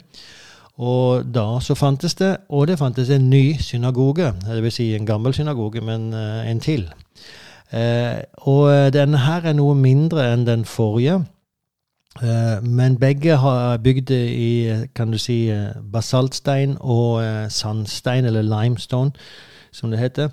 Og 0.76 1.30
da 1.32 1.46
så 1.64 1.76
fantes 1.76 2.18
det, 2.20 2.34
og 2.50 2.68
det 2.68 2.80
fantes 2.80 3.10
en 3.10 3.30
ny 3.30 3.56
synagoge. 3.64 4.34
Det 4.44 4.64
vil 4.64 4.74
si 4.74 4.90
en 4.96 5.06
gammel 5.08 5.34
synagoge, 5.34 5.82
men 5.86 6.12
eh, 6.14 6.50
en 6.50 6.60
til. 6.60 6.90
Eh, 7.72 8.20
og 8.50 8.92
denne 8.94 9.24
her 9.24 9.46
er 9.46 9.56
noe 9.56 9.78
mindre 9.78 10.28
enn 10.34 10.48
den 10.50 10.66
forrige. 10.66 11.22
Eh, 12.24 12.64
men 12.64 13.00
begge 13.00 13.36
har 13.36 13.78
bygd 13.78 14.12
i 14.12 14.88
kan 14.96 15.12
du 15.12 15.18
si, 15.18 15.50
eh, 15.50 15.76
basaltstein 15.92 16.78
og 16.80 17.24
eh, 17.24 17.50
sandstein, 17.50 18.26
eller 18.26 18.42
limestone, 18.42 19.12
som 19.72 19.92
det 19.92 20.00
heter. 20.00 20.30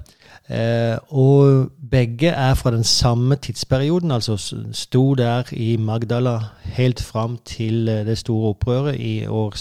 Og 1.08 1.70
begge 1.90 2.28
er 2.28 2.54
fra 2.54 2.70
den 2.70 2.84
samme 2.84 3.36
tidsperioden, 3.36 4.10
altså 4.10 4.54
sto 4.72 5.14
der 5.14 5.42
i 5.52 5.76
Magdala 5.76 6.38
helt 6.64 7.02
fram 7.02 7.38
til 7.44 7.86
det 7.86 8.18
store 8.18 8.48
opprøret 8.48 9.00
i 9.00 9.26
år 9.26 9.54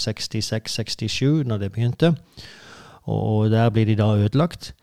66-67, 1.42 1.48
når 1.48 1.56
det 1.56 1.72
begynte. 1.72 2.14
Og 3.02 3.50
der 3.50 3.70
blir 3.70 3.84
de 3.84 3.96
da 3.96 4.14
ødelagt. 4.16 4.74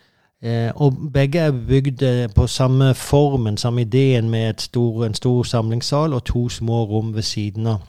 Eh, 0.41 0.71
og 0.75 0.93
begge 1.13 1.39
er 1.39 1.51
bygd 1.51 2.01
eh, 2.01 2.29
på 2.35 2.47
samme 2.47 2.93
formen, 2.93 3.57
samme 3.57 3.81
ideen, 3.81 4.29
med 4.29 4.53
stor, 4.57 5.05
en 5.05 5.13
stor 5.13 5.43
samlingssal 5.43 6.13
og 6.13 6.23
to 6.23 6.49
små 6.49 6.83
rom 6.83 7.15
ved 7.15 7.21
siden 7.21 7.67
av. 7.67 7.81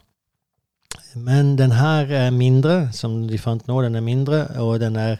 Men 1.15 1.57
den 1.57 1.71
her 1.71 2.05
er 2.11 2.29
mindre, 2.29 2.89
som 2.91 3.27
de 3.27 3.37
fant 3.37 3.67
nå. 3.67 3.81
Den 3.81 3.95
er 3.95 4.01
mindre, 4.01 4.47
og 4.47 4.79
den 4.79 4.95
er 4.95 5.11
eh, 5.11 5.17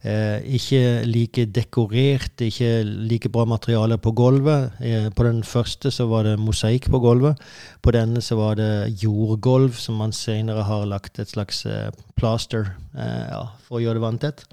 ikke 0.00 1.02
like 1.04 1.44
dekorert, 1.52 2.40
ikke 2.40 2.84
like 2.84 3.28
bra 3.28 3.44
materiale 3.44 3.98
på 4.00 4.14
gulvet. 4.16 4.72
Eh, 4.80 5.10
på 5.12 5.26
den 5.26 5.42
første 5.44 5.92
så 5.92 6.06
var 6.08 6.24
det 6.24 6.38
mosaikk 6.40 6.88
på 6.88 7.02
gulvet. 7.04 7.40
På 7.84 7.92
denne 7.92 8.22
så 8.24 8.38
var 8.40 8.56
det 8.56 8.94
jordgulv, 9.02 9.76
som 9.76 10.00
man 10.00 10.16
senere 10.16 10.64
har 10.64 10.88
lagt 10.88 11.20
et 11.20 11.28
slags 11.28 11.66
eh, 11.68 11.90
plaster 12.16 12.72
eh, 12.96 13.26
ja, 13.28 13.44
for 13.66 13.76
å 13.76 13.84
gjøre 13.84 14.00
det 14.00 14.06
vanntett 14.06 14.46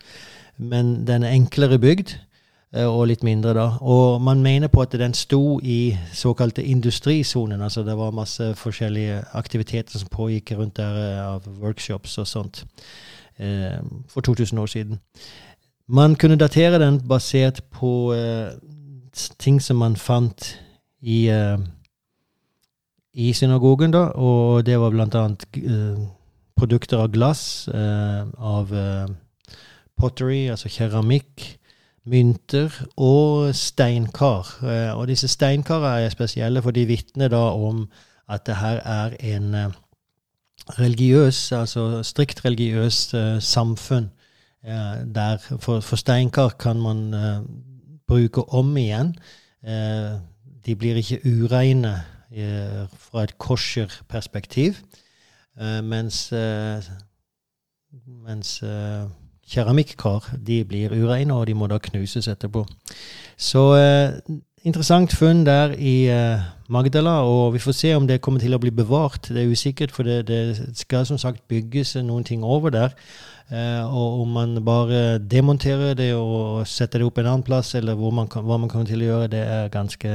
men 0.58 1.06
den 1.08 1.24
er 1.24 1.36
enklere 1.36 1.80
bygd. 1.80 2.16
Eh, 2.76 2.86
og 2.86 3.08
litt 3.08 3.24
mindre, 3.24 3.54
da. 3.56 3.68
Og 3.82 4.22
man 4.22 4.42
mener 4.44 4.68
på 4.68 4.82
at 4.84 4.98
den 5.00 5.14
sto 5.16 5.60
i 5.64 5.98
såkalte 6.14 6.64
industrisonen. 6.64 7.62
Altså 7.62 7.84
det 7.84 7.96
var 7.98 8.12
masse 8.12 8.52
forskjellige 8.60 9.22
aktiviteter 9.40 10.00
som 10.00 10.12
pågikk 10.12 10.52
rundt 10.58 10.78
der 10.78 10.98
eh, 11.04 11.22
av 11.28 11.48
workshops 11.62 12.18
og 12.18 12.28
sånt 12.28 12.66
eh, 12.66 13.17
for 14.10 14.22
2000 14.22 14.60
år 14.60 14.66
siden. 14.66 15.00
Man 15.88 16.16
kunne 16.16 16.36
datere 16.36 16.80
den 16.82 17.02
basert 17.08 17.62
på 17.72 18.14
eh, 18.14 18.58
ting 19.40 19.62
som 19.62 19.78
man 19.78 19.96
fant 19.96 20.60
i, 21.02 21.30
i 23.14 23.34
synagogen, 23.34 23.92
da, 23.94 24.10
og 24.16 24.66
det 24.66 24.80
var 24.80 24.90
blant 24.90 25.16
annet 25.16 25.46
produkter 26.58 26.98
av 26.98 27.12
glass, 27.14 27.70
av 27.70 28.74
pottery, 29.98 30.48
altså 30.50 30.70
keramikk, 30.70 31.46
mynter 32.08 32.74
og 32.98 33.56
steinkar. 33.56 34.50
Og 34.96 35.08
disse 35.10 35.30
steinkarene 35.32 36.08
er 36.08 36.14
spesielle, 36.14 36.62
for 36.62 36.76
de 36.76 36.88
vitner 36.90 37.32
da 37.34 37.44
om 37.54 37.86
at 38.30 38.46
det 38.48 38.56
her 38.60 38.82
er 38.84 39.16
en 39.36 39.56
religiøs, 40.80 41.52
altså 41.52 42.04
strikt 42.04 42.46
religiøst 42.46 43.14
uh, 43.14 43.42
samfunn. 43.42 44.12
Uh, 44.64 45.14
der 45.16 45.38
for, 45.60 45.80
for, 45.80 45.96
steinkar 45.96 46.50
kan 46.60 46.82
man 46.82 47.14
uh, 47.14 47.46
bruke 48.08 48.50
om 48.50 48.78
igjen. 48.78 49.16
de 50.66 50.76
blir 50.76 50.96
ikke 50.96 51.22
ureine 51.26 52.04
fra 53.00 53.24
et 53.24 53.38
kosher-perspektiv. 53.38 54.74
mens 55.84 56.34
mens 58.06 58.64
keramikkar 59.52 60.36
de 60.48 60.66
blir 60.66 60.92
ureine, 60.92 61.34
og 61.34 61.48
de 61.48 61.54
må 61.54 61.68
da 61.68 61.78
knuses 61.78 62.28
etterpå. 62.28 62.66
Så 63.38 63.74
interessant 64.68 65.14
funn 65.16 65.46
der 65.48 65.74
i 65.80 66.10
uh, 66.12 66.42
Magdala, 66.70 67.22
og 67.24 67.54
vi 67.54 67.60
får 67.64 67.72
se 67.72 67.94
om 67.96 68.08
det 68.08 68.20
kommer 68.22 68.44
til 68.44 68.56
å 68.56 68.60
bli 68.62 68.72
bevart. 68.76 69.30
Det 69.32 69.44
er 69.44 69.52
usikkert, 69.52 69.94
for 69.96 70.08
det, 70.08 70.26
det 70.28 70.74
skal 70.78 71.08
som 71.08 71.20
sagt 71.22 71.46
bygges 71.48 71.96
noen 72.04 72.28
ting 72.28 72.44
over 72.44 72.74
der. 72.76 72.96
Uh, 73.52 73.88
og 73.88 74.22
om 74.22 74.36
man 74.36 74.60
bare 74.66 75.18
demonterer 75.24 75.96
det 75.96 76.12
og 76.16 76.68
setter 76.68 77.00
det 77.00 77.08
opp 77.08 77.22
en 77.22 77.32
annen 77.32 77.48
plass, 77.48 77.74
eller 77.80 77.96
man 77.96 78.28
hva 78.28 78.60
man 78.60 78.70
kommer 78.70 78.90
til 78.90 79.06
å 79.06 79.10
gjøre, 79.12 79.32
det 79.32 79.44
er 79.46 79.74
ganske 79.74 80.14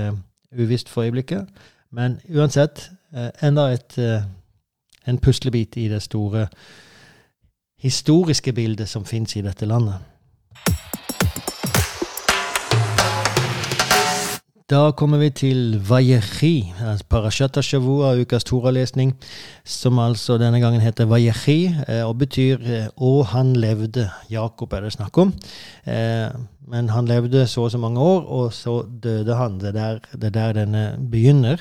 uvisst 0.53 0.93
for 0.93 1.09
øyeblikket. 1.09 1.49
Men 1.91 2.21
uansett, 2.29 2.91
uh, 3.17 3.31
enda 3.41 3.71
et, 3.73 3.97
en 5.07 5.19
puslebit 5.19 5.77
i 5.81 5.89
det 5.89 6.03
store 6.05 6.47
historiske 7.83 8.53
bildet 8.53 8.89
som 8.89 9.05
fins 9.05 9.37
i 9.37 9.43
dette 9.43 9.67
landet. 9.67 9.99
Da 14.71 14.91
kommer 14.95 15.19
vi 15.19 15.31
til 15.31 15.81
Vayechi, 15.89 16.73
altså 16.87 17.05
Parashat 17.11 17.57
Shavua, 17.65 18.13
ukas 18.21 18.45
Toralesning, 18.45 19.11
som 19.65 19.99
altså 19.99 20.37
denne 20.39 20.61
gangen 20.63 20.81
heter 20.81 21.09
Vayechi, 21.11 21.75
eh, 21.89 22.07
og 22.07 22.19
betyr 22.19 22.59
'Å, 22.59 22.93
'og 22.97 23.27
han 23.27 23.57
levde'. 23.57 24.09
Jakob 24.31 24.73
er 24.73 24.81
det 24.81 24.93
snakk 24.93 25.19
om. 25.19 25.35
Eh, 25.87 26.29
men 26.69 26.89
han 26.89 27.07
levde 27.07 27.47
så 27.47 27.63
og 27.63 27.71
så 27.71 27.79
mange 27.79 28.01
år, 28.01 28.23
og 28.23 28.53
så 28.53 28.87
døde 29.03 29.35
han. 29.35 29.59
Det 29.59 29.69
er 29.69 29.73
der, 29.73 29.99
er 30.23 30.31
der 30.31 30.53
denne 30.53 30.97
begynner. 31.11 31.57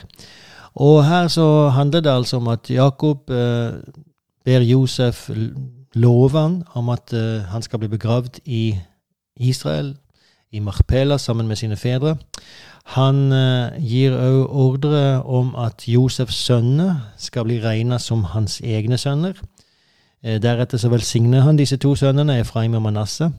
Og 0.76 1.06
her 1.06 1.28
så 1.28 1.70
handler 1.70 2.00
det 2.00 2.10
altså 2.10 2.38
om 2.38 2.48
at 2.48 2.70
Jakob 2.70 3.18
ber 4.46 4.60
Josef 4.60 5.30
love 5.96 6.30
han 6.30 6.64
om 6.74 6.90
at 6.90 7.12
han 7.48 7.62
skal 7.62 7.80
bli 7.80 7.88
begravd 7.88 8.40
i 8.46 8.80
Israel, 9.38 9.98
i 10.52 10.60
Marpela, 10.60 11.18
sammen 11.18 11.48
med 11.48 11.56
sine 11.56 11.76
fedre. 11.76 12.18
Han 12.84 13.32
eh, 13.32 13.78
gir 13.80 14.16
òg 14.18 14.50
ordre 14.50 15.22
om 15.24 15.54
at 15.56 15.86
Josefs 15.88 16.36
sønner 16.48 17.14
skal 17.18 17.46
bli 17.46 17.60
regna 17.64 18.00
som 18.00 18.24
hans 18.34 18.60
egne 18.62 18.98
sønner. 18.98 19.38
Eh, 20.24 20.42
deretter 20.42 20.82
så 20.82 20.90
velsigner 20.90 21.46
han 21.46 21.60
disse 21.60 21.78
to 21.78 21.96
sønnene, 21.96 22.40
Efraim 22.42 22.74
og 22.76 22.82
Manasseh. 22.82 23.32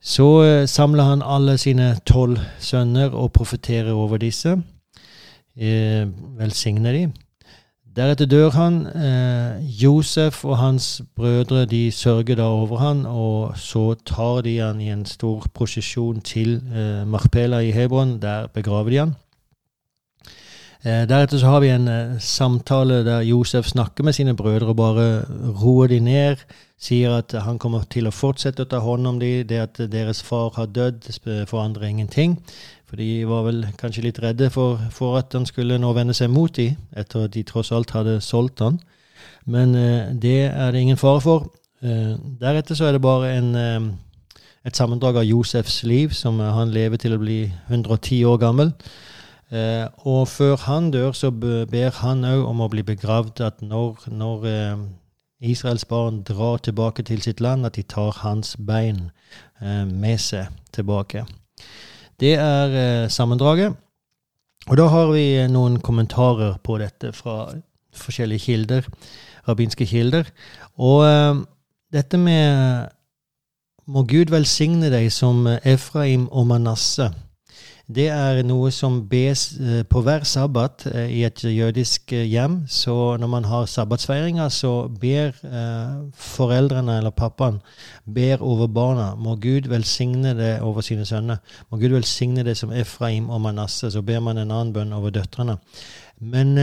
Så 0.00 0.28
eh, 0.44 0.68
samler 0.68 1.08
han 1.08 1.24
alle 1.24 1.58
sine 1.58 1.94
tolv 2.06 2.38
sønner 2.58 3.10
og 3.10 3.32
profeterer 3.32 3.92
over 3.92 4.18
disse. 4.18 4.58
velsigner 6.38 6.92
de. 6.92 7.12
Deretter 7.96 8.28
dør 8.30 8.52
han. 8.54 8.74
Eh, 8.86 9.82
Josef 9.82 10.44
og 10.44 10.58
hans 10.58 11.02
brødre 11.16 11.64
de 11.66 11.90
sørger 11.90 12.36
da 12.38 12.46
over 12.46 12.78
han, 12.78 13.06
og 13.06 13.58
så 13.58 13.94
tar 14.06 14.44
de 14.46 14.58
han 14.58 14.80
i 14.80 14.92
en 14.94 15.02
stor 15.06 15.48
prosesjon 15.54 16.20
til 16.20 16.60
eh, 16.70 17.02
Marpela 17.06 17.58
i 17.58 17.72
Hebron. 17.74 18.20
Der 18.22 18.46
begraver 18.46 18.90
de 18.90 19.02
han. 19.02 19.14
Eh, 20.84 21.02
deretter 21.08 21.38
så 21.38 21.46
har 21.46 21.60
vi 21.60 21.74
en 21.74 21.90
samtale 22.20 23.02
der 23.04 23.26
Josef 23.26 23.66
snakker 23.66 24.04
med 24.04 24.12
sine 24.12 24.36
brødre 24.36 24.70
og 24.70 24.76
bare 24.76 25.24
roer 25.62 25.90
de 25.90 26.00
ned. 26.00 26.36
Sier 26.80 27.18
at 27.18 27.34
han 27.42 27.58
kommer 27.58 27.82
til 27.90 28.06
å 28.06 28.14
fortsette 28.14 28.64
å 28.64 28.70
ta 28.70 28.78
hånd 28.80 29.06
om 29.06 29.18
dem. 29.20 29.42
Det 29.50 29.58
at 29.60 29.82
deres 29.90 30.22
far 30.22 30.54
har 30.56 30.70
dødd, 30.70 31.10
forandrer 31.50 31.90
ingenting. 31.90 32.38
For 32.90 32.98
de 32.98 33.22
var 33.30 33.44
vel 33.46 33.60
kanskje 33.78 34.02
litt 34.08 34.18
redde 34.18 34.48
for, 34.50 34.80
for 34.90 35.20
at 35.20 35.34
han 35.36 35.46
skulle 35.46 35.78
nå 35.78 35.92
vende 35.94 36.16
seg 36.16 36.32
mot 36.34 36.50
dem, 36.56 36.74
etter 36.98 37.28
at 37.28 37.36
de 37.36 37.44
tross 37.46 37.70
alt 37.70 37.94
hadde 37.94 38.16
solgt 38.24 38.64
han. 38.64 38.80
Men 39.46 39.76
eh, 39.78 40.10
det 40.10 40.48
er 40.50 40.74
det 40.74 40.82
ingen 40.82 40.98
fare 40.98 41.22
for. 41.22 41.46
Eh, 41.86 42.16
deretter 42.40 42.74
så 42.74 42.88
er 42.88 42.98
det 42.98 43.04
bare 43.04 43.30
en, 43.36 43.54
eh, 43.54 44.42
et 44.66 44.76
sammendrag 44.76 45.20
av 45.22 45.28
Josefs 45.28 45.84
liv, 45.86 46.10
som 46.10 46.42
han 46.42 46.74
lever 46.74 46.98
til 46.98 47.14
å 47.14 47.22
bli 47.22 47.44
110 47.70 48.24
år 48.26 48.42
gammel. 48.42 48.74
Eh, 49.50 49.86
og 50.06 50.28
før 50.28 50.56
han 50.66 50.90
dør, 50.90 51.12
så 51.14 51.30
ber 51.30 51.94
han 52.02 52.26
òg 52.26 52.42
om 52.46 52.60
å 52.62 52.70
bli 52.70 52.82
begravd. 52.86 53.40
At 53.46 53.62
når, 53.62 54.08
når 54.10 54.46
eh, 54.50 54.82
Israels 55.52 55.84
barn 55.84 56.22
drar 56.26 56.58
tilbake 56.58 57.06
til 57.06 57.22
sitt 57.22 57.40
land, 57.40 57.66
at 57.66 57.78
de 57.78 57.82
tar 57.82 58.18
hans 58.22 58.56
bein 58.56 59.10
eh, 59.62 59.86
med 59.86 60.18
seg 60.22 60.50
tilbake. 60.72 61.24
Det 62.20 62.34
er 62.36 62.76
eh, 62.76 63.08
sammendraget. 63.08 63.76
Og 64.68 64.76
da 64.76 64.86
har 64.92 65.08
vi 65.14 65.24
noen 65.48 65.78
kommentarer 65.80 66.58
på 66.64 66.76
dette 66.82 67.14
fra 67.16 67.48
forskjellige 67.96 68.44
kilder, 68.44 68.86
rabbinske 69.48 69.86
kilder. 69.88 70.28
Og 70.76 71.00
uh, 71.02 71.40
dette 71.92 72.20
med 72.20 72.90
Må 73.90 74.04
Gud 74.06 74.30
velsigne 74.30 74.86
deg 74.92 75.08
som 75.10 75.48
Efraim 75.66 76.28
og 76.28 76.46
Manasseh 76.46 77.10
det 77.90 78.06
er 78.12 78.40
noe 78.46 78.70
som 78.74 79.00
bes 79.10 79.42
eh, 79.58 79.80
på 79.88 80.02
hver 80.06 80.22
sabbat 80.28 80.84
eh, 80.90 81.08
i 81.18 81.22
et 81.26 81.42
jødisk 81.44 82.12
eh, 82.14 82.26
hjem. 82.30 82.60
Så 82.70 82.94
når 83.20 83.30
man 83.32 83.48
har 83.50 83.66
sabbatsfeiringer, 83.70 84.48
så 84.48 84.72
ber 85.00 85.32
foreldrene 86.14 86.98
eller 87.00 87.14
pappaen 87.14 87.58
ber 88.06 88.44
over 88.46 88.70
barna. 88.70 89.14
Må 89.14 89.36
Gud 89.42 89.68
velsigne 89.70 90.34
det 90.38 90.52
over 90.60 90.86
sine 90.86 91.06
sønner. 91.06 91.42
Må 91.70 91.80
Gud 91.80 91.96
velsigne 91.96 92.44
det 92.46 92.56
som 92.56 92.72
Efraim 92.72 93.30
og 93.30 93.40
Manasseh. 93.40 93.90
Så 93.90 94.02
ber 94.02 94.20
man 94.20 94.38
en 94.38 94.50
annen 94.50 94.72
bønn 94.76 94.92
over 94.92 95.10
døtrene. 95.10 95.58
Men 96.20 96.54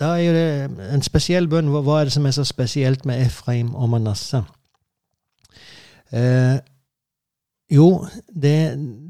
da 0.00 0.14
er 0.16 0.24
jo 0.24 0.32
det 0.34 0.88
en 0.94 1.04
spesiell 1.04 1.48
bønn. 1.48 1.70
Hva 1.72 2.00
er 2.00 2.08
det 2.08 2.16
som 2.16 2.26
er 2.26 2.36
så 2.36 2.44
spesielt 2.48 3.06
med 3.06 3.26
Efraim 3.26 3.74
og 3.74 3.90
Manasseh? 3.92 4.42
Eh, 6.12 6.58
jo, 7.72 8.04
det, 8.28 8.54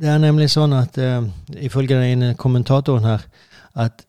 det, 0.01 0.09
er 0.09 0.23
nemlig 0.23 0.49
sånn 0.53 0.75
at 0.77 0.99
uh, 1.03 1.25
ifølge 1.59 1.97
den 1.97 2.07
ene 2.13 2.35
kommentatoren 2.39 3.07
her, 3.09 3.25
at 3.75 4.05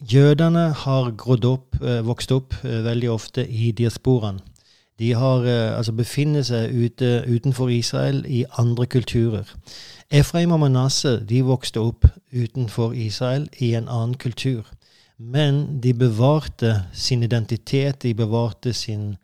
jødene 0.00 0.70
har 0.84 1.10
grodd 1.20 1.44
opp, 1.44 1.80
uh, 1.82 2.00
vokst 2.06 2.32
opp 2.32 2.56
uh, 2.64 2.80
veldig 2.86 3.10
ofte 3.12 3.44
i 3.44 3.72
diasporaen. 3.76 4.40
De 5.00 5.14
har, 5.16 5.46
altså 5.48 5.94
befinner 5.96 6.42
seg 6.44 6.74
ute, 6.76 7.22
utenfor 7.24 7.70
Israel 7.72 8.18
i 8.28 8.42
andre 8.60 8.84
kulturer. 8.84 9.48
Efraim 10.12 10.52
og 10.52 10.60
Manasseh 10.60 11.22
de 11.24 11.38
vokste 11.40 11.80
opp 11.80 12.04
utenfor 12.36 12.92
Israel 12.92 13.46
i 13.64 13.70
en 13.78 13.88
annen 13.88 14.12
kultur. 14.20 14.66
Men 15.16 15.80
de 15.80 15.94
bevarte 15.96 16.74
sin 16.92 17.24
identitet, 17.24 18.02
de 18.02 18.12
bevarte 18.14 18.74
sin 18.76 19.14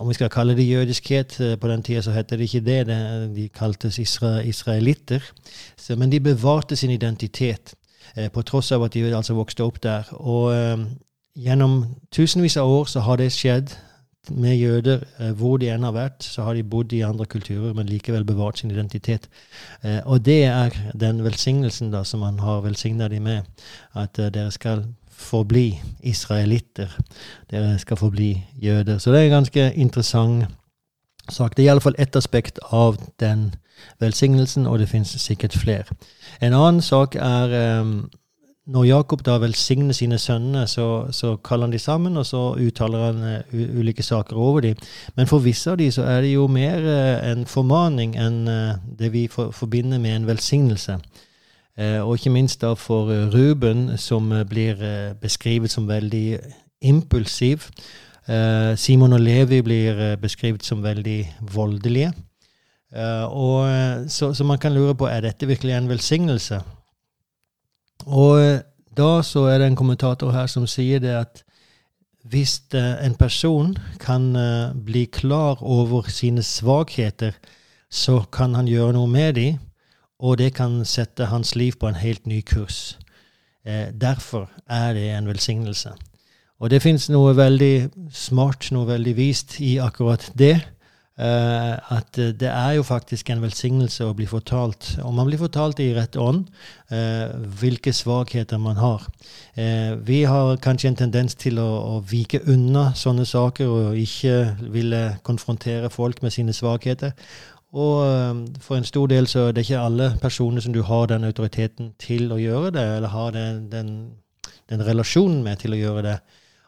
om 0.00 0.08
vi 0.08 0.16
skal 0.16 0.30
kalle 0.32 0.56
det 0.56 0.64
jødiskhet 0.64 1.40
eh, 1.40 1.58
På 1.60 1.68
den 1.68 1.82
tida 1.82 2.02
så 2.02 2.12
heter 2.12 2.36
det 2.36 2.48
ikke 2.48 2.60
det. 2.60 2.86
de 3.36 3.48
kaltes 3.48 3.98
isra, 3.98 4.40
israelitter. 4.40 5.20
Så, 5.76 5.96
men 5.96 6.12
de 6.12 6.20
bevarte 6.20 6.76
sin 6.76 6.90
identitet, 6.90 7.74
eh, 8.16 8.30
på 8.30 8.42
tross 8.42 8.72
av 8.72 8.82
at 8.82 8.94
de 8.94 9.16
altså 9.16 9.34
vokste 9.34 9.64
opp 9.64 9.82
der. 9.82 10.08
Og 10.12 10.54
eh, 10.54 10.78
gjennom 11.36 11.84
tusenvis 12.12 12.56
av 12.56 12.68
år 12.68 12.84
så 12.84 13.00
har 13.00 13.16
det 13.16 13.32
skjedd 13.32 13.76
med 14.30 14.56
jøder. 14.56 15.04
Hvor 15.36 15.56
de 15.58 15.68
enn 15.68 15.82
har 15.82 15.92
vært, 15.92 16.22
så 16.22 16.42
har 16.42 16.54
de 16.54 16.62
bodd 16.62 16.92
i 16.92 17.00
andre 17.00 17.26
kulturer, 17.26 17.72
men 17.74 17.88
likevel 17.88 18.24
bevart 18.24 18.58
sin 18.58 18.70
identitet. 18.70 19.28
Og 20.04 20.20
det 20.24 20.44
er 20.44 20.76
den 20.94 21.24
velsignelsen 21.24 21.90
da 21.90 22.04
som 22.04 22.20
man 22.20 22.38
har 22.38 22.60
velsigna 22.60 23.08
dem 23.08 23.22
med. 23.22 23.48
At 23.94 24.20
dere 24.20 24.50
skal 24.50 24.84
forbli 25.20 25.68
israelitter. 26.02 26.96
Dere 27.50 27.78
skal 27.78 28.00
forbli 28.00 28.32
jøder. 28.62 28.98
Så 28.98 29.12
det 29.12 29.20
er 29.20 29.28
en 29.28 29.38
ganske 29.40 29.72
interessant 29.74 30.46
sak. 31.28 31.56
Det 31.56 31.64
er 31.64 31.70
iallfall 31.70 31.98
ett 31.98 32.16
aspekt 32.16 32.58
av 32.72 32.96
den 33.20 33.50
velsignelsen, 34.00 34.66
og 34.66 34.78
det 34.78 34.88
finnes 34.88 35.12
sikkert 35.20 35.56
flere. 35.56 35.84
En 36.40 36.56
annen 36.56 36.82
sak 36.82 37.14
er 37.14 37.80
um, 37.80 38.10
når 38.70 38.84
Jakob 38.84 39.22
da 39.26 39.38
velsigner 39.42 39.96
sine 39.96 40.18
sønner, 40.18 40.66
så, 40.66 41.06
så, 41.10 41.36
kaller 41.36 41.66
han 41.66 41.72
de 41.72 41.78
sammen, 41.78 42.16
og 42.16 42.26
så 42.26 42.42
uttaler 42.60 43.06
han 43.06 43.22
uh, 43.24 43.78
ulike 43.80 44.02
saker 44.02 44.36
over 44.36 44.60
dem. 44.60 44.76
Men 45.16 45.26
for 45.26 45.42
visse 45.44 45.70
av 45.70 45.80
dem 45.80 46.04
er 46.04 46.20
det 46.20 46.34
jo 46.34 46.46
mer 46.46 46.84
uh, 46.84 47.30
en 47.30 47.46
formaning 47.46 48.16
enn 48.20 48.44
uh, 48.48 48.78
det 48.98 49.12
vi 49.12 49.26
for, 49.28 49.50
forbinder 49.50 49.98
med 49.98 50.16
en 50.16 50.30
velsignelse. 50.30 51.00
Og 51.80 52.14
ikke 52.14 52.32
minst 52.34 52.60
da 52.60 52.74
for 52.76 53.08
Ruben, 53.32 53.96
som 53.96 54.28
blir 54.48 54.82
beskrevet 55.20 55.72
som 55.72 55.86
veldig 55.88 56.38
impulsiv. 56.84 57.70
Simon 58.76 59.16
og 59.16 59.20
Levi 59.20 59.62
blir 59.64 60.02
beskrevet 60.20 60.64
som 60.64 60.82
veldig 60.84 61.36
voldelige. 61.54 62.12
og, 63.32 64.10
så, 64.10 64.34
så 64.34 64.44
man 64.44 64.58
kan 64.58 64.74
lure 64.74 64.94
på 64.94 65.08
er 65.08 65.24
dette 65.24 65.48
virkelig 65.48 65.72
en 65.74 65.88
velsignelse. 65.88 66.60
Og 68.06 68.60
da 68.96 69.22
så 69.22 69.46
er 69.48 69.58
det 69.58 69.70
en 69.70 69.78
kommentator 69.78 70.32
her 70.34 70.46
som 70.50 70.66
sier 70.68 71.00
det 71.00 71.14
at 71.16 71.42
hvis 72.28 72.60
en 72.74 73.14
person 73.14 73.72
kan 74.00 74.36
eh, 74.36 74.74
bli 74.74 75.06
klar 75.06 75.62
over 75.62 76.02
sine 76.08 76.42
svakheter, 76.42 77.32
så 77.90 78.20
kan 78.32 78.54
han 78.54 78.68
gjøre 78.68 78.92
noe 78.92 79.08
med 79.08 79.34
dem, 79.34 79.58
og 80.20 80.38
det 80.38 80.52
kan 80.54 80.82
sette 80.84 81.30
hans 81.32 81.54
liv 81.56 81.78
på 81.80 81.88
en 81.88 81.98
helt 82.00 82.26
ny 82.28 82.42
kurs. 82.44 82.98
Eh, 83.64 83.88
derfor 84.00 84.50
er 84.68 84.92
det 84.92 85.10
en 85.10 85.28
velsignelse. 85.28 85.92
Og 86.60 86.70
det 86.70 86.82
fins 86.82 87.08
noe 87.12 87.32
veldig 87.36 87.90
smart, 88.12 88.68
noe 88.72 88.88
veldig 88.88 89.16
vist 89.16 89.58
i 89.64 89.78
akkurat 89.80 90.30
det. 90.36 90.58
Eh, 91.20 91.74
at 91.96 92.16
det 92.16 92.48
er 92.48 92.78
jo 92.78 92.84
faktisk 92.84 93.28
en 93.30 93.42
velsignelse 93.42 94.04
å 94.04 94.14
bli 94.16 94.24
fortalt, 94.28 94.94
om 95.04 95.16
man 95.16 95.28
blir 95.28 95.40
fortalt 95.40 95.80
i 95.80 95.90
rett 95.96 96.16
ånd, 96.16 96.46
eh, 96.90 97.28
hvilke 97.60 97.92
svakheter 97.92 98.58
man 98.58 98.76
har. 98.76 99.06
vi 100.02 100.22
har 100.24 100.56
kanskje 100.56 100.88
en 100.88 100.96
tendens 100.96 101.34
til 101.34 101.58
å, 101.58 101.96
å, 101.96 102.00
vike 102.00 102.40
unna 102.46 102.94
sånne 102.94 103.26
saker 103.26 103.66
og 103.68 103.98
ikke 103.98 104.56
ville 104.70 105.18
konfrontere 105.22 105.90
folk 105.90 106.22
med 106.22 106.32
sine 106.32 106.52
svakheter. 106.52 107.12
Og 107.72 108.46
for 108.60 108.76
en 108.76 108.84
stor 108.84 109.06
del 109.06 109.28
så 109.30 109.44
er 109.46 109.52
det 109.54 109.62
ikke 109.62 109.78
alle 109.78 110.08
personer 110.22 110.60
som 110.60 110.72
du 110.74 110.82
har 110.82 111.06
den 111.06 111.24
autoriteten 111.24 111.92
til 112.02 112.32
å 112.34 112.38
gjøre 112.40 112.72
det, 112.74 112.86
eller 112.96 113.08
har 113.08 113.30
den, 113.30 113.68
den, 113.70 113.92
den 114.70 114.82
relasjonen 114.86 115.44
med 115.46 115.62
til 115.62 115.76
å 115.76 115.78
gjøre 115.78 116.02
det. 116.02 116.16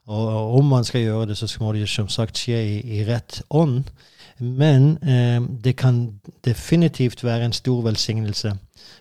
Og, 0.07 0.29
og 0.29 0.55
om 0.59 0.65
man 0.65 0.85
skal 0.85 1.01
gjøre 1.01 1.27
det, 1.27 1.37
så 1.37 1.51
må 1.61 1.73
det 1.73 1.89
som 1.91 2.09
sagt 2.09 2.39
skje 2.39 2.63
i, 2.63 2.79
i 2.99 3.05
rett 3.09 3.43
ånd. 3.51 3.91
Men 4.39 4.99
eh, 5.03 5.43
det 5.65 5.77
kan 5.77 6.21
definitivt 6.45 7.25
være 7.25 7.45
en 7.45 7.53
stor 7.53 7.83
velsignelse 7.83 8.55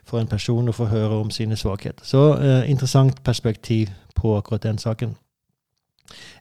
for 0.06 0.20
en 0.20 0.28
person 0.28 0.70
å 0.70 0.76
få 0.76 0.86
høre 0.86 1.18
om 1.22 1.32
sine 1.32 1.58
svakheter. 1.58 2.06
Så 2.06 2.38
eh, 2.38 2.70
interessant 2.70 3.24
perspektiv 3.24 3.90
på 4.16 4.38
akkurat 4.38 4.64
den 4.64 4.78
saken. 4.78 5.16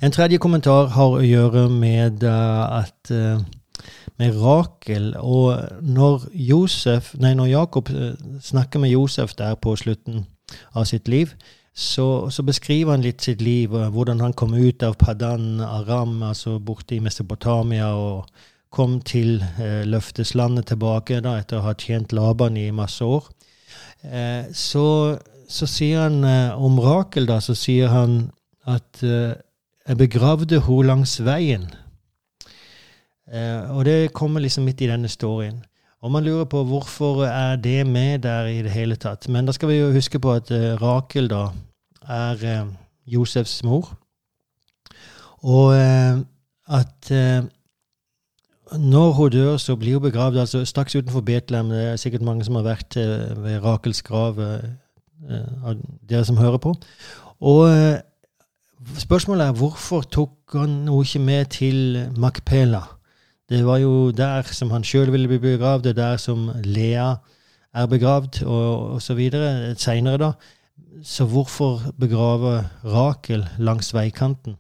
En 0.02 0.12
tredje 0.12 0.38
kommentar 0.38 0.90
har 0.96 1.16
å 1.16 1.22
gjøre 1.22 1.68
med 1.70 2.24
uh, 2.26 2.80
at 2.80 3.12
uh, 3.14 3.38
med 4.20 4.36
Rakel. 4.40 5.14
Og 5.18 5.80
når 5.82 6.28
Josef, 6.34 7.14
nei, 7.20 7.32
når 7.38 7.52
Jakob 7.52 7.90
uh, 7.94 8.12
snakker 8.42 8.82
med 8.82 8.94
Josef 8.94 9.34
der 9.38 9.56
på 9.60 9.76
slutten 9.76 10.26
av 10.74 10.86
sitt 10.90 11.08
liv, 11.08 11.34
så, 11.74 12.28
så, 12.30 12.42
beskriver 12.42 12.96
han 12.96 13.04
litt 13.04 13.22
sitt 13.22 13.40
liv, 13.40 13.70
hvordan 13.70 14.20
han 14.20 14.34
kom 14.36 14.54
ut 14.58 14.82
av 14.82 14.96
Padan 14.98 15.60
Aram, 15.62 16.18
altså 16.26 16.58
borte 16.58 16.96
i 16.96 17.00
Mesopotamia, 17.00 17.92
og 17.94 18.26
kom 18.70 19.00
til 19.06 19.40
eh, 19.58 19.82
løfteslandet 19.88 20.70
tilbake 20.70 21.20
da, 21.24 21.36
etter 21.40 21.58
å 21.58 21.66
ha 21.68 21.74
tjent 21.78 22.14
Laban 22.14 22.58
i 22.58 22.68
masse 22.74 23.04
år. 23.06 23.26
Eh, 24.02 24.50
så, 24.54 24.86
så, 25.50 25.68
sier 25.68 26.06
han 26.06 26.22
eh, 26.26 26.54
om 26.54 26.78
Rakel, 26.82 27.26
da, 27.30 27.40
så 27.42 27.56
sier 27.58 27.90
han 27.90 28.22
at 28.70 29.02
eh, 29.02 29.34
jeg 29.88 29.98
begravde 29.98 30.62
henne 30.66 30.86
langs 30.92 31.16
veien. 31.26 31.66
Eh, 33.32 33.70
og 33.70 33.84
det 33.84 34.12
kommer 34.12 34.40
liksom 34.40 34.64
midt 34.64 34.80
i 34.80 34.90
denne 34.90 35.08
storyen. 35.08 35.62
Og 36.00 36.12
man 36.12 36.24
lurer 36.24 36.44
på 36.48 36.62
hvorfor 36.64 37.24
er 37.26 37.56
det 37.56 37.86
med 37.86 38.18
der 38.24 38.46
i 38.48 38.62
det 38.62 38.70
hele 38.70 38.96
tatt. 38.96 39.28
Men 39.28 39.46
da 39.46 39.52
skal 39.52 39.68
vi 39.68 39.80
jo 39.80 39.92
huske 39.92 40.18
på 40.18 40.32
at 40.32 40.50
eh, 40.50 40.74
Rakel 40.82 41.28
da 41.30 41.48
er 42.08 42.66
Josefs 43.06 43.62
mor. 43.64 43.92
Og 45.42 45.74
at 46.68 47.10
når 48.78 49.12
hun 49.12 49.30
dør, 49.30 49.56
så 49.56 49.76
blir 49.76 49.92
hun 49.92 50.02
begravd 50.02 50.38
altså 50.38 50.64
straks 50.64 50.96
utenfor 50.96 51.20
Betlehem. 51.20 51.68
Det 51.70 51.84
er 51.84 51.96
sikkert 51.96 52.22
mange 52.22 52.44
som 52.44 52.54
har 52.54 52.62
vært 52.62 52.96
eh, 52.96 53.42
ved 53.42 53.64
Rakels 53.64 54.02
grav, 54.02 54.38
eh, 54.38 55.48
av 55.64 55.74
dere 56.08 56.24
som 56.24 56.36
hører 56.36 56.58
på. 56.62 56.74
Og 57.40 57.68
eh, 57.70 57.98
spørsmålet 58.98 59.46
er 59.46 59.58
hvorfor 59.58 60.02
tok 60.02 60.54
han 60.54 60.68
henne 60.68 61.02
ikke 61.02 61.18
med 61.18 61.44
til 61.44 62.08
Makpela? 62.16 62.82
Det 63.50 63.64
var 63.66 63.80
jo 63.82 64.10
der 64.14 64.46
som 64.54 64.70
han 64.70 64.84
sjøl 64.86 65.10
ville 65.12 65.28
bli 65.28 65.40
begravd, 65.42 65.84
det 65.84 65.96
er 65.96 66.02
der 66.02 66.16
som 66.22 66.50
Lea 66.64 67.16
er 67.74 67.86
begravd, 67.90 68.42
og 68.46 68.96
osv. 68.96 69.20
Seinere, 69.76 70.18
da. 70.18 70.32
Så 71.02 71.24
hvorfor 71.24 71.82
begrave 71.98 72.64
Rakel 72.84 73.48
langs 73.58 73.94
veikanten? 73.94 74.56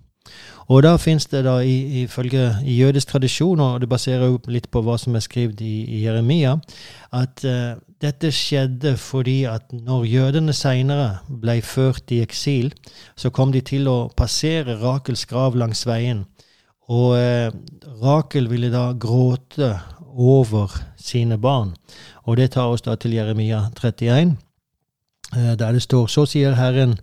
Og 0.70 0.84
da 0.86 0.94
fins 1.02 1.26
det 1.26 1.42
da 1.44 1.56
ifølge 1.66 2.54
jødisk 2.62 3.08
tradisjon, 3.08 3.60
og 3.60 3.80
det 3.80 3.88
baserer 3.90 4.26
jo 4.26 4.38
litt 4.46 4.68
på 4.70 4.82
hva 4.86 4.94
som 5.02 5.16
er 5.18 5.24
skrevet 5.24 5.60
i, 5.66 5.82
i 5.98 6.04
Jeremia, 6.04 6.56
at 7.10 7.42
uh, 7.42 7.80
dette 8.00 8.30
skjedde 8.32 8.94
fordi 9.00 9.42
at 9.50 9.72
når 9.74 10.06
jødene 10.06 10.54
seinere 10.54 11.08
ble 11.42 11.58
ført 11.66 12.14
i 12.14 12.20
eksil, 12.22 12.70
så 13.18 13.32
kom 13.34 13.50
de 13.52 13.64
til 13.66 13.90
å 13.90 13.98
passere 14.16 14.78
Rakels 14.78 15.26
grav 15.30 15.58
langs 15.58 15.82
veien. 15.90 16.22
Og 16.90 17.14
eh, 17.18 17.52
Rakel 18.02 18.48
ville 18.50 18.72
da 18.72 18.90
gråte 18.98 19.76
over 20.10 20.74
sine 20.98 21.38
barn. 21.38 21.76
Og 22.26 22.36
det 22.40 22.52
tar 22.56 22.72
oss 22.72 22.82
da 22.82 22.96
til 22.98 23.14
Jeremia 23.14 23.68
31, 23.76 24.36
eh, 25.36 25.54
der 25.54 25.72
det 25.72 25.82
står 25.86 26.06
Så 26.10 26.26
sier 26.26 26.58
Herren 26.58 26.98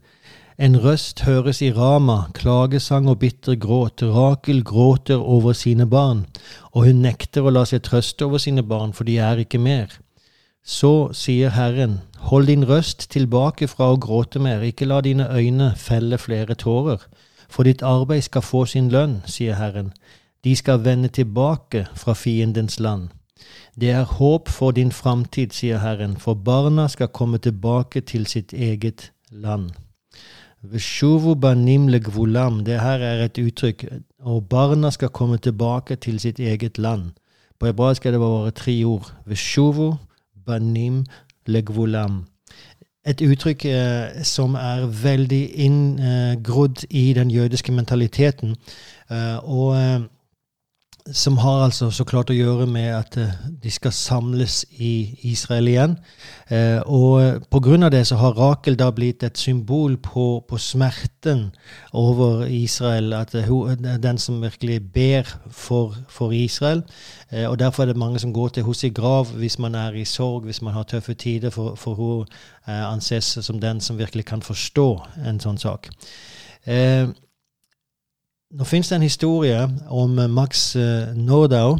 en 0.57 0.73
røst 0.81 1.21
høres 1.21 1.61
i 1.61 1.69
Rama, 1.71 2.31
klagesang 2.33 3.07
og 3.07 3.19
bitter 3.21 3.55
gråt. 3.55 4.01
Rakel 4.01 4.63
gråter 4.65 5.21
over 5.21 5.53
sine 5.53 5.85
barn, 5.85 6.25
og 6.73 6.88
hun 6.88 7.03
nekter 7.05 7.45
å 7.45 7.53
la 7.53 7.63
seg 7.69 7.83
trøste 7.85 8.25
over 8.25 8.41
sine 8.41 8.63
barn, 8.65 8.93
for 8.93 9.05
de 9.05 9.19
er 9.21 9.43
ikke 9.43 9.61
mer. 9.61 9.93
Så 10.65 11.13
sier 11.13 11.53
Herren, 11.53 12.01
hold 12.31 12.49
din 12.49 12.65
røst 12.65 13.05
tilbake 13.13 13.69
fra 13.69 13.91
å 13.93 13.99
gråte 14.01 14.41
mer, 14.41 14.65
ikke 14.65 14.89
la 14.89 14.97
dine 15.05 15.29
øyne 15.29 15.75
felle 15.77 16.17
flere 16.17 16.57
tårer, 16.57 17.05
for 17.49 17.63
ditt 17.63 17.81
arbeid 17.81 18.21
skal 18.21 18.41
få 18.41 18.65
sin 18.65 18.89
lønn, 18.89 19.21
sier 19.25 19.55
Herren. 19.55 19.93
De 20.43 20.55
skal 20.55 20.83
vende 20.85 21.07
tilbake 21.07 21.87
fra 21.95 22.13
fiendens 22.13 22.79
land. 22.79 23.09
Det 23.79 23.89
er 23.91 24.03
håp 24.03 24.49
for 24.49 24.71
din 24.71 24.91
framtid, 24.91 25.53
sier 25.53 25.77
Herren, 25.77 26.17
for 26.17 26.33
barna 26.33 26.87
skal 26.87 27.07
komme 27.07 27.37
tilbake 27.37 28.01
til 28.01 28.25
sitt 28.25 28.53
eget 28.53 29.11
land. 29.31 29.69
Veshuvu 30.61 31.35
banim 31.35 31.87
legvulam. 31.87 32.63
Det 32.65 32.79
her 32.81 32.99
er 32.99 33.25
et 33.25 33.37
uttrykk. 33.37 33.85
Og 34.19 34.49
barna 34.49 34.89
skal 34.91 35.09
komme 35.09 35.37
tilbake 35.37 35.95
til 35.95 36.19
sitt 36.19 36.39
eget 36.39 36.77
land. 36.77 37.11
På 37.59 37.65
hebraisk 37.65 38.05
er 38.05 38.11
det 38.11 38.19
bare 38.19 38.51
tre 38.51 38.83
ord. 38.85 39.13
Veshuvu 39.25 39.95
banim 40.45 41.05
legvulam. 41.45 42.25
Et 43.07 43.21
uttrykk 43.23 43.65
eh, 43.71 44.23
som 44.27 44.55
er 44.59 44.85
veldig 45.03 45.41
inngrodd 45.63 46.83
eh, 46.83 46.89
i 46.89 47.13
den 47.15 47.31
jødiske 47.31 47.71
mentaliteten. 47.71 48.55
Eh, 49.11 49.37
og 49.43 49.75
eh, 49.77 50.01
som 51.13 51.37
har 51.37 51.63
altså 51.63 51.89
så 51.91 52.03
klart 52.07 52.31
å 52.31 52.35
gjøre 52.35 52.65
med 52.69 52.87
at 52.95 53.17
uh, 53.19 53.33
de 53.63 53.71
skal 53.71 53.93
samles 53.95 54.63
i 54.71 55.17
Israel 55.29 55.67
igjen. 55.71 55.95
Eh, 56.49 56.79
og 56.85 57.43
pga. 57.51 57.89
det 57.89 58.07
så 58.07 58.15
har 58.15 58.35
Rakel 58.37 58.77
da 58.79 58.89
blitt 58.91 59.23
et 59.23 59.37
symbol 59.37 59.97
på, 59.97 60.43
på 60.47 60.57
smerten 60.57 61.51
over 61.93 62.45
Israel. 62.45 63.13
At 63.13 63.35
uh, 63.35 63.41
hun 63.47 63.85
er 63.85 63.97
den 63.97 64.17
som 64.17 64.41
virkelig 64.41 64.81
ber 64.93 65.27
for, 65.51 65.95
for 66.09 66.31
Israel. 66.31 66.83
Eh, 67.31 67.49
og 67.49 67.59
derfor 67.59 67.83
er 67.83 67.87
det 67.87 67.97
mange 67.97 68.19
som 68.19 68.33
går 68.33 68.49
til 68.49 68.63
henne 68.63 68.87
i 68.87 68.93
grav 68.93 69.31
hvis 69.35 69.59
man 69.59 69.75
er 69.75 69.95
i 69.95 70.05
sorg, 70.05 70.43
hvis 70.43 70.61
man 70.61 70.73
har 70.73 70.83
tøffe 70.83 71.13
tider, 71.13 71.49
for, 71.49 71.75
for 71.75 71.93
hun 71.93 72.25
anses 72.67 73.37
som 73.41 73.61
den 73.61 73.79
som 73.81 73.97
virkelig 73.97 74.25
kan 74.25 74.41
forstå 74.41 74.87
en 75.25 75.39
sånn 75.39 75.57
sak. 75.57 75.87
Uh, 76.67 77.15
nå 78.51 78.67
finnes 78.67 78.89
det 78.89 78.97
en 78.97 79.05
historie 79.05 79.59
om 79.91 80.19
eh, 80.19 80.29
Max 80.29 80.75
eh, 80.79 81.13
Nordau, 81.15 81.77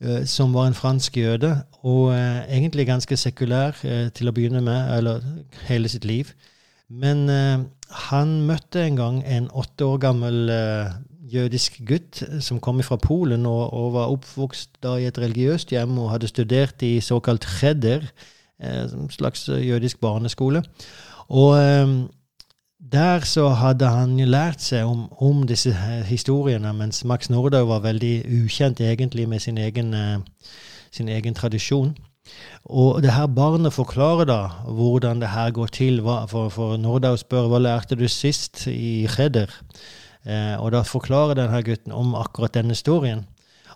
eh, 0.00 0.24
som 0.26 0.54
var 0.54 0.68
en 0.68 0.76
fransk 0.76 1.16
jøde, 1.20 1.52
og 1.86 2.10
egentlig 2.12 2.88
ganske 2.88 3.16
sekulær 3.16 3.76
til 4.14 4.28
å 4.28 4.32
begynne 4.34 4.60
med, 4.66 4.96
eller 4.96 5.22
hele 5.68 5.88
sitt 5.88 6.04
liv. 6.04 6.32
Men 6.90 7.28
han 8.10 8.32
møtte 8.48 8.82
en 8.82 8.96
gang 8.98 9.20
en 9.22 9.46
åtte 9.54 9.86
år 9.86 10.00
gammel 10.02 10.50
jødisk 11.30 11.78
gutt 11.86 12.24
som 12.42 12.58
kom 12.58 12.82
fra 12.82 12.98
Polen 12.98 13.46
og, 13.46 13.62
og, 13.70 13.92
var 13.94 14.10
oppvokst 14.10 14.80
da 14.82 14.96
i 14.98 15.06
et 15.06 15.20
religiøst 15.22 15.70
hjem 15.70 16.00
og 16.02 16.10
hadde 16.16 16.32
studert 16.32 16.82
i 16.82 16.98
såkalt 16.98 17.46
cheder, 17.46 18.10
en 18.58 19.06
slags 19.14 19.46
jødisk 19.48 20.00
barneskole. 20.02 20.64
Og 21.30 21.54
der 22.92 23.24
så 23.28 23.48
hadde 23.58 23.88
han 23.92 24.16
lært 24.16 24.62
seg 24.64 24.88
om, 24.88 25.06
om, 25.20 25.46
disse 25.46 25.72
historiene, 26.08 26.72
mens 26.72 27.04
Max 27.04 27.28
Nordau 27.30 27.66
var 27.68 27.84
veldig 27.84 28.22
ukjent 28.42 28.80
egentlig 28.80 29.28
med 29.28 29.44
sin 29.44 29.58
egen, 29.58 29.94
uh, 29.94 30.52
sin 30.92 31.08
egen 31.08 31.34
tradisjon. 31.34 31.96
Og 32.64 33.02
det 33.02 33.12
her 33.12 33.26
barnet 33.26 33.72
forklarer 33.72 34.28
da 34.28 34.40
hvordan 34.64 35.20
det 35.20 35.30
her 35.32 35.50
går 35.50 35.66
til. 35.72 36.02
For, 36.02 36.48
for 36.52 36.76
Nordau 36.76 37.16
spør 37.16 37.48
hva 37.48 37.60
lærte 37.62 37.96
du 37.96 38.08
sist 38.08 38.66
i 38.66 39.06
Cheder? 39.08 39.52
Eh, 40.28 40.56
og 40.60 40.72
da 40.74 40.82
forklarer 40.84 41.38
denne 41.38 41.62
gutten 41.64 41.94
om 41.94 42.14
akkurat 42.18 42.54
denne 42.54 42.76
historien. 42.76 43.24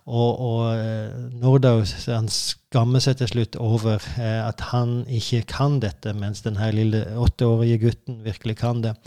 Og, 0.05 0.39
og 0.39 0.75
eh, 0.75 1.11
Nordau 1.39 1.83
skammer 1.87 3.03
seg 3.03 3.21
til 3.21 3.29
slutt 3.31 3.55
over 3.55 4.03
eh, 4.19 4.41
at 4.43 4.59
han 4.73 5.03
ikke 5.07 5.45
kan 5.47 5.79
dette, 5.83 6.11
mens 6.17 6.43
denne 6.43 6.71
lille 6.75 7.05
åtteårige 7.15 7.79
gutten 7.85 8.19
virkelig 8.25 8.57
kan 8.59 8.83
det. 8.83 8.97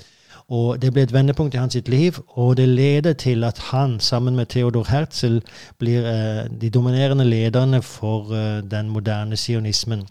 Og 0.48 0.80
Det 0.80 0.92
ble 0.94 1.02
et 1.02 1.12
vendepunkt 1.12 1.56
i 1.56 1.58
hans 1.58 1.74
sitt 1.74 1.88
liv, 1.90 2.16
og 2.38 2.56
det 2.56 2.68
leder 2.68 3.12
til 3.18 3.44
at 3.44 3.58
han, 3.72 3.98
sammen 4.00 4.36
med 4.36 4.46
Theodor 4.46 4.86
Herzl, 4.88 5.40
blir 5.78 6.06
eh, 6.06 6.44
de 6.48 6.70
dominerende 6.70 7.24
lederne 7.24 7.82
for 7.82 8.32
den 8.62 8.88
moderne 8.88 9.36
sionismen. 9.36 10.06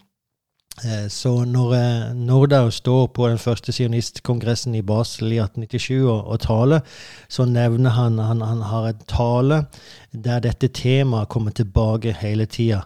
Eh, 0.84 1.08
så 1.08 1.44
når 1.44 1.74
eh, 1.74 2.14
Nordau 2.14 2.70
står 2.70 3.06
på 3.06 3.28
den 3.28 3.38
første 3.38 3.72
sionistkongressen 3.72 4.74
i 4.74 4.82
Basel 4.82 5.32
i 5.32 5.38
1897 5.40 6.04
og, 6.04 6.26
og 6.26 6.40
taler, 6.40 6.80
så 7.28 7.44
nevner 7.44 7.90
han 7.90 8.18
han, 8.18 8.40
han 8.40 8.60
har 8.62 8.88
en 8.88 9.04
tale 9.08 9.64
der 10.12 10.40
dette 10.40 10.68
temaet 10.68 11.28
kommer 11.28 11.50
tilbake 11.50 12.12
hele 12.12 12.46
tida. 12.46 12.82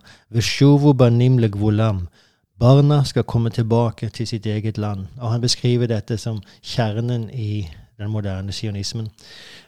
Barna 2.61 3.05
skal 3.05 3.25
komme 3.25 3.51
tilbake 3.51 4.09
til 4.09 4.27
sitt 4.27 4.47
eget 4.47 4.79
land. 4.79 5.07
Og 5.21 5.31
han 5.33 5.41
beskriver 5.41 5.87
dette 5.87 6.19
som 6.19 6.43
kjernen 6.63 7.31
i 7.31 7.69
den 7.99 8.11
moderne 8.11 8.53
sionismen. 8.53 9.09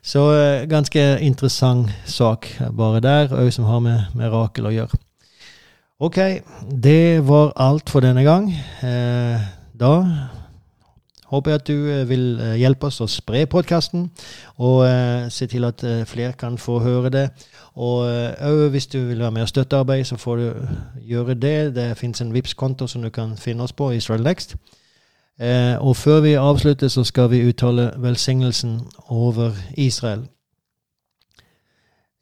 Så 0.02 0.20
uh, 0.20 0.68
ganske 0.68 1.20
interessant 1.20 1.88
sak 2.04 2.46
bare 2.76 3.00
der, 3.00 3.32
òg 3.32 3.50
som 3.50 3.64
har 3.64 3.80
med, 3.80 4.12
med 4.14 4.28
Rakel 4.32 4.68
å 4.68 4.74
gjøre. 4.74 5.00
Ok, 6.02 6.16
det 6.82 7.28
var 7.28 7.52
alt 7.56 7.90
for 7.90 8.00
denne 8.00 8.22
gang. 8.22 8.48
Eh, 8.82 9.40
da 9.80 9.90
håper 11.30 11.50
jeg 11.50 11.60
at 11.60 11.66
du 11.68 11.90
eh, 11.90 12.08
vil 12.08 12.40
eh, 12.42 12.56
hjelpe 12.58 12.88
oss 12.88 12.96
å 13.00 13.06
spre 13.06 13.44
podkasten, 13.46 14.08
og 14.58 14.80
eh, 14.82 15.28
se 15.30 15.46
til 15.46 15.62
at 15.62 15.84
eh, 15.86 16.00
flere 16.10 16.34
kan 16.34 16.56
få 16.58 16.80
høre 16.82 17.12
det. 17.14 17.22
Og 17.78 18.08
eh, 18.10 18.64
hvis 18.74 18.90
du 18.90 18.98
vil 18.98 19.22
være 19.22 19.30
med 19.30 19.44
og 19.46 19.52
støtte 19.52 19.78
arbeidet, 19.78 20.08
så 20.10 20.18
får 20.18 20.36
du 20.40 20.48
gjøre 21.06 21.36
det. 21.38 21.74
Det 21.76 21.84
fins 22.00 22.20
en 22.20 22.34
vips 22.34 22.56
konto 22.58 22.88
som 22.90 23.06
du 23.06 23.10
kan 23.14 23.36
finne 23.38 23.62
oss 23.62 23.72
på, 23.72 23.92
Israel 23.94 24.26
Next. 24.26 24.56
Eh, 25.38 25.78
og 25.78 25.94
før 25.96 26.20
vi 26.26 26.32
avslutter, 26.34 26.88
så 26.88 27.04
skal 27.04 27.30
vi 27.30 27.44
uttale 27.46 27.92
velsignelsen 28.02 28.80
over 29.06 29.54
Israel. 29.76 30.26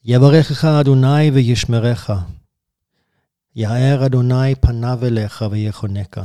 Yavarecha 0.05 0.77
Adonai 0.83 1.33
ve 1.33 1.41
yishmerecha. 1.41 2.19
יאר 3.56 4.06
אדוני 4.06 4.56
פניו 4.56 5.00
אליך 5.04 5.46
ויחונקה. 5.52 6.24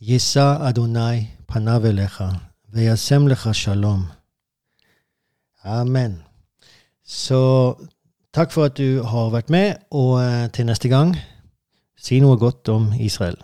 יישא 0.00 0.68
אדוני 0.68 1.26
פניו 1.46 1.86
אליך 1.86 2.24
וישם 2.72 3.28
לך 3.28 3.54
שלום. 3.54 4.06
Amen. 5.64 6.12
Så 7.04 7.74
takk 8.32 8.52
for 8.52 8.64
at 8.64 8.76
du 8.78 9.02
har 9.02 9.30
vært 9.30 9.50
med, 9.50 9.74
og 9.90 10.20
til 10.52 10.66
neste 10.66 10.88
gang, 10.88 11.16
si 11.96 12.20
noe 12.20 12.36
godt 12.36 12.68
om 12.68 12.92
Israel. 13.00 13.36